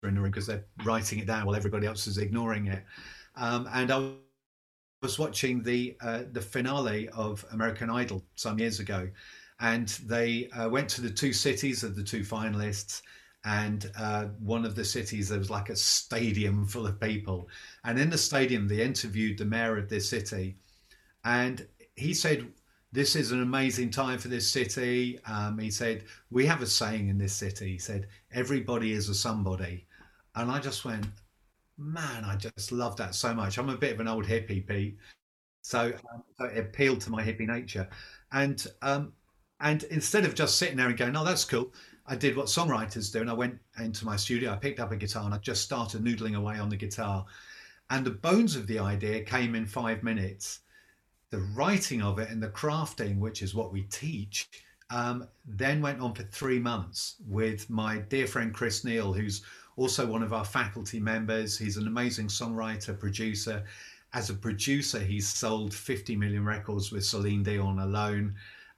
in 0.02 0.14
the 0.14 0.20
room 0.22 0.30
because 0.30 0.46
they're 0.46 0.64
writing 0.82 1.18
it 1.18 1.26
down 1.26 1.44
while 1.44 1.56
everybody 1.56 1.86
else 1.86 2.06
is 2.06 2.16
ignoring 2.16 2.68
it. 2.68 2.82
Um, 3.36 3.68
and 3.70 3.92
I 3.92 4.12
was 5.02 5.18
watching 5.18 5.62
the 5.62 5.94
uh, 6.00 6.22
the 6.32 6.40
finale 6.40 7.10
of 7.10 7.44
American 7.52 7.90
Idol 7.90 8.24
some 8.34 8.58
years 8.58 8.80
ago, 8.80 9.10
and 9.60 9.88
they 10.06 10.48
uh, 10.50 10.68
went 10.68 10.88
to 10.90 11.00
the 11.00 11.10
two 11.10 11.32
cities 11.32 11.84
of 11.84 11.96
the 11.96 12.02
two 12.02 12.20
finalists. 12.20 13.02
And 13.46 13.90
uh, 13.98 14.26
one 14.40 14.64
of 14.64 14.74
the 14.74 14.84
cities, 14.84 15.28
there 15.28 15.38
was 15.38 15.50
like 15.50 15.68
a 15.68 15.76
stadium 15.76 16.66
full 16.68 16.86
of 16.86 17.00
people. 17.00 17.48
And 17.84 17.98
in 17.98 18.10
the 18.10 18.18
stadium, 18.18 18.66
they 18.66 18.82
interviewed 18.82 19.38
the 19.38 19.44
mayor 19.44 19.76
of 19.76 19.88
this 19.88 20.08
city. 20.08 20.56
And 21.24 21.66
he 21.94 22.14
said, 22.14 22.52
This 22.92 23.16
is 23.16 23.32
an 23.32 23.42
amazing 23.42 23.90
time 23.90 24.18
for 24.18 24.28
this 24.28 24.50
city. 24.50 25.18
Um, 25.26 25.58
he 25.58 25.70
said, 25.70 26.04
We 26.30 26.46
have 26.46 26.62
a 26.62 26.66
saying 26.66 27.08
in 27.08 27.18
this 27.18 27.34
city. 27.34 27.72
He 27.72 27.78
said, 27.78 28.08
Everybody 28.32 28.92
is 28.92 29.08
a 29.08 29.14
somebody. 29.14 29.86
And 30.34 30.50
I 30.50 30.58
just 30.58 30.84
went, 30.84 31.06
Man, 31.76 32.24
I 32.24 32.36
just 32.36 32.72
love 32.72 32.96
that 32.96 33.14
so 33.14 33.34
much. 33.34 33.58
I'm 33.58 33.68
a 33.68 33.76
bit 33.76 33.94
of 33.94 34.00
an 34.00 34.08
old 34.08 34.24
hippie, 34.24 34.66
Pete. 34.66 34.96
So, 35.62 35.92
um, 36.12 36.22
so 36.38 36.44
it 36.44 36.58
appealed 36.58 37.00
to 37.02 37.10
my 37.10 37.22
hippie 37.22 37.46
nature. 37.46 37.88
And 38.32 38.66
um, 38.82 39.12
and 39.64 39.82
instead 39.84 40.24
of 40.24 40.34
just 40.36 40.58
sitting 40.58 40.76
there 40.76 40.88
and 40.88 40.96
going, 40.96 41.16
"Oh, 41.16 41.24
that's 41.24 41.44
cool," 41.44 41.72
I 42.06 42.16
did 42.16 42.36
what 42.36 42.46
songwriters 42.46 43.10
do, 43.10 43.22
and 43.22 43.30
I 43.30 43.32
went 43.32 43.58
into 43.80 44.04
my 44.04 44.16
studio. 44.16 44.52
I 44.52 44.56
picked 44.56 44.78
up 44.78 44.92
a 44.92 44.96
guitar 44.96 45.24
and 45.24 45.34
I 45.34 45.38
just 45.38 45.62
started 45.62 46.04
noodling 46.04 46.36
away 46.36 46.58
on 46.58 46.68
the 46.68 46.76
guitar. 46.76 47.24
And 47.90 48.04
the 48.04 48.10
bones 48.10 48.56
of 48.56 48.66
the 48.66 48.78
idea 48.78 49.22
came 49.22 49.54
in 49.54 49.66
five 49.66 50.02
minutes. 50.02 50.60
The 51.30 51.40
writing 51.56 52.02
of 52.02 52.18
it 52.18 52.30
and 52.30 52.42
the 52.42 52.48
crafting, 52.48 53.18
which 53.18 53.42
is 53.42 53.54
what 53.54 53.72
we 53.72 53.82
teach, 53.84 54.48
um, 54.90 55.26
then 55.46 55.80
went 55.80 56.00
on 56.00 56.14
for 56.14 56.24
three 56.24 56.58
months 56.58 57.16
with 57.26 57.68
my 57.70 57.98
dear 57.98 58.26
friend 58.26 58.52
Chris 58.52 58.84
Neil, 58.84 59.12
who's 59.12 59.42
also 59.76 60.06
one 60.06 60.22
of 60.22 60.32
our 60.32 60.44
faculty 60.44 61.00
members. 61.00 61.58
He's 61.58 61.78
an 61.78 61.86
amazing 61.86 62.28
songwriter, 62.28 62.98
producer. 62.98 63.64
As 64.12 64.28
a 64.28 64.34
producer, 64.34 65.00
he's 65.00 65.26
sold 65.26 65.74
50 65.74 66.16
million 66.16 66.44
records 66.44 66.92
with 66.92 67.04
Celine 67.04 67.42
Dion 67.42 67.78
alone. 67.78 68.34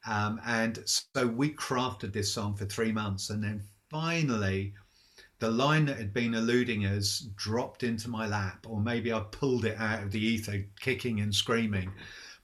Um, 0.06 0.40
and 0.46 0.78
so 0.86 1.26
we 1.26 1.52
crafted 1.52 2.12
this 2.12 2.32
song 2.32 2.54
for 2.54 2.64
three 2.64 2.92
months. 2.92 3.30
And 3.30 3.42
then 3.42 3.62
finally, 3.90 4.74
the 5.38 5.50
line 5.50 5.84
that 5.86 5.98
had 5.98 6.14
been 6.14 6.34
eluding 6.34 6.86
us 6.86 7.28
dropped 7.34 7.82
into 7.82 8.08
my 8.08 8.26
lap, 8.26 8.66
or 8.68 8.80
maybe 8.80 9.12
I 9.12 9.20
pulled 9.30 9.64
it 9.64 9.78
out 9.78 10.02
of 10.02 10.10
the 10.10 10.24
ether, 10.24 10.64
kicking 10.80 11.20
and 11.20 11.34
screaming. 11.34 11.92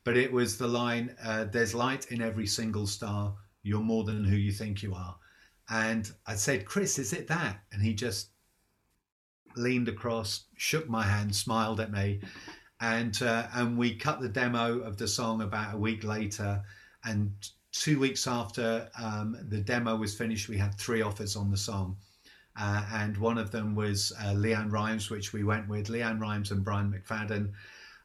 But 0.04 0.16
it 0.16 0.32
was 0.32 0.58
the 0.58 0.66
line 0.66 1.14
uh, 1.24 1.44
There's 1.44 1.74
light 1.74 2.10
in 2.10 2.20
every 2.20 2.46
single 2.46 2.86
star. 2.86 3.34
You're 3.62 3.80
more 3.80 4.04
than 4.04 4.24
who 4.24 4.36
you 4.36 4.52
think 4.52 4.82
you 4.82 4.94
are. 4.94 5.16
And 5.70 6.10
I 6.26 6.34
said, 6.34 6.66
Chris, 6.66 6.98
is 6.98 7.12
it 7.12 7.28
that? 7.28 7.60
And 7.72 7.80
he 7.80 7.94
just 7.94 8.30
leaned 9.56 9.88
across, 9.88 10.44
shook 10.56 10.88
my 10.88 11.02
hand, 11.02 11.34
smiled 11.34 11.80
at 11.80 11.92
me. 11.92 12.20
And, 12.80 13.22
uh, 13.22 13.46
and 13.54 13.78
we 13.78 13.94
cut 13.94 14.20
the 14.20 14.28
demo 14.28 14.80
of 14.80 14.96
the 14.96 15.06
song 15.06 15.40
about 15.42 15.74
a 15.74 15.78
week 15.78 16.02
later. 16.02 16.62
And 17.04 17.32
two 17.72 17.98
weeks 17.98 18.26
after 18.26 18.88
um, 19.00 19.36
the 19.48 19.58
demo 19.58 19.96
was 19.96 20.14
finished, 20.14 20.48
we 20.48 20.58
had 20.58 20.74
three 20.74 21.02
offers 21.02 21.36
on 21.36 21.50
the 21.50 21.56
song. 21.56 21.96
Uh, 22.58 22.84
and 22.92 23.16
one 23.16 23.38
of 23.38 23.50
them 23.50 23.74
was 23.74 24.12
uh, 24.20 24.34
LeAnn 24.34 24.70
Rimes, 24.70 25.08
which 25.10 25.32
we 25.32 25.42
went 25.42 25.68
with 25.68 25.88
LeAnn 25.88 26.20
Rimes 26.20 26.50
and 26.50 26.62
Brian 26.62 26.92
McFadden. 26.92 27.50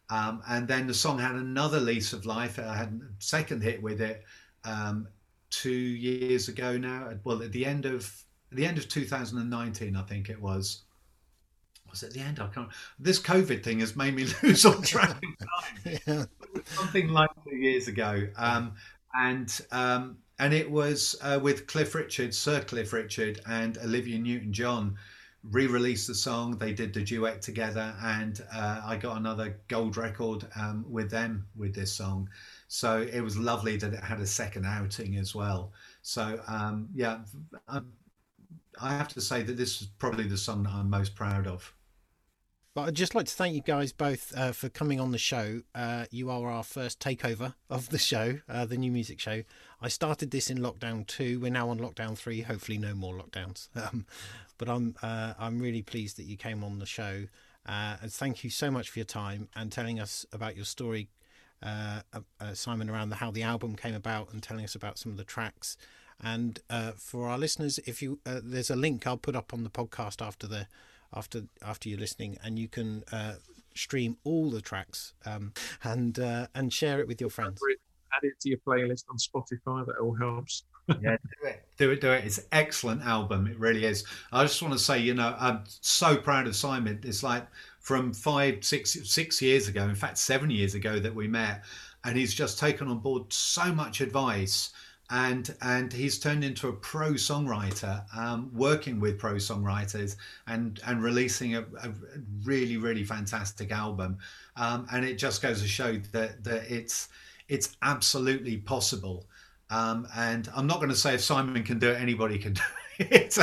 Um, 0.10 0.42
and 0.48 0.68
then 0.68 0.88
the 0.88 0.94
song 0.94 1.20
had 1.20 1.36
another 1.36 1.80
lease 1.80 2.14
of 2.14 2.26
life. 2.26 2.58
I 2.60 2.76
had 2.76 2.88
a 2.88 3.02
second 3.20 3.62
hit 3.62 3.82
with 3.82 4.02
it 4.02 4.24
um, 4.64 5.08
two 5.50 5.70
years 5.70 6.48
ago 6.48 6.78
now. 6.78 7.10
Well, 7.26 7.44
at 7.44 7.52
the 7.52 7.66
end 7.66 7.86
of 7.86 8.12
the 8.52 8.66
end 8.66 8.78
of 8.78 8.88
2019, 8.88 9.96
I 9.96 10.02
think 10.04 10.30
it 10.30 10.42
was. 10.42 10.84
Was 12.02 12.12
it 12.12 12.14
the 12.14 12.24
end? 12.24 12.40
I 12.40 12.48
can't. 12.48 12.70
This 13.00 13.20
COVID 13.20 13.64
thing 13.64 13.80
has 13.80 13.96
made 13.96 14.16
me 14.16 14.28
lose 14.44 14.66
all 14.66 14.82
track 14.82 15.10
of 15.10 15.22
time. 15.84 16.00
Yeah. 16.06 16.26
Something 16.66 17.10
like 17.10 17.32
two 17.44 17.56
years 17.56 17.88
ago, 17.88 18.28
um, 18.38 18.74
and 19.16 19.62
um, 19.72 20.18
and 20.38 20.54
it 20.54 20.70
was 20.70 21.16
uh, 21.24 21.40
with 21.42 21.66
Cliff 21.66 21.96
Richard, 21.96 22.36
Sir 22.36 22.62
Cliff 22.62 22.94
Richard, 22.94 23.40
and 23.48 23.80
Olivia 23.80 24.20
Newton-John 24.20 24.96
re-released 25.44 26.08
the 26.08 26.14
song. 26.14 26.58
They 26.58 26.72
did 26.72 26.94
the 26.94 27.04
duet 27.04 27.42
together, 27.42 27.96
and 28.04 28.40
uh, 28.54 28.82
I 28.86 28.98
got 28.98 29.18
another 29.18 29.60
gold 29.68 29.98
record 29.98 30.46
um, 30.56 30.86
with 30.88 31.10
them 31.10 31.48
with 31.56 31.74
this 31.74 31.92
song. 31.92 32.30
So 32.68 33.02
it 33.12 33.22
was 33.22 33.38
lovely 33.38 33.78
that 33.78 33.94
it 33.94 34.04
had 34.04 34.20
a 34.20 34.28
second 34.28 34.66
outing 34.68 35.16
as 35.18 35.34
well. 35.34 35.72
So 36.04 36.40
um, 36.48 36.90
yeah, 36.94 37.20
I, 37.68 37.82
I 38.80 38.90
have 38.90 39.08
to 39.10 39.22
say 39.22 39.42
that 39.42 39.58
this 39.58 39.82
is 39.82 39.88
probably 39.98 40.28
the 40.28 40.38
song 40.38 40.64
that 40.64 40.74
I'm 40.74 40.90
most 40.90 41.16
proud 41.16 41.48
of. 41.48 41.74
But 42.78 42.90
I'd 42.90 42.94
just 42.94 43.16
like 43.16 43.26
to 43.26 43.34
thank 43.34 43.56
you 43.56 43.62
guys 43.62 43.92
both 43.92 44.32
uh, 44.38 44.52
for 44.52 44.70
coming 44.70 45.00
on 45.00 45.10
the 45.10 45.18
show. 45.18 45.64
Uh, 45.74 46.06
you 46.12 46.30
are 46.30 46.48
our 46.48 46.62
first 46.62 47.00
takeover 47.00 47.56
of 47.72 47.90
the 47.90 47.98
show, 47.98 48.38
uh, 48.48 48.68
the 48.68 48.78
new 48.78 48.92
music 48.92 49.20
show. 49.20 49.42
I 49.82 49.88
started 49.88 50.30
this 50.30 50.52
in 50.52 50.60
lockdown 50.60 51.08
two. 51.08 51.40
We're 51.40 51.50
now 51.50 51.70
on 51.70 51.80
lockdown 51.80 52.16
three. 52.16 52.42
Hopefully, 52.42 52.78
no 52.78 52.94
more 52.94 53.16
lockdowns. 53.16 53.70
Um, 53.76 54.06
but 54.60 54.70
I'm 54.70 54.96
uh, 55.02 55.34
I'm 55.40 55.58
really 55.58 55.82
pleased 55.82 56.18
that 56.18 56.26
you 56.26 56.38
came 56.38 56.64
on 56.64 56.78
the 56.78 56.86
show, 56.86 57.24
uh, 57.66 57.98
and 58.00 58.14
thank 58.14 58.44
you 58.44 58.52
so 58.52 58.70
much 58.70 58.92
for 58.92 59.00
your 59.00 59.08
time 59.08 59.50
and 59.56 59.72
telling 59.72 60.00
us 60.00 60.28
about 60.32 60.56
your 60.56 60.66
story, 60.66 61.10
uh, 61.64 62.02
Simon, 62.54 62.92
around 62.92 63.10
the, 63.10 63.16
how 63.16 63.32
the 63.32 63.42
album 63.42 63.76
came 63.76 63.96
about 63.96 64.32
and 64.32 64.44
telling 64.44 64.64
us 64.64 64.76
about 64.76 65.00
some 65.00 65.12
of 65.12 65.18
the 65.18 65.24
tracks. 65.24 65.78
And 66.24 66.60
for 66.96 67.28
our 67.28 67.40
listeners, 67.40 67.80
if 67.88 68.04
you 68.04 68.20
there's 68.24 68.70
a 68.70 68.76
link 68.76 69.08
I'll 69.08 69.18
put 69.18 69.36
up 69.36 69.52
on 69.52 69.64
the 69.64 69.72
podcast 69.72 70.24
after 70.24 70.46
the 70.46 70.68
after 71.14 71.44
after 71.64 71.90
you're 71.90 72.00
listening, 72.00 72.38
and 72.44 72.58
you 72.60 72.68
can 72.68 73.04
uh, 73.12 73.34
stream 73.76 74.18
all 74.24 74.50
the 74.50 74.62
tracks 74.62 75.14
um, 75.26 75.54
and 75.84 76.20
uh, 76.20 76.48
and 76.56 76.74
share 76.74 77.00
it 77.00 77.08
with 77.08 77.22
your 77.22 77.30
friends. 77.30 77.60
Add 78.16 78.24
it 78.24 78.40
to 78.40 78.50
your 78.50 78.58
playlist 78.60 79.04
on 79.10 79.18
Spotify. 79.18 79.86
That 79.86 79.98
all 80.02 80.16
helps. 80.16 80.64
yeah, 81.02 81.18
do 81.42 81.48
it, 81.48 81.66
do 81.78 81.92
it, 81.92 82.02
do 82.02 82.12
it. 82.12 82.24
It's 82.24 82.38
an 82.38 82.46
excellent 82.54 83.02
album. 83.02 83.48
It 83.48 83.60
really 83.60 83.84
is. 83.84 84.06
I 84.32 84.44
just 84.44 84.62
want 84.62 84.74
to 84.74 84.80
say, 84.80 85.00
you 85.00 85.14
know, 85.14 85.36
I'm 85.38 85.64
so 85.68 86.16
proud 86.16 86.48
of 86.48 86.56
Simon. 86.56 87.02
It's 87.04 87.24
like 87.24 87.46
from 87.82 88.14
five, 88.14 88.64
six, 88.64 88.98
six 89.04 89.42
years 89.42 89.68
ago, 89.68 89.84
in 89.84 89.96
fact, 89.96 90.18
seven 90.18 90.50
years 90.50 90.76
ago 90.76 90.98
that 91.00 91.14
we 91.14 91.28
met, 91.28 91.66
and 92.06 92.18
he's 92.18 92.34
just 92.34 92.58
taken 92.58 92.88
on 92.88 93.00
board 93.00 93.32
so 93.34 93.74
much 93.74 94.00
advice. 94.00 94.72
And 95.10 95.56
and 95.62 95.94
he's 95.94 96.20
turned 96.20 96.44
into 96.44 96.68
a 96.68 96.74
pro 96.74 97.12
songwriter, 97.12 98.04
um, 98.16 98.52
working 98.54 99.00
with 99.00 99.18
pro 99.18 99.36
songwriters 99.36 100.18
and 100.48 100.82
and 100.86 101.02
releasing 101.02 101.56
a, 101.56 101.62
a 101.62 101.92
really 102.44 102.78
really 102.78 103.06
fantastic 103.06 103.72
album. 103.72 104.18
Um, 104.58 104.86
and 104.92 105.06
it 105.06 105.18
just 105.18 105.42
goes 105.42 105.62
to 105.62 105.68
show 105.68 105.98
that 106.12 106.44
that 106.44 106.70
it's 106.70 107.08
it's 107.48 107.78
absolutely 107.82 108.58
possible. 108.58 109.26
Um, 109.70 110.08
and 110.16 110.50
I'm 110.56 110.68
not 110.68 110.78
going 110.78 110.90
to 110.90 110.96
say 110.96 111.14
if 111.14 111.22
Simon 111.22 111.62
can 111.64 111.80
do 111.80 111.90
it, 111.90 112.00
anybody 112.00 112.38
can 112.38 112.54
do 112.54 112.62
it. 113.00 113.38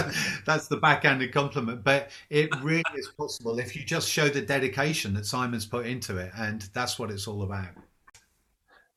That's 0.46 0.68
the 0.68 0.76
backhanded 0.76 1.32
compliment, 1.32 1.84
but 1.84 2.10
it 2.30 2.50
really 2.62 2.82
is 2.96 3.08
possible 3.08 3.58
if 3.58 3.76
you 3.76 3.84
just 3.84 4.08
show 4.08 4.28
the 4.28 4.40
dedication 4.40 5.14
that 5.14 5.26
Simon's 5.26 5.66
put 5.66 5.86
into 5.86 6.16
it, 6.16 6.32
and 6.36 6.62
that's 6.72 6.98
what 6.98 7.10
it's 7.10 7.26
all 7.26 7.42
about. 7.42 7.68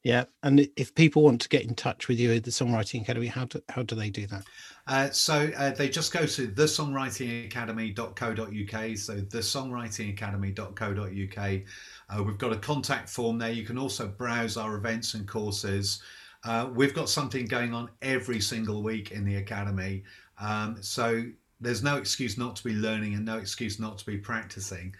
Yeah, 0.07 0.23
and 0.41 0.67
if 0.77 0.95
people 0.95 1.21
want 1.21 1.41
to 1.41 1.49
get 1.49 1.63
in 1.63 1.75
touch 1.75 2.07
with 2.07 2.17
you 2.17 2.31
at 2.31 2.45
the 2.45 2.49
Songwriting 2.49 3.01
Academy, 3.01 3.27
how 3.27 3.43
do 3.43 3.61
how 3.67 3.83
do 3.83 3.93
they 3.93 4.09
do 4.09 4.25
that? 4.27 4.45
Uh, 4.87 5.09
so 5.09 5.51
uh, 5.57 5.71
they 5.71 5.89
just 5.89 6.13
go 6.13 6.25
to 6.25 6.47
thesongwritingacademy.co.uk. 6.47 8.97
So 8.97 9.17
thesongwritingacademy.co.uk. 9.17 11.61
Uh, 12.09 12.23
we've 12.23 12.37
got 12.37 12.53
a 12.53 12.57
contact 12.57 13.09
form 13.09 13.37
there. 13.37 13.51
You 13.51 13.65
can 13.65 13.77
also 13.77 14.07
browse 14.07 14.55
our 14.55 14.77
events 14.77 15.13
and 15.13 15.27
courses. 15.27 16.01
Uh, 16.45 16.69
we've 16.73 16.93
got 16.93 17.09
something 17.09 17.45
going 17.45 17.73
on 17.73 17.89
every 18.01 18.39
single 18.39 18.81
week 18.81 19.11
in 19.11 19.25
the 19.25 19.35
academy. 19.35 20.05
Um, 20.39 20.77
so 20.79 21.25
there's 21.59 21.83
no 21.83 21.97
excuse 21.97 22.37
not 22.37 22.55
to 22.55 22.63
be 22.63 22.75
learning 22.75 23.15
and 23.15 23.25
no 23.25 23.39
excuse 23.39 23.77
not 23.77 23.97
to 23.97 24.05
be 24.05 24.17
practicing. 24.17 24.95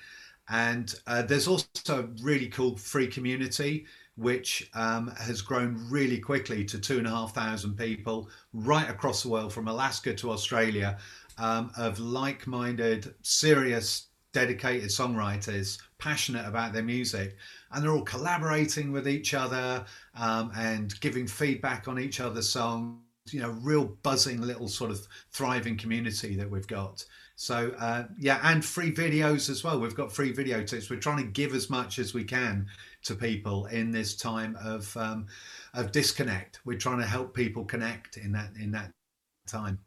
And 0.49 0.93
uh, 1.07 1.21
there's 1.21 1.47
also 1.47 1.65
a 1.89 2.03
really 2.21 2.49
cool 2.49 2.75
free 2.75 3.07
community 3.07 3.85
which 4.17 4.69
um, 4.73 5.13
has 5.19 5.41
grown 5.41 5.85
really 5.89 6.19
quickly 6.19 6.65
to 6.65 6.79
two 6.79 6.97
and 6.97 7.07
a 7.07 7.09
half 7.09 7.33
thousand 7.33 7.77
people 7.77 8.29
right 8.51 8.89
across 8.89 9.23
the 9.23 9.29
world, 9.29 9.53
from 9.53 9.67
Alaska 9.67 10.13
to 10.15 10.31
Australia, 10.31 10.97
um, 11.37 11.71
of 11.77 11.99
like 11.99 12.47
minded, 12.47 13.13
serious, 13.21 14.07
dedicated 14.33 14.89
songwriters 14.89 15.79
passionate 15.99 16.45
about 16.47 16.73
their 16.73 16.83
music. 16.83 17.37
And 17.71 17.83
they're 17.83 17.91
all 17.91 18.01
collaborating 18.01 18.91
with 18.91 19.07
each 19.07 19.33
other 19.33 19.85
um, 20.15 20.51
and 20.55 20.99
giving 20.99 21.27
feedback 21.27 21.87
on 21.87 21.99
each 21.99 22.19
other's 22.19 22.49
songs. 22.49 22.99
You 23.29 23.41
know, 23.41 23.57
real 23.61 23.85
buzzing 24.03 24.41
little 24.41 24.69
sort 24.69 24.89
of 24.89 25.05
thriving 25.31 25.77
community 25.77 26.35
that 26.37 26.49
we've 26.49 26.67
got. 26.67 27.03
So 27.35 27.71
uh, 27.77 28.05
yeah, 28.17 28.39
and 28.43 28.63
free 28.63 28.91
videos 28.91 29.49
as 29.49 29.63
well. 29.63 29.79
We've 29.79 29.93
got 29.93 30.11
free 30.11 30.31
video 30.31 30.63
tips. 30.63 30.89
We're 30.89 30.99
trying 30.99 31.23
to 31.23 31.31
give 31.31 31.53
as 31.53 31.69
much 31.69 31.99
as 31.99 32.13
we 32.13 32.23
can 32.23 32.67
to 33.07 33.15
people 33.15 33.65
in 33.67 33.91
this 33.91 34.15
time 34.15 34.57
of 34.63 34.95
um, 34.97 35.25
of 35.73 35.91
disconnect. 35.91 36.59
We're 36.65 36.77
trying 36.77 36.99
to 36.99 37.05
help 37.05 37.33
people 37.33 37.65
connect 37.65 38.17
in 38.17 38.31
that 38.33 38.51
in 38.59 38.71
that 38.71 38.91
time. 39.47 39.79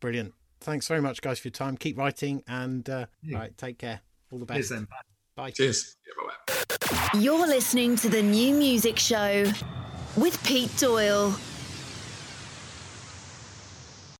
Brilliant. 0.00 0.32
Thanks 0.60 0.88
very 0.88 1.00
much, 1.00 1.20
guys, 1.22 1.38
for 1.38 1.48
your 1.48 1.52
time. 1.52 1.76
Keep 1.76 1.98
writing 1.98 2.42
and 2.48 2.88
uh, 2.88 3.06
Yeah. 3.22 3.36
all 3.36 3.42
right, 3.42 3.56
take 3.58 3.78
care. 3.78 4.00
All 4.30 4.38
the 4.38 4.46
Cheers 4.46 4.68
best. 4.68 4.70
then. 4.70 4.84
Bye. 4.84 4.96
Bye. 5.44 5.50
Cheers. 5.52 5.96
Yeah. 6.06 7.20
You're 7.20 7.46
listening 7.46 7.96
to 7.96 8.08
the 8.08 8.22
new 8.22 8.54
music 8.54 8.98
show 8.98 9.44
with 10.16 10.42
Pete 10.44 10.74
Doyle. 10.78 11.34